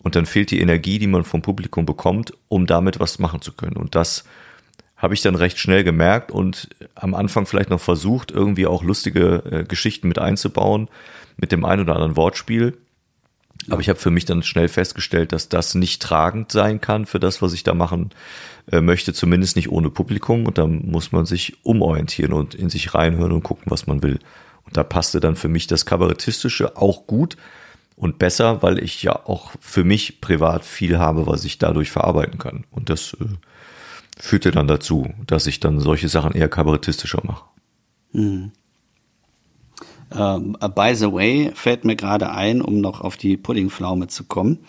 und 0.09 0.16
dann 0.16 0.24
fehlt 0.24 0.50
die 0.50 0.61
Energie, 0.61 0.98
die 0.98 1.06
man 1.06 1.22
vom 1.22 1.42
Publikum 1.42 1.84
bekommt, 1.84 2.32
um 2.48 2.64
damit 2.64 2.98
was 2.98 3.18
machen 3.18 3.42
zu 3.42 3.52
können. 3.52 3.76
Und 3.76 3.94
das 3.94 4.24
habe 4.96 5.12
ich 5.12 5.20
dann 5.20 5.34
recht 5.34 5.59
schnell 5.59 5.84
gemerkt 5.84 6.30
und 6.30 6.70
am 6.94 7.12
Anfang 7.12 7.44
vielleicht 7.44 7.68
noch 7.68 7.80
versucht, 7.82 8.30
irgendwie 8.30 8.66
auch 8.66 8.82
lustige 8.82 9.42
äh, 9.50 9.64
Geschichten 9.64 10.09
mit 10.09 10.18
einzubauen, 10.18 10.88
mit 11.36 11.52
dem 11.52 11.62
ein 11.66 11.80
oder 11.80 11.92
anderen 11.92 12.16
Wortspiel. 12.16 12.78
Aber 13.68 13.82
ich 13.82 13.90
habe 13.90 13.98
für 13.98 14.11
mich 14.11 14.24
dann 14.24 14.42
schnell 14.42 14.68
festgestellt, 14.68 15.32
dass 15.32 15.50
das 15.50 15.74
nicht 15.74 16.00
tragend 16.00 16.52
sein 16.52 16.80
kann 16.80 17.04
für 17.04 17.20
das, 17.20 17.42
was 17.42 17.52
ich 17.52 17.64
da 17.64 17.74
machen 17.74 18.09
äh, 18.72 18.80
möchte, 18.80 19.12
zumindest 19.12 19.56
nicht 19.56 19.70
ohne 19.70 19.90
Publikum. 19.90 20.46
Und 20.46 20.56
da 20.56 20.66
muss 20.66 21.12
man 21.12 21.26
sich 21.26 21.59
umorientieren 21.64 22.32
und 22.32 22.54
in 22.54 22.70
sich 22.70 22.94
reinhören 22.94 23.32
und 23.32 23.42
gucken, 23.42 23.64
was 23.66 23.86
man 23.86 24.02
will. 24.02 24.20
Und 24.64 24.78
da 24.78 24.84
passte 24.84 25.20
dann 25.20 25.36
für 25.36 25.48
mich 25.48 25.66
das 25.66 25.84
Kabarettistische 25.84 26.78
auch 26.78 27.06
gut, 27.06 27.36
und 27.99 28.18
besser, 28.18 28.62
weil 28.62 28.82
ich 28.82 29.03
ja 29.03 29.26
auch 29.26 29.53
für 29.61 29.84
mich 29.84 30.20
privat 30.20 30.64
viel 30.64 30.99
habe, 30.99 31.26
was 31.26 31.44
ich 31.44 31.59
dadurch 31.59 31.90
verarbeiten 31.90 32.38
kann. 32.38 32.64
Und 32.70 32.90
das 32.90 33.14
äh, 33.20 33.24
führte 34.18 34.51
dann 34.51 34.68
dazu, 34.68 35.09
dass 35.26 35.46
ich 35.46 35.61
dann 35.61 35.80
solche 35.80 36.09
Sachen 36.09 36.32
eher 36.32 36.49
kabarettistischer 36.49 37.20
mache. 37.24 37.44
Mhm. 38.12 38.53
Uh, 40.11 40.38
by 40.68 40.94
the 40.94 41.12
way, 41.12 41.51
fällt 41.55 41.84
mir 41.84 41.94
gerade 41.94 42.30
ein, 42.30 42.62
um 42.62 42.80
noch 42.80 43.03
auf 43.03 43.18
die 43.18 43.36
Puddingpflaume 43.36 44.07
zu 44.07 44.24
kommen. 44.24 44.61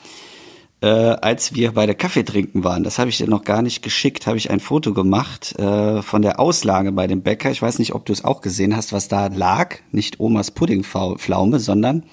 Äh, 0.81 0.87
als 0.87 1.55
wir 1.55 1.73
bei 1.73 1.85
der 1.85 1.95
Kaffee 1.95 2.23
trinken 2.23 2.63
waren, 2.65 2.83
das 2.83 2.99
habe 2.99 3.09
ich 3.09 3.17
dir 3.17 3.27
noch 3.27 3.43
gar 3.43 3.61
nicht 3.61 3.81
geschickt, 3.81 4.27
habe 4.27 4.37
ich 4.37 4.49
ein 4.49 4.59
Foto 4.59 4.93
gemacht 4.93 5.57
äh, 5.57 6.01
von 6.01 6.21
der 6.21 6.39
Auslage 6.39 6.91
bei 6.91 7.07
dem 7.07 7.21
Bäcker. 7.21 7.51
Ich 7.51 7.61
weiß 7.61 7.79
nicht, 7.79 7.93
ob 7.93 8.05
du 8.05 8.11
es 8.11 8.25
auch 8.25 8.41
gesehen 8.41 8.75
hast, 8.75 8.91
was 8.91 9.07
da 9.07 9.27
lag. 9.27 9.77
Nicht 9.91 10.19
Omas 10.19 10.51
Puddingpflaume, 10.51 11.59
sondern 11.59 12.03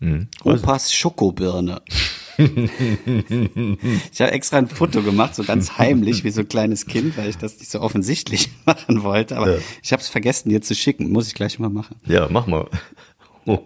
Mhm. 0.00 0.28
Opas 0.44 0.92
Schokobirne. 0.92 1.82
ich 2.38 4.20
habe 4.20 4.32
extra 4.32 4.56
ein 4.56 4.66
Foto 4.66 5.02
gemacht, 5.02 5.34
so 5.34 5.44
ganz 5.44 5.76
heimlich, 5.76 6.24
wie 6.24 6.30
so 6.30 6.40
ein 6.40 6.48
kleines 6.48 6.86
Kind, 6.86 7.18
weil 7.18 7.28
ich 7.28 7.36
das 7.36 7.58
nicht 7.58 7.70
so 7.70 7.80
offensichtlich 7.80 8.50
machen 8.64 9.02
wollte. 9.02 9.36
Aber 9.36 9.56
ja. 9.56 9.58
ich 9.82 9.92
habe 9.92 10.00
es 10.00 10.08
vergessen, 10.08 10.48
dir 10.48 10.62
zu 10.62 10.74
schicken. 10.74 11.10
Muss 11.10 11.28
ich 11.28 11.34
gleich 11.34 11.58
mal 11.58 11.68
machen. 11.68 11.96
Ja, 12.06 12.28
mach 12.30 12.46
mal. 12.46 12.66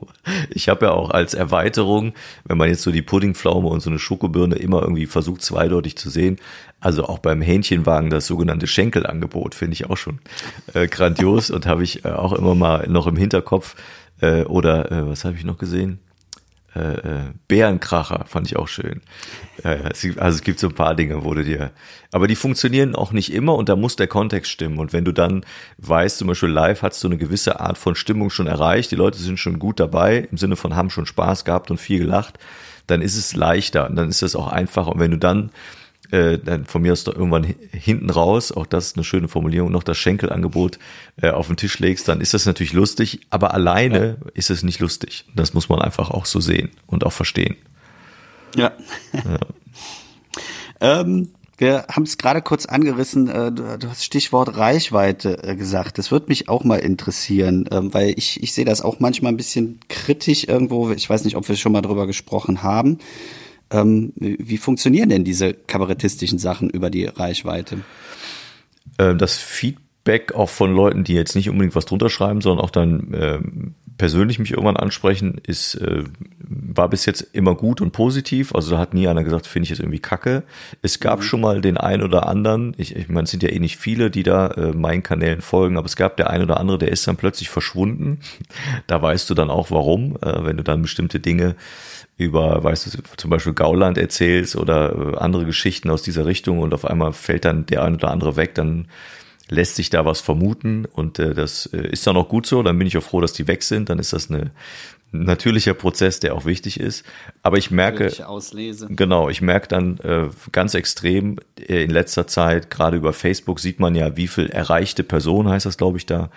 Ich 0.51 0.69
habe 0.71 0.87
ja 0.87 0.93
auch 0.93 1.11
als 1.11 1.35
Erweiterung, 1.35 2.15
wenn 2.45 2.57
man 2.57 2.69
jetzt 2.71 2.83
so 2.83 2.91
die 2.91 3.03
Puddingpflaume 3.03 3.69
und 3.69 3.81
so 3.81 3.91
eine 3.91 3.99
Schokobirne 3.99 4.55
immer 4.55 4.81
irgendwie 4.81 5.05
versucht, 5.05 5.43
zweideutig 5.43 5.97
zu 5.97 6.09
sehen, 6.09 6.39
also 6.81 7.05
auch 7.05 7.19
beim 7.19 7.43
Hähnchenwagen 7.43 8.09
das 8.09 8.27
sogenannte 8.27 8.67
Schenkelangebot 8.67 9.55
finde 9.55 9.75
ich 9.75 9.91
auch 9.91 9.97
schon 9.97 10.21
äh, 10.73 10.87
grandios 10.87 11.51
und 11.51 11.67
habe 11.67 11.83
ich 11.83 12.05
äh, 12.05 12.09
auch 12.09 12.33
immer 12.33 12.55
mal 12.55 12.87
noch 12.89 13.07
im 13.07 13.17
Hinterkopf. 13.17 13.75
Äh, 14.21 14.45
oder 14.45 14.93
äh, 14.93 15.09
was 15.09 15.25
habe 15.25 15.37
ich 15.37 15.45
noch 15.45 15.59
gesehen? 15.59 15.99
Äh, 16.75 16.81
äh, 16.81 17.21
Bärenkracher 17.47 18.25
fand 18.27 18.47
ich 18.49 18.57
auch 18.57 18.69
schön. 18.69 19.01
Äh, 19.63 19.79
also 20.17 20.37
es 20.37 20.43
gibt 20.43 20.59
so 20.59 20.69
ein 20.69 20.75
paar 20.75 20.95
Dinge, 20.95 21.25
wo 21.25 21.33
du 21.35 21.45
dir, 21.45 21.71
aber 22.11 22.27
die 22.27 22.35
funktionieren 22.35 22.97
auch 22.97 23.13
nicht 23.13 23.33
immer 23.33 23.55
und 23.55 23.69
da 23.69 23.77
muss 23.77 23.97
der 23.97 24.09
Kontext 24.09 24.51
stimmen. 24.51 24.79
Und 24.79 24.93
wenn 24.93 25.05
du 25.05 25.13
dann 25.13 25.45
weißt, 25.79 26.19
zum 26.19 26.29
Beispiel 26.29 26.49
live 26.49 26.83
hast 26.83 27.03
du 27.05 27.09
eine 27.09 27.17
gewisse 27.17 27.61
Art 27.61 27.79
von 27.79 27.95
Stimmung 27.95 28.31
schon 28.31 28.49
erreicht, 28.49 28.91
die 28.91 28.97
Leute 28.97 29.19
sind 29.19 29.39
schon 29.39 29.59
gut 29.59 29.79
dabei, 29.79 30.27
im 30.31 30.37
Sinne 30.37 30.57
von 30.57 30.75
haben 30.75 30.91
schon 30.91 31.07
Spaß 31.07 31.45
gehabt 31.45 31.71
und 31.71 31.79
viel 31.79 32.01
gelacht, 32.01 32.39
dann 32.87 33.03
ist 33.03 33.17
es 33.17 33.37
leichter 33.37 33.89
und 33.89 33.97
dann 33.97 34.09
ist 34.09 34.23
es 34.23 34.35
auch 34.35 34.49
einfacher. 34.49 34.93
Und 34.93 35.01
wenn 35.01 35.13
du 35.13 35.19
dann 35.19 35.51
äh, 36.11 36.39
dann 36.39 36.65
von 36.65 36.83
mir 36.83 36.93
aus 36.93 37.05
doch 37.05 37.15
irgendwann 37.15 37.55
hinten 37.73 38.11
raus, 38.11 38.53
auch 38.53 38.67
das 38.67 38.89
ist 38.89 38.97
eine 38.97 39.05
schöne 39.05 39.29
Formulierung, 39.29 39.71
noch 39.71 39.83
das 39.83 39.99
Schenkelangebot 39.99 40.79
äh, 41.21 41.31
auf 41.31 41.47
den 41.47 41.57
Tisch 41.57 41.79
legst, 41.79 42.09
dann 42.09 42.21
ist 42.21 42.35
das 42.35 42.47
natürlich 42.47 42.73
lustig, 42.73 43.21
aber 43.31 43.55
alleine 43.55 44.19
ja. 44.21 44.31
ist 44.35 44.51
es 44.51 44.63
nicht 44.63 44.81
lustig. 44.81 45.25
Das 45.35 45.55
muss 45.55 45.69
man 45.69 45.81
einfach 45.81 46.11
auch 46.11 46.27
so 46.27 46.41
sehen 46.41 46.71
und 46.87 47.05
auch 47.05 47.13
verstehen. 47.13 47.57
Ja. 48.57 48.73
ja. 49.13 49.39
ähm, 51.03 51.31
wir 51.57 51.87
haben 51.89 52.03
es 52.03 52.19
gerade 52.19 52.43
kurz 52.43 52.67
angerissen, 52.67 53.29
äh, 53.29 53.53
du, 53.53 53.79
du, 53.79 53.89
hast 53.89 54.05
Stichwort 54.05 54.57
Reichweite 54.57 55.45
äh, 55.45 55.55
gesagt. 55.55 55.99
Das 55.99 56.11
würde 56.11 56.27
mich 56.29 56.49
auch 56.49 56.65
mal 56.65 56.79
interessieren, 56.79 57.69
ähm, 57.71 57.95
weil 57.95 58.15
ich, 58.17 58.43
ich 58.43 58.53
sehe 58.53 58.65
das 58.65 58.83
auch 58.83 58.99
manchmal 58.99 59.33
ein 59.33 59.37
bisschen 59.37 59.79
kritisch 59.89 60.45
irgendwo. 60.45 60.91
Ich 60.91 61.09
weiß 61.09 61.25
nicht, 61.25 61.37
ob 61.37 61.49
wir 61.49 61.57
schon 61.57 61.73
mal 61.73 61.83
drüber 61.83 62.07
gesprochen 62.07 62.63
haben. 62.63 62.99
Ähm, 63.75 64.13
wie 64.17 64.57
funktionieren 64.57 65.09
denn 65.09 65.25
diese 65.25 65.53
kabarettistischen 65.53 66.39
Sachen 66.39 66.71
über 66.71 66.91
die 66.91 67.07
Reichweite? 67.07 67.79
Ähm, 68.99 69.19
das 69.19 69.37
Feedback 69.37 70.33
auch 70.35 70.49
von 70.49 70.73
Leuten, 70.73 71.03
die 71.03 71.15
jetzt 71.15 71.35
nicht 71.35 71.51
unbedingt 71.51 71.75
was 71.75 71.87
drunter 71.87 72.09
schreiben, 72.09 72.41
sondern 72.41 72.65
auch 72.65 72.71
dann 72.71 73.13
ähm, 73.15 73.75
persönlich 73.97 74.39
mich 74.39 74.51
irgendwann 74.51 74.77
ansprechen, 74.77 75.41
ist, 75.47 75.77
äh, 75.77 76.05
war 76.39 76.89
bis 76.89 77.07
jetzt 77.07 77.23
immer 77.33 77.55
gut 77.55 77.81
und 77.81 77.93
positiv. 77.93 78.55
Also 78.55 78.73
da 78.73 78.79
hat 78.79 78.95
nie 78.95 79.07
einer 79.09 79.25
gesagt, 79.25 79.47
finde 79.47 79.65
ich 79.65 79.71
jetzt 79.71 79.81
irgendwie 79.81 80.01
kacke. 80.01 80.43
Es 80.83 81.01
gab 81.01 81.23
schon 81.23 81.41
mal 81.41 81.61
den 81.61 81.77
einen 81.77 82.03
oder 82.03 82.29
anderen, 82.29 82.75
ich, 82.77 82.97
ich 82.97 83.09
meine, 83.09 83.25
es 83.25 83.31
sind 83.31 83.43
ja 83.43 83.51
eh 83.51 83.59
nicht 83.59 83.77
viele, 83.77 84.11
die 84.11 84.23
da 84.23 84.49
äh, 84.49 84.73
meinen 84.73 85.03
Kanälen 85.03 85.43
folgen, 85.43 85.77
aber 85.77 85.87
es 85.87 85.97
gab 85.97 86.17
der 86.17 86.31
ein 86.31 86.43
oder 86.43 86.59
andere, 86.59 86.79
der 86.79 86.91
ist 86.91 87.07
dann 87.07 87.17
plötzlich 87.17 87.49
verschwunden. 87.49 88.21
Da 88.87 89.01
weißt 89.01 89.31
du 89.31 89.35
dann 89.35 89.51
auch 89.51 89.71
warum, 89.71 90.17
äh, 90.21 90.45
wenn 90.45 90.57
du 90.57 90.63
dann 90.63 90.83
bestimmte 90.83 91.21
Dinge 91.21 91.57
über, 92.17 92.63
weißt 92.63 92.95
du, 92.95 93.03
zum 93.17 93.31
Beispiel 93.31 93.55
Gauland 93.55 93.99
erzählst 93.99 94.57
oder 94.57 95.15
äh, 95.15 95.17
andere 95.17 95.45
Geschichten 95.45 95.91
aus 95.91 96.03
dieser 96.03 96.27
Richtung 96.27 96.59
und 96.61 96.75
auf 96.75 96.85
einmal 96.85 97.13
fällt 97.13 97.45
dann 97.45 97.67
der 97.67 97.83
ein 97.83 97.95
oder 97.95 98.11
andere 98.11 98.37
weg, 98.37 98.55
dann 98.55 98.89
lässt 99.49 99.77
sich 99.77 99.91
da 99.91 100.05
was 100.05 100.21
vermuten 100.21 100.87
und 100.87 101.19
äh, 101.19 101.35
das 101.35 101.67
äh, 101.67 101.89
ist 101.89 102.07
dann 102.07 102.17
auch 102.17 102.29
gut 102.29 102.47
so. 102.47 102.63
Dann 102.63 102.79
bin 102.79 102.87
ich 102.87 102.97
auch 102.97 103.03
froh, 103.03 103.21
dass 103.21 103.33
die 103.33 103.47
weg 103.47 103.63
sind. 103.63 103.91
Dann 103.91 103.99
ist 103.99 104.13
das 104.13 104.31
eine, 104.31 104.53
ein 105.13 105.25
natürlicher 105.25 105.75
Prozess, 105.75 106.21
der 106.21 106.35
auch 106.35 106.47
wichtig 106.47 106.81
ist. 106.81 107.05
Aber 107.43 107.59
ich 107.59 107.71
merke, 107.71 108.27
Auslese. 108.27 108.89
genau, 108.91 109.29
ich 109.29 109.43
merke 109.43 109.69
dann 109.69 109.99
äh, 109.99 110.29
ganz 110.53 110.75
extrem 110.75 111.39
äh, 111.59 111.85
in 111.85 111.91
letzter 111.91 112.27
Zeit, 112.27 112.71
gerade 112.71 112.97
über 112.97 113.13
Facebook 113.13 113.61
sieht 113.61 113.81
man 113.81 113.95
ja, 113.95 114.17
wie 114.17 114.29
viel 114.29 114.47
erreichte 114.47 115.05
Personen 115.05 115.49
heißt 115.49 115.67
das, 115.67 115.77
glaube 115.77 115.99
ich, 115.99 116.07
da 116.07 116.31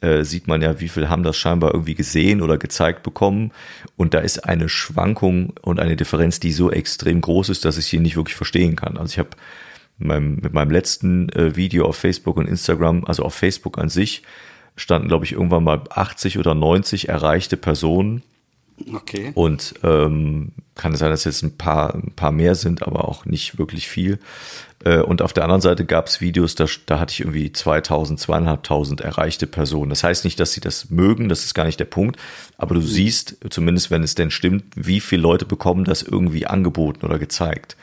äh, 0.00 0.24
sieht 0.24 0.46
man 0.46 0.62
ja, 0.62 0.80
wie 0.80 0.88
viel 0.88 1.08
haben 1.08 1.24
das 1.24 1.36
scheinbar 1.36 1.74
irgendwie 1.74 1.96
gesehen 1.96 2.40
oder 2.40 2.56
gezeigt 2.56 3.02
bekommen. 3.02 3.52
Und 3.96 4.14
da 4.14 4.20
ist 4.20 4.44
eine 4.44 4.68
Schwankung 4.68 5.54
und 5.60 5.80
eine 5.80 5.96
Differenz, 5.96 6.40
die 6.40 6.52
so 6.52 6.70
extrem 6.70 7.20
groß 7.20 7.50
ist, 7.50 7.64
dass 7.64 7.78
ich 7.78 7.86
sie 7.86 7.98
nicht 7.98 8.16
wirklich 8.16 8.36
verstehen 8.36 8.76
kann. 8.76 8.96
Also 8.96 9.12
ich 9.12 9.18
habe 9.18 9.30
meinem, 9.98 10.36
mit 10.36 10.52
meinem 10.52 10.70
letzten 10.70 11.28
äh, 11.30 11.56
Video 11.56 11.86
auf 11.86 11.96
Facebook 11.96 12.36
und 12.36 12.46
Instagram, 12.46 13.04
also 13.04 13.22
auf 13.24 13.34
Facebook 13.34 13.78
an 13.78 13.88
sich, 13.88 14.22
standen, 14.76 15.08
glaube 15.08 15.24
ich, 15.24 15.32
irgendwann 15.32 15.64
mal 15.64 15.82
80 15.90 16.38
oder 16.38 16.54
90 16.54 17.08
erreichte 17.08 17.56
Personen. 17.56 18.22
Okay. 18.94 19.32
Und 19.34 19.74
ähm, 19.82 20.52
kann 20.76 20.92
es 20.92 21.00
sein, 21.00 21.10
dass 21.10 21.24
jetzt 21.24 21.42
ein 21.42 21.56
paar, 21.56 21.94
ein 21.94 22.12
paar 22.14 22.30
mehr 22.30 22.54
sind, 22.54 22.82
aber 22.82 23.08
auch 23.08 23.24
nicht 23.24 23.58
wirklich 23.58 23.88
viel. 23.88 24.20
Äh, 24.84 25.00
und 25.00 25.22
auf 25.22 25.32
der 25.32 25.44
anderen 25.44 25.60
Seite 25.60 25.84
gab 25.84 26.06
es 26.06 26.20
Videos, 26.20 26.54
da, 26.54 26.66
da 26.86 27.00
hatte 27.00 27.12
ich 27.12 27.20
irgendwie 27.20 27.52
2000, 27.52 28.20
2500 28.20 29.00
erreichte 29.00 29.46
Personen. 29.46 29.90
Das 29.90 30.04
heißt 30.04 30.24
nicht, 30.24 30.38
dass 30.38 30.52
sie 30.52 30.60
das 30.60 30.90
mögen, 30.90 31.28
das 31.28 31.44
ist 31.44 31.54
gar 31.54 31.64
nicht 31.64 31.80
der 31.80 31.86
Punkt. 31.86 32.18
Aber 32.56 32.74
du 32.74 32.80
siehst, 32.80 33.36
zumindest 33.50 33.90
wenn 33.90 34.02
es 34.02 34.14
denn 34.14 34.30
stimmt, 34.30 34.64
wie 34.76 35.00
viele 35.00 35.22
Leute 35.22 35.44
bekommen 35.44 35.84
das 35.84 36.02
irgendwie 36.02 36.46
angeboten 36.46 37.04
oder 37.04 37.18
gezeigt. 37.18 37.76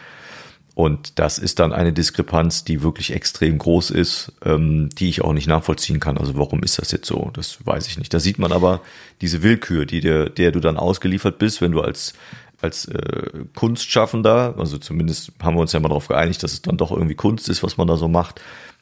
Und 0.76 1.20
das 1.20 1.38
ist 1.38 1.60
dann 1.60 1.72
eine 1.72 1.94
Diskrepanz, 1.94 2.66
die 2.66 2.84
wirklich 2.84 3.14
extrem 3.14 3.58
groß 3.58 3.92
ist, 3.92 4.34
ähm, 4.44 4.90
die 4.90 5.08
ich 5.08 5.22
auch 5.22 5.32
nicht 5.32 5.48
nachvollziehen 5.48 6.02
kann. 6.02 6.18
Also 6.18 6.36
warum 6.36 6.64
ist 6.64 6.80
das 6.80 6.92
jetzt 6.92 7.08
so? 7.08 7.32
Das 7.34 7.66
weiß 7.66 7.88
ich 7.88 7.98
nicht. 7.98 8.14
Da 8.14 8.20
sieht 8.20 8.40
man 8.40 8.52
aber 8.52 8.82
diese 9.22 9.42
Willkür, 9.42 9.86
die 9.86 10.02
der, 10.02 10.30
der 10.30 10.52
du 10.52 10.60
dann 10.60 10.76
ausgeliefert 10.76 11.40
bist, 11.40 11.62
wenn 11.62 11.72
du 11.72 11.82
als 11.82 12.14
als 12.62 12.86
äh, 12.86 13.46
Kunstschaffender, 13.54 14.56
also 14.58 14.78
zumindest 14.78 15.32
haben 15.42 15.56
wir 15.56 15.62
uns 15.62 15.74
ja 15.74 15.80
mal 15.80 15.90
darauf 15.90 16.08
geeinigt, 16.08 16.42
dass 16.42 16.54
es 16.54 16.62
dann 16.62 16.78
doch 16.78 16.92
irgendwie 16.92 17.16
Kunst 17.16 17.50
ist, 17.50 17.64
was 17.64 17.78
man 17.78 17.88
da 17.88 17.96
so 17.96 18.08
macht. 18.08 18.42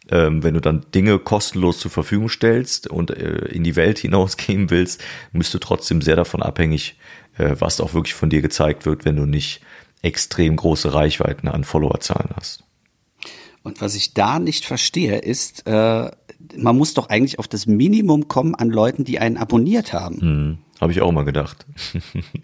Ähm, 0.10 0.44
wenn 0.44 0.54
du 0.54 0.62
dann 0.62 0.86
Dinge 0.94 1.18
kostenlos 1.20 1.80
zur 1.80 1.92
Verfügung 1.92 2.30
stellst 2.30 2.88
und 2.88 3.12
äh, 3.12 3.46
in 3.48 3.64
die 3.64 3.76
Welt 3.76 4.00
hinausgehen 4.00 4.70
willst, 4.70 5.04
bist 5.32 5.54
du 5.54 5.60
trotzdem 5.60 6.02
sehr 6.02 6.16
davon 6.16 6.42
abhängig, 6.42 6.98
äh, 7.38 7.56
was 7.60 7.80
auch 7.82 7.94
wirklich 7.94 8.14
von 8.14 8.30
dir 8.30 8.42
gezeigt 8.42 8.86
wird, 8.86 9.06
wenn 9.06 9.16
du 9.16 9.26
nicht 9.26 9.62
extrem 10.04 10.56
große 10.56 10.94
Reichweiten 10.94 11.48
an 11.48 11.64
Followerzahlen 11.64 12.30
hast. 12.36 12.64
Und 13.64 13.82
was 13.82 13.96
ich 13.96 14.14
da 14.14 14.40
nicht 14.40 14.66
verstehe, 14.66 15.18
ist, 15.20 15.66
äh, 15.66 16.12
man 16.58 16.78
muss 16.78 16.94
doch 16.94 17.10
eigentlich 17.10 17.40
auf 17.40 17.48
das 17.48 17.66
Minimum 17.66 18.28
kommen 18.28 18.56
an 18.56 18.70
Leuten, 18.70 19.06
die 19.06 19.20
einen 19.20 19.38
abonniert 19.38 19.94
haben. 19.94 20.20
Hm, 20.20 20.58
Habe 20.82 20.92
ich 20.92 21.02
auch 21.02 21.12
mal 21.12 21.24
gedacht. 21.24 21.66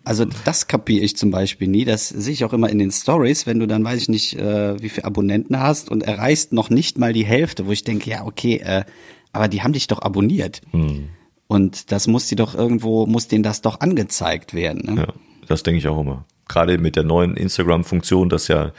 Also 0.06 0.26
das 0.44 0.68
kapiere 0.68 1.04
ich 1.04 1.16
zum 1.18 1.30
Beispiel 1.30 1.68
nie. 1.68 1.86
Das 1.86 2.10
sehe 2.10 2.34
ich 2.34 2.44
auch 2.44 2.54
immer 2.54 2.70
in 2.70 2.80
den 2.80 2.92
Stories, 2.92 3.46
wenn 3.46 3.60
du 3.60 3.68
dann 3.68 3.84
weiß 3.84 4.02
ich 4.02 4.10
nicht, 4.10 4.34
äh, 4.40 4.82
wie 4.82 4.90
viele 4.90 5.06
Abonnenten 5.06 5.60
hast 5.60 5.92
und 5.92 6.02
erreichst 6.02 6.52
noch 6.52 6.72
nicht 6.72 6.98
mal 6.98 7.14
die 7.14 7.26
Hälfte, 7.26 7.68
wo 7.68 7.72
ich 7.72 7.84
denke, 7.84 8.10
ja 8.10 8.26
okay, 8.26 8.56
äh, 8.58 8.86
aber 9.34 9.50
die 9.50 9.62
haben 9.62 9.74
dich 9.74 9.86
doch 9.86 10.02
abonniert. 10.02 10.62
Hm. 10.72 11.10
Und 11.48 11.92
das 11.92 12.08
muss 12.08 12.28
die 12.28 12.36
doch 12.36 12.56
irgendwo, 12.56 13.06
muss 13.06 13.28
denen 13.28 13.44
das 13.44 13.62
doch 13.62 13.82
angezeigt 13.82 14.56
werden. 14.56 14.96
Ne? 14.96 15.02
Ja, 15.02 15.14
das 15.48 15.62
denke 15.62 15.78
ich 15.78 15.88
auch 15.88 16.00
immer. 16.00 16.26
Gerade 16.50 16.78
mit 16.78 16.98
der 16.98 17.04
neuen 17.04 17.38
Instagram-Funktion, 17.38 18.28
dass 18.28 18.50
ja, 18.50 18.74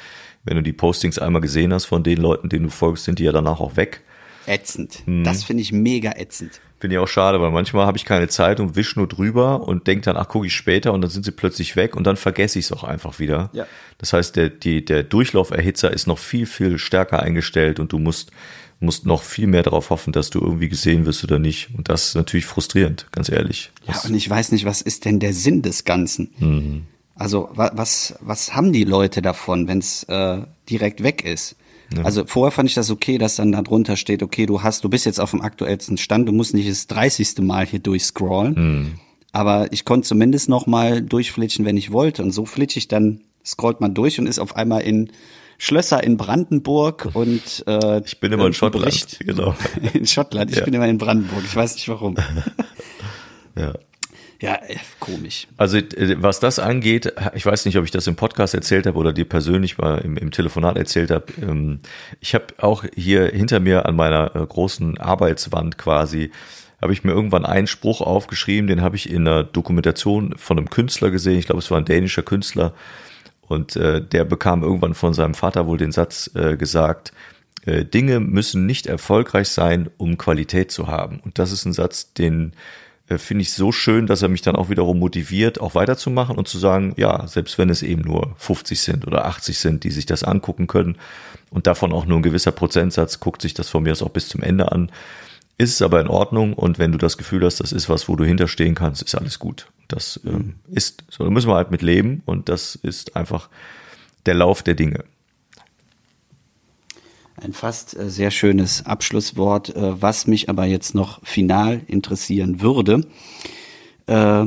wenn 0.44 0.56
du 0.56 0.62
die 0.62 0.72
Postings 0.74 1.18
einmal 1.18 1.40
gesehen 1.40 1.72
hast 1.72 1.86
von 1.86 2.02
den 2.02 2.18
Leuten, 2.18 2.50
denen 2.50 2.64
du 2.64 2.70
folgst, 2.70 3.04
sind 3.04 3.18
die 3.18 3.24
ja 3.24 3.32
danach 3.32 3.60
auch 3.60 3.76
weg. 3.76 4.02
Ätzend. 4.46 5.02
Das 5.24 5.44
finde 5.44 5.62
ich 5.62 5.72
mega 5.72 6.12
ätzend. 6.16 6.60
Finde 6.80 6.96
ich 6.96 6.98
auch 7.00 7.08
schade, 7.08 7.40
weil 7.42 7.50
manchmal 7.50 7.84
habe 7.86 7.98
ich 7.98 8.06
keine 8.06 8.26
Zeit 8.28 8.58
und 8.58 8.74
wisch 8.74 8.96
nur 8.96 9.06
drüber 9.06 9.68
und 9.68 9.86
denke 9.86 10.02
dann, 10.06 10.16
ach, 10.16 10.28
gucke 10.28 10.46
ich 10.46 10.54
später 10.56 10.94
und 10.94 11.02
dann 11.02 11.10
sind 11.10 11.26
sie 11.26 11.30
plötzlich 11.30 11.76
weg 11.76 11.94
und 11.94 12.04
dann 12.04 12.16
vergesse 12.16 12.58
ich 12.58 12.64
es 12.64 12.72
auch 12.72 12.84
einfach 12.84 13.18
wieder. 13.18 13.50
Ja. 13.52 13.66
Das 13.98 14.14
heißt, 14.14 14.34
der, 14.34 14.48
die, 14.48 14.82
der 14.82 15.02
Durchlauferhitzer 15.02 15.92
ist 15.92 16.06
noch 16.06 16.18
viel, 16.18 16.46
viel 16.46 16.78
stärker 16.78 17.22
eingestellt 17.22 17.80
und 17.80 17.92
du 17.92 17.98
musst, 17.98 18.30
musst 18.80 19.04
noch 19.04 19.22
viel 19.22 19.46
mehr 19.46 19.62
darauf 19.62 19.90
hoffen, 19.90 20.14
dass 20.14 20.30
du 20.30 20.40
irgendwie 20.40 20.70
gesehen 20.70 21.04
wirst 21.04 21.22
oder 21.22 21.38
nicht. 21.38 21.68
Und 21.76 21.90
das 21.90 22.08
ist 22.08 22.14
natürlich 22.14 22.46
frustrierend, 22.46 23.06
ganz 23.12 23.28
ehrlich. 23.28 23.70
Ja, 23.86 23.92
Das- 23.92 24.06
und 24.06 24.14
ich 24.14 24.28
weiß 24.28 24.50
nicht, 24.52 24.64
was 24.64 24.80
ist 24.80 25.04
denn 25.04 25.20
der 25.20 25.34
Sinn 25.34 25.60
des 25.60 25.84
Ganzen? 25.84 26.86
Also 27.20 27.50
wa 27.54 27.70
was, 27.74 28.14
was 28.20 28.54
haben 28.54 28.72
die 28.72 28.84
Leute 28.84 29.20
davon, 29.22 29.68
wenn 29.68 29.78
es 29.78 30.04
äh, 30.04 30.38
direkt 30.68 31.02
weg 31.02 31.24
ist? 31.24 31.56
Also 32.04 32.24
vorher 32.24 32.52
fand 32.52 32.68
ich 32.68 32.74
das 32.76 32.88
okay, 32.90 33.18
dass 33.18 33.34
dann 33.36 33.50
da 33.50 33.62
drunter 33.62 33.96
steht, 33.96 34.22
okay, 34.22 34.46
du 34.46 34.62
hast, 34.62 34.84
du 34.84 34.88
bist 34.88 35.06
jetzt 35.06 35.18
auf 35.20 35.32
dem 35.32 35.40
aktuellsten 35.42 35.98
Stand, 35.98 36.28
du 36.28 36.32
musst 36.32 36.54
nicht 36.54 36.68
das 36.70 36.86
30. 36.86 37.38
Mal 37.40 37.66
hier 37.66 37.80
durchscrollen. 37.80 39.00
Aber 39.32 39.72
ich 39.72 39.84
konnte 39.84 40.06
zumindest 40.06 40.48
noch 40.48 40.66
mal 40.68 41.02
durchflitschen, 41.02 41.64
wenn 41.64 41.76
ich 41.76 41.90
wollte. 41.92 42.22
Und 42.22 42.30
so 42.30 42.46
flitsche 42.46 42.78
ich 42.78 42.86
dann, 42.88 43.22
scrollt 43.44 43.80
man 43.80 43.92
durch 43.92 44.18
und 44.20 44.26
ist 44.28 44.38
auf 44.38 44.54
einmal 44.56 44.82
in 44.82 45.10
Schlösser 45.58 46.02
in 46.02 46.16
Brandenburg 46.16 47.08
und 47.12 47.64
äh, 47.66 48.00
Ich 48.06 48.18
bin 48.20 48.32
immer 48.32 48.44
in 48.44 48.50
ein 48.50 48.54
Schottland, 48.54 48.84
Bericht. 48.86 49.18
genau. 49.20 49.54
In 49.92 50.06
Schottland, 50.06 50.50
ich 50.52 50.58
Ja. 50.58 50.64
bin 50.64 50.72
immer 50.74 50.88
in 50.88 50.96
Brandenburg, 50.96 51.42
ich 51.44 51.54
weiß 51.54 51.74
nicht 51.74 51.88
warum. 51.88 52.16
Ja. 53.56 53.72
Ja, 54.40 54.54
äh, 54.54 54.76
komisch. 54.98 55.46
Also 55.58 55.76
äh, 55.76 56.16
was 56.20 56.40
das 56.40 56.58
angeht, 56.58 57.12
ich 57.34 57.44
weiß 57.44 57.66
nicht, 57.66 57.76
ob 57.76 57.84
ich 57.84 57.90
das 57.90 58.06
im 58.06 58.16
Podcast 58.16 58.54
erzählt 58.54 58.86
habe 58.86 58.98
oder 58.98 59.12
dir 59.12 59.26
persönlich 59.26 59.76
mal 59.76 59.98
im, 59.98 60.16
im 60.16 60.30
Telefonat 60.30 60.78
erzählt 60.78 61.10
habe. 61.10 61.26
Ähm, 61.42 61.80
Ich 62.20 62.34
habe 62.34 62.46
auch 62.58 62.84
hier 62.94 63.26
hinter 63.26 63.60
mir 63.60 63.84
an 63.86 63.96
meiner 63.96 64.34
äh, 64.34 64.46
großen 64.46 64.98
Arbeitswand 64.98 65.76
quasi, 65.76 66.30
habe 66.80 66.94
ich 66.94 67.04
mir 67.04 67.12
irgendwann 67.12 67.44
einen 67.44 67.66
Spruch 67.66 68.00
aufgeschrieben, 68.00 68.66
den 68.66 68.80
habe 68.80 68.96
ich 68.96 69.10
in 69.10 69.28
einer 69.28 69.44
Dokumentation 69.44 70.34
von 70.38 70.56
einem 70.56 70.70
Künstler 70.70 71.10
gesehen. 71.10 71.38
Ich 71.38 71.44
glaube, 71.44 71.60
es 71.60 71.70
war 71.70 71.76
ein 71.76 71.84
dänischer 71.84 72.22
Künstler. 72.22 72.72
Und 73.46 73.74
der 73.74 74.24
bekam 74.24 74.62
irgendwann 74.62 74.94
von 74.94 75.12
seinem 75.12 75.34
Vater 75.34 75.66
wohl 75.66 75.76
den 75.76 75.90
Satz 75.90 76.30
gesagt, 76.56 77.12
Dinge 77.66 78.20
müssen 78.20 78.64
nicht 78.64 78.86
erfolgreich 78.86 79.48
sein, 79.48 79.90
um 79.98 80.16
Qualität 80.16 80.70
zu 80.70 80.86
haben. 80.86 81.20
Und 81.20 81.38
das 81.38 81.50
ist 81.50 81.64
ein 81.66 81.72
Satz, 81.72 82.14
den 82.14 82.52
äh, 83.10 83.18
finde 83.18 83.42
ich 83.42 83.52
so 83.52 83.72
schön, 83.72 84.06
dass 84.06 84.22
er 84.22 84.28
mich 84.28 84.42
dann 84.42 84.56
auch 84.56 84.70
wiederum 84.70 84.98
motiviert, 84.98 85.60
auch 85.60 85.74
weiterzumachen 85.74 86.38
und 86.38 86.48
zu 86.48 86.58
sagen, 86.58 86.94
ja, 86.96 87.26
selbst 87.26 87.58
wenn 87.58 87.68
es 87.68 87.82
eben 87.82 88.02
nur 88.02 88.34
50 88.38 88.80
sind 88.80 89.06
oder 89.06 89.26
80 89.26 89.58
sind, 89.58 89.84
die 89.84 89.90
sich 89.90 90.06
das 90.06 90.22
angucken 90.22 90.66
können 90.66 90.96
und 91.50 91.66
davon 91.66 91.92
auch 91.92 92.06
nur 92.06 92.18
ein 92.18 92.22
gewisser 92.22 92.52
Prozentsatz 92.52 93.20
guckt 93.20 93.42
sich 93.42 93.52
das 93.52 93.68
von 93.68 93.82
mir 93.82 93.92
aus 93.92 94.02
auch 94.02 94.10
bis 94.10 94.28
zum 94.28 94.42
Ende 94.42 94.70
an, 94.72 94.90
ist 95.58 95.74
es 95.74 95.82
aber 95.82 96.00
in 96.00 96.06
Ordnung 96.06 96.54
und 96.54 96.78
wenn 96.78 96.92
du 96.92 96.98
das 96.98 97.18
Gefühl 97.18 97.44
hast, 97.44 97.60
das 97.60 97.72
ist 97.72 97.88
was, 97.88 98.08
wo 98.08 98.16
du 98.16 98.24
hinterstehen 98.24 98.74
kannst, 98.74 99.02
ist 99.02 99.14
alles 99.14 99.38
gut. 99.38 99.66
Das 99.88 100.20
ähm, 100.24 100.54
ist, 100.70 101.04
so 101.10 101.24
da 101.24 101.30
müssen 101.30 101.50
wir 101.50 101.56
halt 101.56 101.70
mit 101.70 101.82
leben 101.82 102.22
und 102.24 102.48
das 102.48 102.76
ist 102.76 103.16
einfach 103.16 103.50
der 104.24 104.34
Lauf 104.34 104.62
der 104.62 104.74
Dinge. 104.74 105.04
Ein 107.42 107.52
fast 107.52 107.96
äh, 107.96 108.10
sehr 108.10 108.30
schönes 108.30 108.84
Abschlusswort, 108.84 109.74
äh, 109.74 110.02
was 110.02 110.26
mich 110.26 110.48
aber 110.48 110.66
jetzt 110.66 110.94
noch 110.94 111.24
final 111.24 111.80
interessieren 111.86 112.60
würde. 112.60 113.06
Äh, 114.06 114.46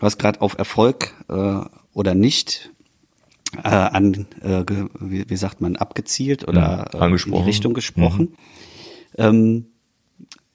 hast 0.00 0.18
gerade 0.18 0.40
auf 0.40 0.56
Erfolg 0.58 1.14
äh, 1.28 1.60
oder 1.92 2.14
nicht 2.14 2.70
äh, 3.62 3.68
an, 3.68 4.26
äh, 4.40 4.64
wie, 5.00 5.28
wie 5.28 5.36
sagt 5.36 5.60
man, 5.60 5.76
abgezielt 5.76 6.48
oder 6.48 6.90
Mhm, 6.94 7.14
äh, 7.14 7.16
in 7.26 7.32
die 7.32 7.42
Richtung 7.42 7.74
gesprochen. 7.74 8.36
Ähm, 9.18 9.66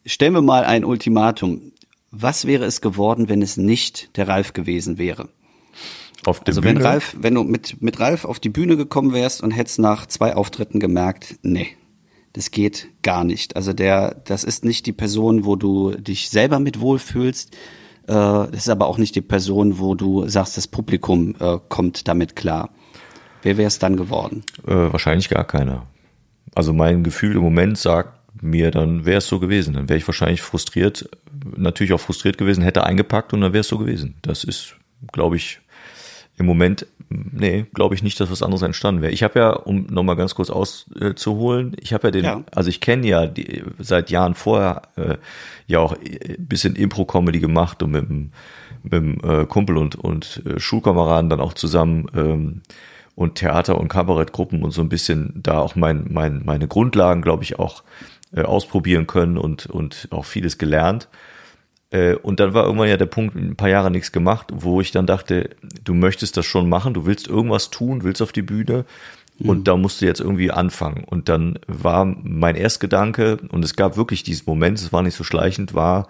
stellen 0.05 0.33
wir 0.33 0.41
mal 0.41 0.63
ein 0.63 0.86
Ultimatum. 0.86 1.73
Was 2.09 2.45
wäre 2.45 2.65
es 2.65 2.81
geworden, 2.81 3.29
wenn 3.29 3.41
es 3.41 3.57
nicht 3.57 4.15
der 4.17 4.27
Ralf 4.27 4.53
gewesen 4.53 4.97
wäre? 4.97 5.29
Auf 6.26 6.39
der 6.41 6.51
Also 6.51 6.61
Bühne, 6.61 6.76
wenn 6.76 6.86
Ralf, 6.86 7.15
wenn 7.19 7.36
du 7.36 7.43
mit, 7.43 7.82
mit 7.82 7.99
Ralf 7.99 8.26
auf 8.26 8.39
die 8.39 8.49
Bühne 8.49 8.78
gekommen 8.78 9.13
wärst 9.13 9.41
und 9.41 9.51
hättest 9.51 9.80
nach 9.80 10.05
zwei 10.05 10.36
Auftritten 10.36 10.80
gemerkt, 10.80 11.36
nee, 11.43 11.67
das 12.34 12.51
geht 12.51 12.89
gar 13.01 13.23
nicht. 13.23 13.55
Also 13.55 13.73
der, 13.73 14.15
das 14.26 14.43
ist 14.43 14.65
nicht 14.65 14.86
die 14.86 14.93
Person, 14.93 15.45
wo 15.45 15.55
du 15.55 15.91
dich 15.91 16.30
selber 16.30 16.59
mit 16.59 16.80
wohlfühlst. 16.80 17.53
Äh, 18.07 18.13
das 18.13 18.49
ist 18.53 18.69
aber 18.69 18.88
auch 18.88 18.97
nicht 18.97 19.15
die 19.15 19.21
Person, 19.21 19.80
wo 19.80 19.95
du 19.95 20.28
sagst, 20.28 20.57
das 20.57 20.67
Publikum 20.67 21.36
äh, 21.39 21.59
kommt 21.69 22.07
damit 22.07 22.36
klar. 22.36 22.69
Wer 23.41 23.57
wäre 23.57 23.67
es 23.67 23.80
dann 23.80 23.95
geworden? 23.95 24.43
Äh, 24.67 24.73
wahrscheinlich 24.73 25.30
gar 25.30 25.45
keiner. 25.45 25.86
Also 26.55 26.73
mein 26.73 27.03
Gefühl 27.03 27.36
im 27.36 27.41
Moment 27.41 27.78
sagt, 27.78 28.15
mir, 28.41 28.71
dann 28.71 29.05
wäre 29.05 29.19
es 29.19 29.28
so 29.28 29.39
gewesen. 29.39 29.76
Dann 29.76 29.88
wäre 29.88 29.97
ich 29.97 30.07
wahrscheinlich 30.07 30.41
frustriert, 30.41 31.09
natürlich 31.55 31.93
auch 31.93 31.99
frustriert 31.99 32.38
gewesen, 32.38 32.63
hätte 32.63 32.84
eingepackt 32.84 33.34
und 33.34 33.41
dann 33.41 33.53
wäre 33.53 33.61
es 33.61 33.67
so 33.67 33.78
gewesen. 33.78 34.15
Das 34.21 34.43
ist, 34.43 34.76
glaube 35.11 35.38
ich, 35.38 35.59
im 36.38 36.45
Moment, 36.45 36.86
nee, 37.09 37.65
glaube 37.73 37.95
ich 37.95 38.03
nicht, 38.03 38.19
dass 38.19 38.29
was 38.31 38.43
anderes 38.43 38.61
entstanden 38.61 39.01
wäre. 39.01 39.11
Ich 39.11 39.23
habe 39.23 39.39
ja, 39.39 39.51
um 39.51 39.86
nochmal 39.88 40.15
ganz 40.15 40.36
kurz 40.36 40.49
auszuholen, 40.49 41.75
ich 41.79 41.93
habe 41.93 42.07
ja 42.07 42.11
den, 42.11 42.25
Ja. 42.25 42.43
also 42.53 42.69
ich 42.69 42.81
kenne 42.81 43.07
ja 43.07 43.27
die, 43.27 43.63
seit 43.79 44.09
Jahren 44.09 44.33
vorher 44.36 44.81
äh, 44.97 45.17
ja 45.67 45.79
auch 45.79 45.93
ein 45.93 46.36
bisschen 46.39 46.75
Impro-Comedy 46.75 47.39
gemacht 47.39 47.81
und 47.83 47.91
mit 47.91 48.09
dem, 48.09 48.31
mit 48.83 48.93
dem 48.93 49.19
äh, 49.23 49.45
Kumpel 49.45 49.77
und, 49.77 49.95
und 49.95 50.41
äh, 50.45 50.59
Schulkameraden 50.59 51.29
dann 51.29 51.39
auch 51.39 51.53
zusammen 51.53 52.07
ähm, 52.15 52.61
und 53.15 53.36
Theater- 53.36 53.79
und 53.79 53.88
Kabarettgruppen 53.88 54.61
und 54.63 54.71
so 54.71 54.81
ein 54.81 54.89
bisschen 54.89 55.33
da 55.41 55.59
auch 55.59 55.75
mein, 55.75 56.07
mein, 56.09 56.41
meine 56.45 56.67
Grundlagen, 56.67 57.21
glaube 57.21 57.43
ich, 57.43 57.59
auch 57.59 57.83
äh, 58.36 58.41
ausprobieren 58.41 59.07
können 59.07 59.38
und, 59.38 59.67
und 59.67 60.09
auch 60.11 60.25
vieles 60.25 60.57
gelernt. 60.57 61.07
Äh, 61.91 62.15
Und 62.15 62.39
dann 62.39 62.53
war 62.53 62.65
irgendwann 62.65 62.89
ja 62.89 62.97
der 62.97 63.05
Punkt, 63.05 63.36
ein 63.36 63.55
paar 63.55 63.69
Jahre 63.69 63.91
nichts 63.91 64.11
gemacht, 64.11 64.47
wo 64.53 64.81
ich 64.81 64.91
dann 64.91 65.05
dachte, 65.05 65.51
du 65.83 65.93
möchtest 65.93 66.38
das 66.38 66.45
schon 66.45 66.69
machen, 66.69 66.93
du 66.93 67.05
willst 67.05 67.27
irgendwas 67.27 67.69
tun, 67.69 68.03
willst 68.03 68.21
auf 68.21 68.31
die 68.31 68.41
Bühne 68.41 68.86
und 69.39 69.67
da 69.67 69.75
musst 69.75 70.01
du 70.01 70.05
jetzt 70.05 70.21
irgendwie 70.21 70.51
anfangen. 70.51 71.03
Und 71.03 71.27
dann 71.27 71.59
war 71.67 72.05
mein 72.05 72.55
Erstgedanke, 72.55 73.38
und 73.49 73.65
es 73.65 73.75
gab 73.75 73.97
wirklich 73.97 74.23
diesen 74.23 74.45
Moment, 74.45 74.79
es 74.79 74.93
war 74.93 75.03
nicht 75.03 75.15
so 75.15 75.23
schleichend, 75.23 75.73
war, 75.73 76.07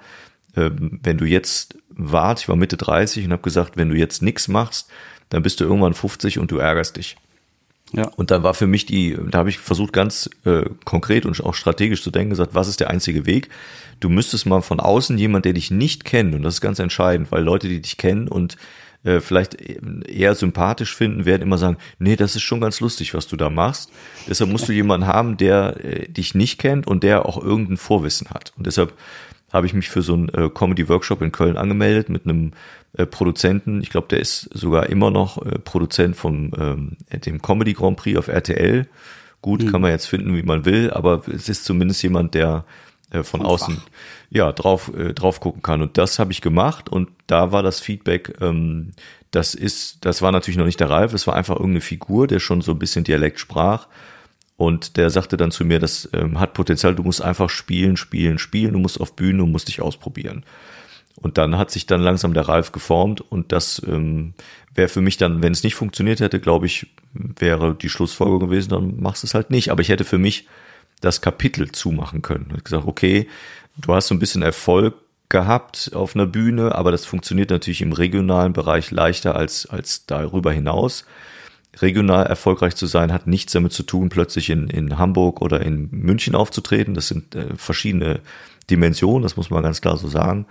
ähm, 0.56 1.00
wenn 1.02 1.18
du 1.18 1.26
jetzt 1.26 1.78
wart, 1.90 2.42
ich 2.42 2.50
war 2.50 2.56
Mitte 2.56 2.78
30 2.78 3.26
und 3.26 3.32
habe 3.32 3.42
gesagt, 3.42 3.78
wenn 3.78 3.90
du 3.90 3.96
jetzt 3.96 4.22
nichts 4.22 4.48
machst, 4.48 4.90
dann 5.30 5.42
bist 5.42 5.60
du 5.60 5.64
irgendwann 5.64 5.94
50 5.94 6.40
und 6.40 6.52
du 6.52 6.58
ärgerst 6.58 6.98
dich. 6.98 7.18
Ja. 7.94 8.08
Und 8.16 8.32
dann 8.32 8.44
war 8.44 8.54
für 8.54 8.68
mich 8.68 8.86
die, 8.86 9.18
da 9.30 9.40
habe 9.40 9.50
ich 9.50 9.60
versucht, 9.60 9.94
ganz 9.94 10.30
äh, 10.44 10.64
konkret 10.84 11.26
und 11.26 11.42
auch 11.44 11.54
strategisch 11.54 12.04
zu 12.04 12.12
denken, 12.12 12.32
gesagt, 12.32 12.54
was 12.54 12.68
ist 12.68 12.80
der 12.80 12.90
einzige 12.90 13.26
Weg? 13.26 13.50
Du 14.00 14.10
müsstest 14.10 14.46
mal 14.46 14.62
von 14.62 14.80
außen 14.80 15.18
jemand, 15.18 15.46
der 15.46 15.54
dich 15.54 15.72
nicht 15.72 16.06
kennt, 16.06 16.36
und 16.36 16.44
das 16.44 16.56
ist 16.56 16.62
ganz 16.62 16.80
entscheidend, 16.80 17.32
weil 17.32 17.44
Leute, 17.44 17.68
die 17.68 17.82
dich 17.82 17.98
kennen 17.98 18.28
und 18.28 18.58
äh, 19.06 19.20
vielleicht 19.20 19.56
eher 19.62 20.36
sympathisch 20.36 20.96
finden, 20.96 21.26
werden 21.26 21.44
immer 21.44 21.58
sagen, 21.58 21.78
nee, 22.00 22.16
das 22.16 22.36
ist 22.36 22.42
schon 22.42 22.60
ganz 22.60 22.80
lustig, 22.80 23.14
was 23.14 23.28
du 23.28 23.38
da 23.38 23.50
machst. 23.50 23.92
Deshalb 24.28 24.50
musst 24.50 24.68
du 24.68 24.74
jemanden 24.74 25.08
haben, 25.08 25.38
der 25.38 25.84
äh, 25.84 26.10
dich 26.10 26.36
nicht 26.36 26.58
kennt 26.58 26.88
und 26.88 27.04
der 27.04 27.26
auch 27.26 27.42
irgendein 27.42 27.78
Vorwissen 27.78 28.30
hat. 28.32 28.52
Und 28.58 28.66
deshalb 28.68 28.94
habe 29.54 29.68
ich 29.68 29.74
mich 29.74 29.90
für 29.90 30.02
so 30.02 30.14
einen 30.14 30.30
äh, 30.30 30.50
Comedy-Workshop 30.50 31.22
in 31.22 31.32
Köln 31.32 31.56
angemeldet 31.56 32.10
mit 32.10 32.26
einem 32.26 32.52
äh, 32.98 33.06
Produzenten. 33.06 33.82
Ich 33.82 33.90
glaube, 33.90 34.08
der 34.10 34.20
ist 34.20 34.50
sogar 34.54 34.90
immer 34.90 35.12
noch 35.12 35.46
äh, 35.46 35.60
Produzent 35.60 36.16
vom 36.16 36.52
ähm, 36.58 36.98
dem 37.12 37.42
Comedy 37.42 37.74
Grand 37.74 37.98
Prix 37.98 38.18
auf 38.18 38.28
RTL. 38.28 38.88
Gut, 39.42 39.70
kann 39.72 39.82
man 39.82 39.92
jetzt 39.92 40.08
finden, 40.08 40.36
wie 40.36 40.42
man 40.42 40.66
will, 40.66 40.90
aber 40.90 41.22
es 41.28 41.48
ist 41.50 41.66
zumindest 41.66 42.02
jemand, 42.02 42.34
der 42.34 42.66
äh, 43.16 43.24
von 43.24 43.42
außen 43.42 43.82
ja 44.30 44.52
drauf 44.52 44.92
äh, 44.96 45.14
drauf 45.14 45.40
gucken 45.40 45.62
kann. 45.62 45.82
Und 45.82 45.98
das 45.98 46.20
habe 46.20 46.32
ich 46.32 46.42
gemacht 46.42 46.90
und 46.90 47.10
da 47.28 47.52
war 47.52 47.64
das 47.64 47.80
Feedback. 47.80 48.36
Ähm, 48.42 48.92
das 49.32 49.54
ist, 49.54 50.06
das 50.06 50.22
war 50.22 50.32
natürlich 50.32 50.58
noch 50.58 50.66
nicht 50.66 50.80
der 50.80 50.90
Ralf. 50.90 51.14
Es 51.14 51.28
war 51.28 51.36
einfach 51.36 51.56
irgendeine 51.56 51.82
Figur, 51.82 52.28
der 52.28 52.40
schon 52.40 52.62
so 52.62 52.72
ein 52.72 52.80
bisschen 52.80 53.04
Dialekt 53.04 53.40
sprach. 53.40 53.88
Und 54.58 54.96
der 54.96 55.10
sagte 55.10 55.36
dann 55.36 55.52
zu 55.52 55.66
mir, 55.66 55.80
das 55.80 56.10
ähm, 56.14 56.40
hat 56.40 56.54
Potenzial, 56.54 56.96
du 56.96 57.04
musst 57.04 57.22
einfach 57.22 57.50
spielen, 57.50 57.98
spielen, 57.98 58.38
spielen, 58.38 58.74
du 58.74 58.80
musst 58.80 59.02
auf 59.02 59.14
Bühne 59.14 59.44
und 59.44 59.52
musst 59.52 59.68
dich 59.68 59.82
ausprobieren. 59.82 60.46
Und 61.18 61.38
dann 61.38 61.58
hat 61.58 61.72
sich 61.72 61.86
dann 61.86 62.02
langsam 62.02 62.34
der 62.34 62.48
Ralf 62.48 62.72
geformt 62.72 63.20
und 63.20 63.52
das 63.52 63.82
ähm, 63.86 64.34
wäre 64.74 64.90
für 64.90 65.02
mich 65.02 65.18
dann, 65.18 65.42
wenn 65.42 65.54
es 65.54 65.64
nicht 65.64 65.76
funktioniert 65.76 66.20
hätte, 66.20 66.40
glaube 66.40 66.66
ich, 66.66 66.88
wäre 67.14 67.76
die 67.76 67.90
Schlussfolgerung 67.90 68.42
gewesen, 68.42 68.70
dann 68.70 69.02
machst 69.02 69.24
du 69.24 69.28
es 69.28 69.34
halt 69.34 69.50
nicht. 69.50 69.72
Aber 69.72 69.82
ich 69.82 69.90
hätte 69.90 70.04
für 70.04 70.18
mich 70.18 70.48
das 71.02 71.22
Kapitel 71.22 71.72
zumachen 71.72 72.22
können. 72.22 72.48
Ich 72.50 72.58
hab 72.58 72.66
gesagt, 72.66 72.88
okay, 72.88 73.28
du 73.78 73.94
hast 73.94 74.08
so 74.08 74.16
ein 74.16 74.20
bisschen 74.20 74.42
Erfolg 74.42 74.96
gehabt 75.30 75.92
auf 75.94 76.16
einer 76.16 76.26
Bühne, 76.28 76.76
aber 76.76 76.92
das 76.92 77.06
funktioniert 77.06 77.50
natürlich 77.50 77.82
im 77.82 77.94
regionalen 77.94 78.54
Bereich 78.54 78.92
leichter 78.92 79.36
als, 79.36 79.66
als 79.66 80.06
darüber 80.06 80.52
hinaus 80.52 81.06
regional 81.82 82.26
erfolgreich 82.26 82.76
zu 82.76 82.86
sein, 82.86 83.12
hat 83.12 83.28
nichts 83.28 83.54
damit 83.54 83.74
zu 83.74 83.84
tun, 83.84 84.10
plötzlich 84.10 84.50
in, 84.50 84.70
in 84.70 84.98
Hamburg 84.98 85.42
oder 85.42 85.62
in 85.62 85.90
München 85.92 86.36
aufzutreten. 86.36 86.94
Das 86.94 87.08
sind 87.08 87.36
äh, 87.36 87.56
verschiedene 87.56 88.22
Dimensionen, 88.70 89.24
das 89.24 89.38
muss 89.38 89.50
man 89.50 89.64
ganz 89.64 89.82
klar 89.82 89.98
so 89.98 90.08
sagen. 90.08 90.46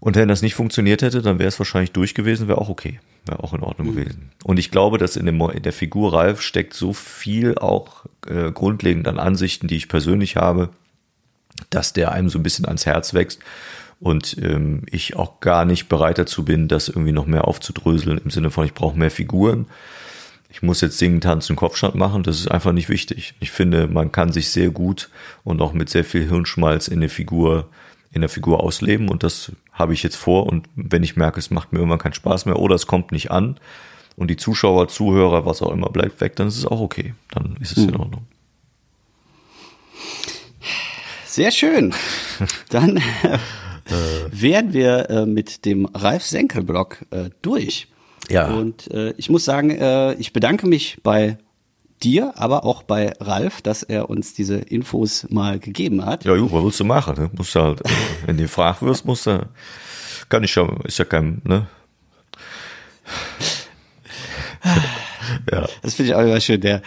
Und 0.00 0.16
wenn 0.16 0.28
das 0.28 0.42
nicht 0.42 0.54
funktioniert 0.54 1.02
hätte, 1.02 1.22
dann 1.22 1.38
wäre 1.38 1.48
es 1.48 1.58
wahrscheinlich 1.58 1.92
durch 1.92 2.14
gewesen, 2.14 2.46
wäre 2.46 2.60
auch 2.60 2.68
okay, 2.68 3.00
wäre 3.26 3.42
auch 3.42 3.52
in 3.52 3.62
Ordnung 3.62 3.94
gewesen. 3.94 4.30
Und 4.44 4.58
ich 4.58 4.70
glaube, 4.70 4.98
dass 4.98 5.16
in, 5.16 5.26
dem, 5.26 5.40
in 5.40 5.62
der 5.62 5.72
Figur 5.72 6.12
Ralf 6.12 6.40
steckt 6.40 6.74
so 6.74 6.92
viel 6.92 7.58
auch 7.58 8.06
äh, 8.26 8.52
grundlegend 8.52 9.08
an 9.08 9.18
Ansichten, 9.18 9.66
die 9.66 9.76
ich 9.76 9.88
persönlich 9.88 10.36
habe, 10.36 10.70
dass 11.70 11.92
der 11.92 12.12
einem 12.12 12.28
so 12.28 12.38
ein 12.38 12.44
bisschen 12.44 12.66
ans 12.66 12.86
Herz 12.86 13.12
wächst 13.12 13.40
und 14.00 14.36
ähm, 14.40 14.82
ich 14.90 15.16
auch 15.16 15.40
gar 15.40 15.64
nicht 15.64 15.88
bereit 15.88 16.18
dazu 16.18 16.44
bin, 16.44 16.68
das 16.68 16.88
irgendwie 16.88 17.12
noch 17.12 17.26
mehr 17.26 17.48
aufzudröseln 17.48 18.18
im 18.18 18.30
Sinne 18.30 18.50
von, 18.50 18.64
ich 18.64 18.74
brauche 18.74 18.98
mehr 18.98 19.10
Figuren. 19.10 19.66
Ich 20.50 20.62
muss 20.62 20.80
jetzt 20.80 20.98
singen, 20.98 21.20
tanzen, 21.20 21.56
Kopfstand 21.56 21.94
machen, 21.94 22.22
das 22.22 22.38
ist 22.38 22.50
einfach 22.50 22.72
nicht 22.72 22.88
wichtig. 22.88 23.34
Ich 23.40 23.50
finde, 23.50 23.86
man 23.86 24.12
kann 24.12 24.32
sich 24.32 24.50
sehr 24.50 24.70
gut 24.70 25.10
und 25.44 25.60
auch 25.60 25.72
mit 25.72 25.90
sehr 25.90 26.04
viel 26.04 26.26
Hirnschmalz 26.26 26.88
in 26.88 27.00
der 27.00 27.10
Figur, 27.10 27.68
in 28.10 28.20
der 28.20 28.30
Figur 28.30 28.60
ausleben 28.60 29.08
und 29.08 29.22
das 29.22 29.52
habe 29.72 29.94
ich 29.94 30.02
jetzt 30.02 30.16
vor 30.16 30.46
und 30.46 30.68
wenn 30.74 31.02
ich 31.02 31.16
merke, 31.16 31.38
es 31.38 31.50
macht 31.50 31.72
mir 31.72 31.78
irgendwann 31.78 31.98
keinen 31.98 32.14
Spaß 32.14 32.46
mehr 32.46 32.58
oder 32.58 32.74
es 32.74 32.86
kommt 32.86 33.12
nicht 33.12 33.30
an 33.30 33.58
und 34.16 34.28
die 34.28 34.36
Zuschauer, 34.36 34.88
Zuhörer, 34.88 35.46
was 35.46 35.62
auch 35.62 35.70
immer 35.70 35.90
bleibt 35.90 36.20
weg, 36.20 36.36
dann 36.36 36.48
ist 36.48 36.56
es 36.56 36.66
auch 36.66 36.80
okay. 36.80 37.14
Dann 37.30 37.56
ist 37.60 37.76
es 37.76 37.84
in 37.84 37.96
Ordnung. 37.96 38.26
Sehr 41.26 41.52
schön. 41.52 41.94
Dann 42.70 42.96
äh, 42.96 43.02
wären 44.32 44.72
wir 44.72 45.08
äh, 45.08 45.24
mit 45.24 45.64
dem 45.64 45.86
Ralf 45.86 46.24
Senkel-Blog 46.24 47.04
äh, 47.10 47.30
durch. 47.42 47.86
Ja. 48.28 48.48
Und 48.48 48.90
äh, 48.90 49.14
ich 49.16 49.30
muss 49.30 49.44
sagen, 49.44 49.70
äh, 49.70 50.14
ich 50.14 50.32
bedanke 50.32 50.66
mich 50.66 50.98
bei 51.04 51.38
dir, 52.02 52.32
aber 52.36 52.64
auch 52.64 52.82
bei 52.82 53.12
Ralf, 53.20 53.62
dass 53.62 53.82
er 53.82 54.10
uns 54.10 54.34
diese 54.34 54.56
Infos 54.56 55.26
mal 55.30 55.58
gegeben 55.58 56.04
hat. 56.04 56.24
Ja, 56.24 56.36
gut, 56.36 56.52
was 56.52 56.64
willst 56.64 56.80
du 56.80 56.84
machen? 56.84 57.16
Ne? 57.16 57.30
Musst 57.36 57.54
du 57.54 57.60
halt, 57.60 57.80
äh, 57.84 57.88
wenn 58.26 58.36
du 58.36 58.42
gefragt 58.42 58.82
wirst, 58.82 59.04
musst 59.04 59.26
du, 59.26 59.48
kann 60.28 60.44
ich 60.44 60.54
ja, 60.54 60.68
ist 60.84 60.98
ja 60.98 61.04
kein, 61.04 61.40
ne? 61.44 61.66
ja, 65.52 65.66
Das 65.82 65.94
finde 65.94 66.10
ich 66.10 66.14
auch 66.14 66.22
immer 66.22 66.40
schön. 66.40 66.60
Der, 66.60 66.82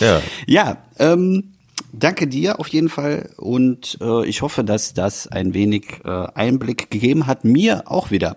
ja. 0.00 0.20
ja, 0.46 0.76
ähm, 0.98 1.54
danke 1.92 2.26
dir 2.26 2.60
auf 2.60 2.68
jeden 2.68 2.88
Fall 2.88 3.30
und 3.36 3.98
äh, 4.00 4.26
ich 4.26 4.42
hoffe, 4.42 4.64
dass 4.64 4.94
das 4.94 5.28
ein 5.28 5.54
wenig 5.54 6.00
äh, 6.04 6.26
Einblick 6.34 6.90
gegeben 6.90 7.26
hat, 7.26 7.44
mir 7.44 7.90
auch 7.90 8.10
wieder. 8.10 8.36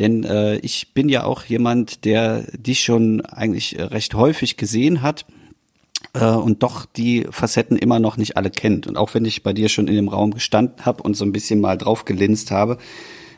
Denn 0.00 0.24
äh, 0.24 0.56
ich 0.56 0.92
bin 0.94 1.08
ja 1.08 1.22
auch 1.24 1.44
jemand, 1.44 2.04
der 2.04 2.42
dich 2.56 2.80
schon 2.80 3.20
eigentlich 3.20 3.78
recht 3.78 4.14
häufig 4.14 4.56
gesehen 4.56 5.02
hat 5.02 5.26
äh, 6.14 6.24
und 6.24 6.62
doch 6.62 6.86
die 6.86 7.26
Facetten 7.30 7.76
immer 7.76 8.00
noch 8.00 8.16
nicht 8.16 8.36
alle 8.36 8.50
kennt. 8.50 8.86
Und 8.86 8.96
auch 8.96 9.14
wenn 9.14 9.24
ich 9.24 9.42
bei 9.42 9.52
dir 9.52 9.68
schon 9.68 9.86
in 9.86 9.94
dem 9.94 10.08
Raum 10.08 10.32
gestanden 10.32 10.84
habe 10.84 11.02
und 11.02 11.16
so 11.16 11.24
ein 11.24 11.32
bisschen 11.32 11.60
mal 11.60 11.76
drauf 11.76 12.04
gelinst 12.04 12.50
habe, 12.50 12.78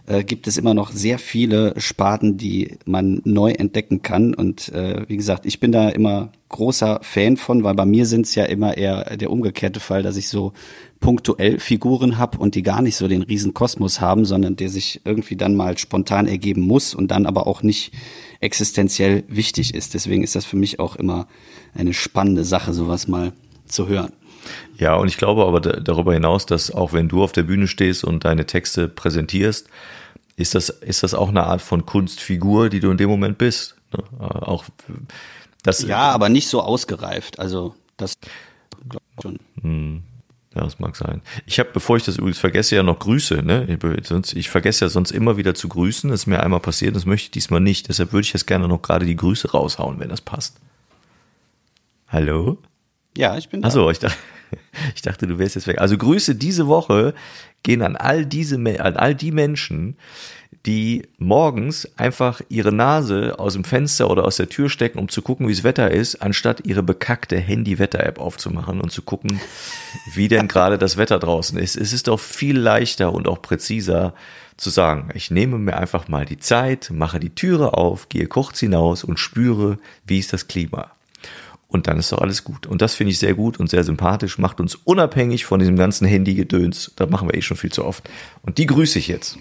äh, 0.07 0.25
gibt 0.25 0.47
es 0.47 0.57
immer 0.57 0.75
noch 0.75 0.91
sehr 0.91 1.19
viele 1.19 1.75
Sparten, 1.79 2.37
die 2.37 2.79
man 2.85 3.21
neu 3.25 3.51
entdecken 3.53 4.03
kann. 4.03 4.35
Und 4.35 4.69
äh, 4.71 5.05
wie 5.09 5.17
gesagt, 5.17 5.47
ich 5.47 5.61
bin 5.61 5.73
da 5.73 5.89
immer 5.89 6.33
großer 6.49 7.01
Fan 7.03 7.37
von, 7.37 7.65
weil 7.65 7.75
bei 7.75 7.87
mir 7.87 8.07
sind 8.07 8.27
es 8.27 8.35
ja 8.35 8.45
immer 8.45 8.77
eher 8.77 9.17
der 9.17 9.31
umgekehrte 9.31 9.81
Fall, 9.81 10.03
dass 10.03 10.17
ich 10.17 10.29
so 10.29 10.53
punktuell 11.03 11.61
Figuren 11.61 12.17
habe 12.17 12.39
und 12.39 12.55
die 12.55 12.63
gar 12.63 12.81
nicht 12.81 12.97
so 12.97 13.07
den 13.09 13.23
riesen 13.23 13.53
Kosmos 13.53 14.01
haben, 14.01 14.25
sondern 14.25 14.57
der 14.57 14.71
sich 14.71 15.03
irgendwie 15.05 15.37
dann 15.37 15.55
mal 15.55 15.77
spontan 15.77 16.27
ergeben 16.27 16.63
muss 16.63 16.95
und 16.95 17.09
dann 17.11 17.27
aber 17.27 17.47
auch 17.47 17.63
nicht 17.63 17.93
existenziell 18.41 19.25
wichtig 19.29 19.75
ist. 19.75 19.93
Deswegen 19.93 20.23
ist 20.25 20.35
das 20.35 20.45
für 20.47 20.57
mich 20.57 20.81
auch 20.81 20.97
immer 20.97 21.27
eine 21.75 21.93
spannende 21.93 22.45
Sache, 22.45 22.73
sowas 22.73 23.07
mal 23.09 23.33
zu 23.67 23.89
hören. 23.89 24.13
Ja, 24.79 24.95
und 24.97 25.09
ich 25.09 25.17
glaube 25.19 25.45
aber 25.45 25.61
da- 25.61 25.79
darüber 25.81 26.15
hinaus, 26.15 26.47
dass 26.47 26.71
auch 26.71 26.93
wenn 26.93 27.09
du 27.09 27.23
auf 27.23 27.33
der 27.33 27.45
Bühne 27.45 27.69
stehst 27.69 28.03
und 28.05 28.25
deine 28.25 28.47
Texte 28.47 28.89
präsentierst, 28.89 29.69
ist 30.37 30.55
das, 30.55 30.69
ist 30.71 31.03
das 31.03 31.15
auch 31.15 31.29
eine 31.29 31.45
Art 31.45 31.63
von 31.63 31.85
Kunstfigur, 31.87 32.69
die 32.71 32.81
du 32.81 32.91
in 32.91 32.97
dem 32.97 33.11
Moment 33.11 33.39
bist. 33.39 33.77
Ne? 33.97 34.03
Äh, 34.19 34.23
Auch 34.25 34.65
das, 35.63 35.83
Ja, 35.83 36.11
aber 36.11 36.29
nicht 36.29 36.49
so 36.49 36.61
ausgereift. 36.63 37.39
Also 37.39 37.75
das 37.97 38.19
glaub 38.89 39.03
ich 39.17 39.23
schon. 39.23 40.03
Ja, 40.55 40.63
das 40.63 40.79
mag 40.79 40.97
sein. 40.97 41.23
Ich 41.47 41.59
habe, 41.59 41.71
bevor 41.73 41.97
ich 41.97 42.05
das 42.05 42.19
übrigens 42.19 42.39
vergesse, 42.39 42.77
ja 42.77 42.83
noch 42.83 42.99
Grüße. 42.99 43.43
Ne? 43.43 43.79
Ich, 44.35 44.51
vergesse 44.51 44.85
ja 44.85 44.89
sonst 44.91 45.11
immer 45.11 45.37
wieder 45.37 45.55
zu 45.55 45.69
grüßen. 45.69 46.11
Das 46.11 46.21
ist 46.21 46.27
mir 46.27 46.43
einmal 46.43 46.61
passiert, 46.61 46.95
das 46.95 47.07
möchte 47.07 47.27
ich 47.27 47.31
diesmal 47.31 47.61
nicht. 47.61 47.89
Deshalb 47.89 48.13
würde 48.13 48.27
ich 48.27 48.33
jetzt 48.33 48.47
gerne 48.47 48.69
noch 48.69 48.83
gerade 48.83 49.07
die 49.07 49.17
Grüße 49.17 49.51
raushauen, 49.51 49.99
wenn 49.99 50.11
das 50.11 50.21
passt. 50.21 50.61
Hallo? 52.09 52.59
Ja, 53.17 53.39
ich 53.39 53.49
bin 53.49 53.63
da. 53.63 53.69
Achso, 53.69 53.91
ich 53.91 53.99
dachte, 53.99 54.17
ich 54.95 55.03
dachte, 55.03 55.27
du 55.27 55.39
wärst 55.39 55.55
jetzt 55.55 55.67
weg. 55.67 55.81
Also 55.81 55.97
Grüße 55.97 56.35
diese 56.35 56.67
Woche 56.67 57.15
gehen 57.63 57.81
an 57.81 57.97
all 57.97 58.27
diese, 58.27 58.57
an 58.57 58.97
all 58.97 59.15
die 59.15 59.33
Menschen, 59.33 59.97
die 60.67 61.09
morgens 61.19 61.89
einfach 61.97 62.41
ihre 62.49 62.73
Nase 62.73 63.39
aus 63.39 63.55
dem 63.55 63.65
Fenster 63.65 64.09
oder 64.09 64.25
aus 64.25 64.37
der 64.37 64.49
Tür 64.49 64.71
stecken, 64.71 64.99
um 64.99 65.09
zu 65.09 65.21
gucken, 65.21 65.49
wie 65.49 65.53
das 65.53 65.65
Wetter 65.65 65.91
ist, 65.91 66.23
anstatt 66.23 66.65
ihre 66.67 66.83
bekackte 66.85 67.37
Handy-Wetter-App 67.37 68.21
aufzumachen 68.21 68.81
und 68.81 68.93
zu 68.93 69.03
gucken, 69.03 69.41
wie 70.15 70.29
denn 70.29 70.47
gerade 70.47 70.79
das 70.79 70.97
Wetter 70.97 71.19
draußen 71.19 71.59
ist. 71.59 71.77
Es 71.77 71.93
ist 71.93 72.07
doch 72.07 72.21
viel 72.21 72.57
leichter 72.57 73.13
und 73.13 73.27
auch 73.27 73.43
präziser 73.43 74.15
zu 74.57 74.71
sagen, 74.71 75.09
ich 75.15 75.33
nehme 75.33 75.59
mir 75.59 75.77
einfach 75.77 76.07
mal 76.07 76.25
die 76.25 76.39
Zeit, 76.39 76.91
mache 76.93 77.19
die 77.19 77.35
Türe 77.35 77.75
auf, 77.75 78.09
gehe 78.09 78.27
kurz 78.27 78.61
hinaus 78.61 79.03
und 79.03 79.19
spüre, 79.19 79.79
wie 80.07 80.21
ist 80.21 80.33
das 80.33 80.47
Klima. 80.47 80.93
Und 81.67 81.89
dann 81.89 81.99
ist 81.99 82.13
doch 82.13 82.21
alles 82.21 82.45
gut. 82.45 82.67
Und 82.67 82.83
das 82.83 82.95
finde 82.95 83.13
ich 83.13 83.19
sehr 83.19 83.35
gut 83.35 83.59
und 83.59 83.71
sehr 83.71 83.83
sympathisch, 83.83 84.39
macht 84.39 84.61
uns 84.61 84.75
unabhängig 84.75 85.47
von 85.47 85.59
diesem 85.59 85.77
ganzen 85.77 86.07
Handy-Gedöns. 86.07 86.93
Da 86.97 87.07
machen 87.07 87.29
wir 87.29 87.35
eh 87.35 87.43
schon 87.43 87.57
viel 87.57 87.73
zu 87.73 87.85
oft. 87.85 88.09
Und 88.43 88.59
die 88.59 88.67
grüße 88.67 88.99
ich 88.99 89.09
jetzt. 89.09 89.39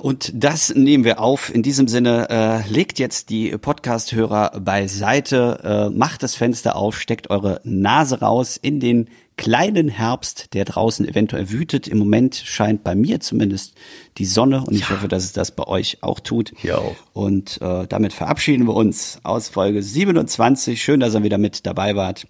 Und 0.00 0.32
das 0.34 0.74
nehmen 0.74 1.04
wir 1.04 1.20
auf. 1.20 1.54
In 1.54 1.62
diesem 1.62 1.88
Sinne, 1.88 2.28
äh, 2.30 2.68
legt 2.68 2.98
jetzt 2.98 3.30
die 3.30 3.56
Podcast-Hörer 3.56 4.60
beiseite, 4.60 5.88
äh, 5.90 5.96
macht 5.96 6.22
das 6.22 6.34
Fenster 6.34 6.76
auf, 6.76 7.00
steckt 7.00 7.30
eure 7.30 7.60
Nase 7.64 8.20
raus 8.20 8.56
in 8.56 8.80
den 8.80 9.08
kleinen 9.36 9.88
Herbst, 9.88 10.52
der 10.52 10.66
draußen 10.66 11.08
eventuell 11.08 11.50
wütet. 11.50 11.88
Im 11.88 11.98
Moment 11.98 12.36
scheint 12.36 12.84
bei 12.84 12.94
mir 12.94 13.20
zumindest 13.20 13.74
die 14.18 14.26
Sonne 14.26 14.62
und 14.66 14.74
ich 14.74 14.90
hoffe, 14.90 15.08
dass 15.08 15.24
es 15.24 15.32
das 15.32 15.52
bei 15.52 15.66
euch 15.66 16.02
auch 16.02 16.20
tut. 16.20 16.52
Hier 16.58 16.78
auch. 16.78 16.94
Und 17.14 17.58
äh, 17.62 17.86
damit 17.86 18.12
verabschieden 18.12 18.66
wir 18.66 18.74
uns 18.74 19.18
aus 19.22 19.48
Folge 19.48 19.82
27. 19.82 20.82
Schön, 20.82 21.00
dass 21.00 21.14
ihr 21.14 21.22
wieder 21.22 21.38
mit 21.38 21.64
dabei 21.64 21.96
wart. 21.96 22.26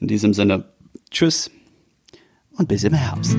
In 0.00 0.08
diesem 0.08 0.32
Sinne, 0.32 0.64
tschüss 1.10 1.50
und 2.56 2.66
bis 2.66 2.82
im 2.82 2.94
Herbst. 2.94 3.36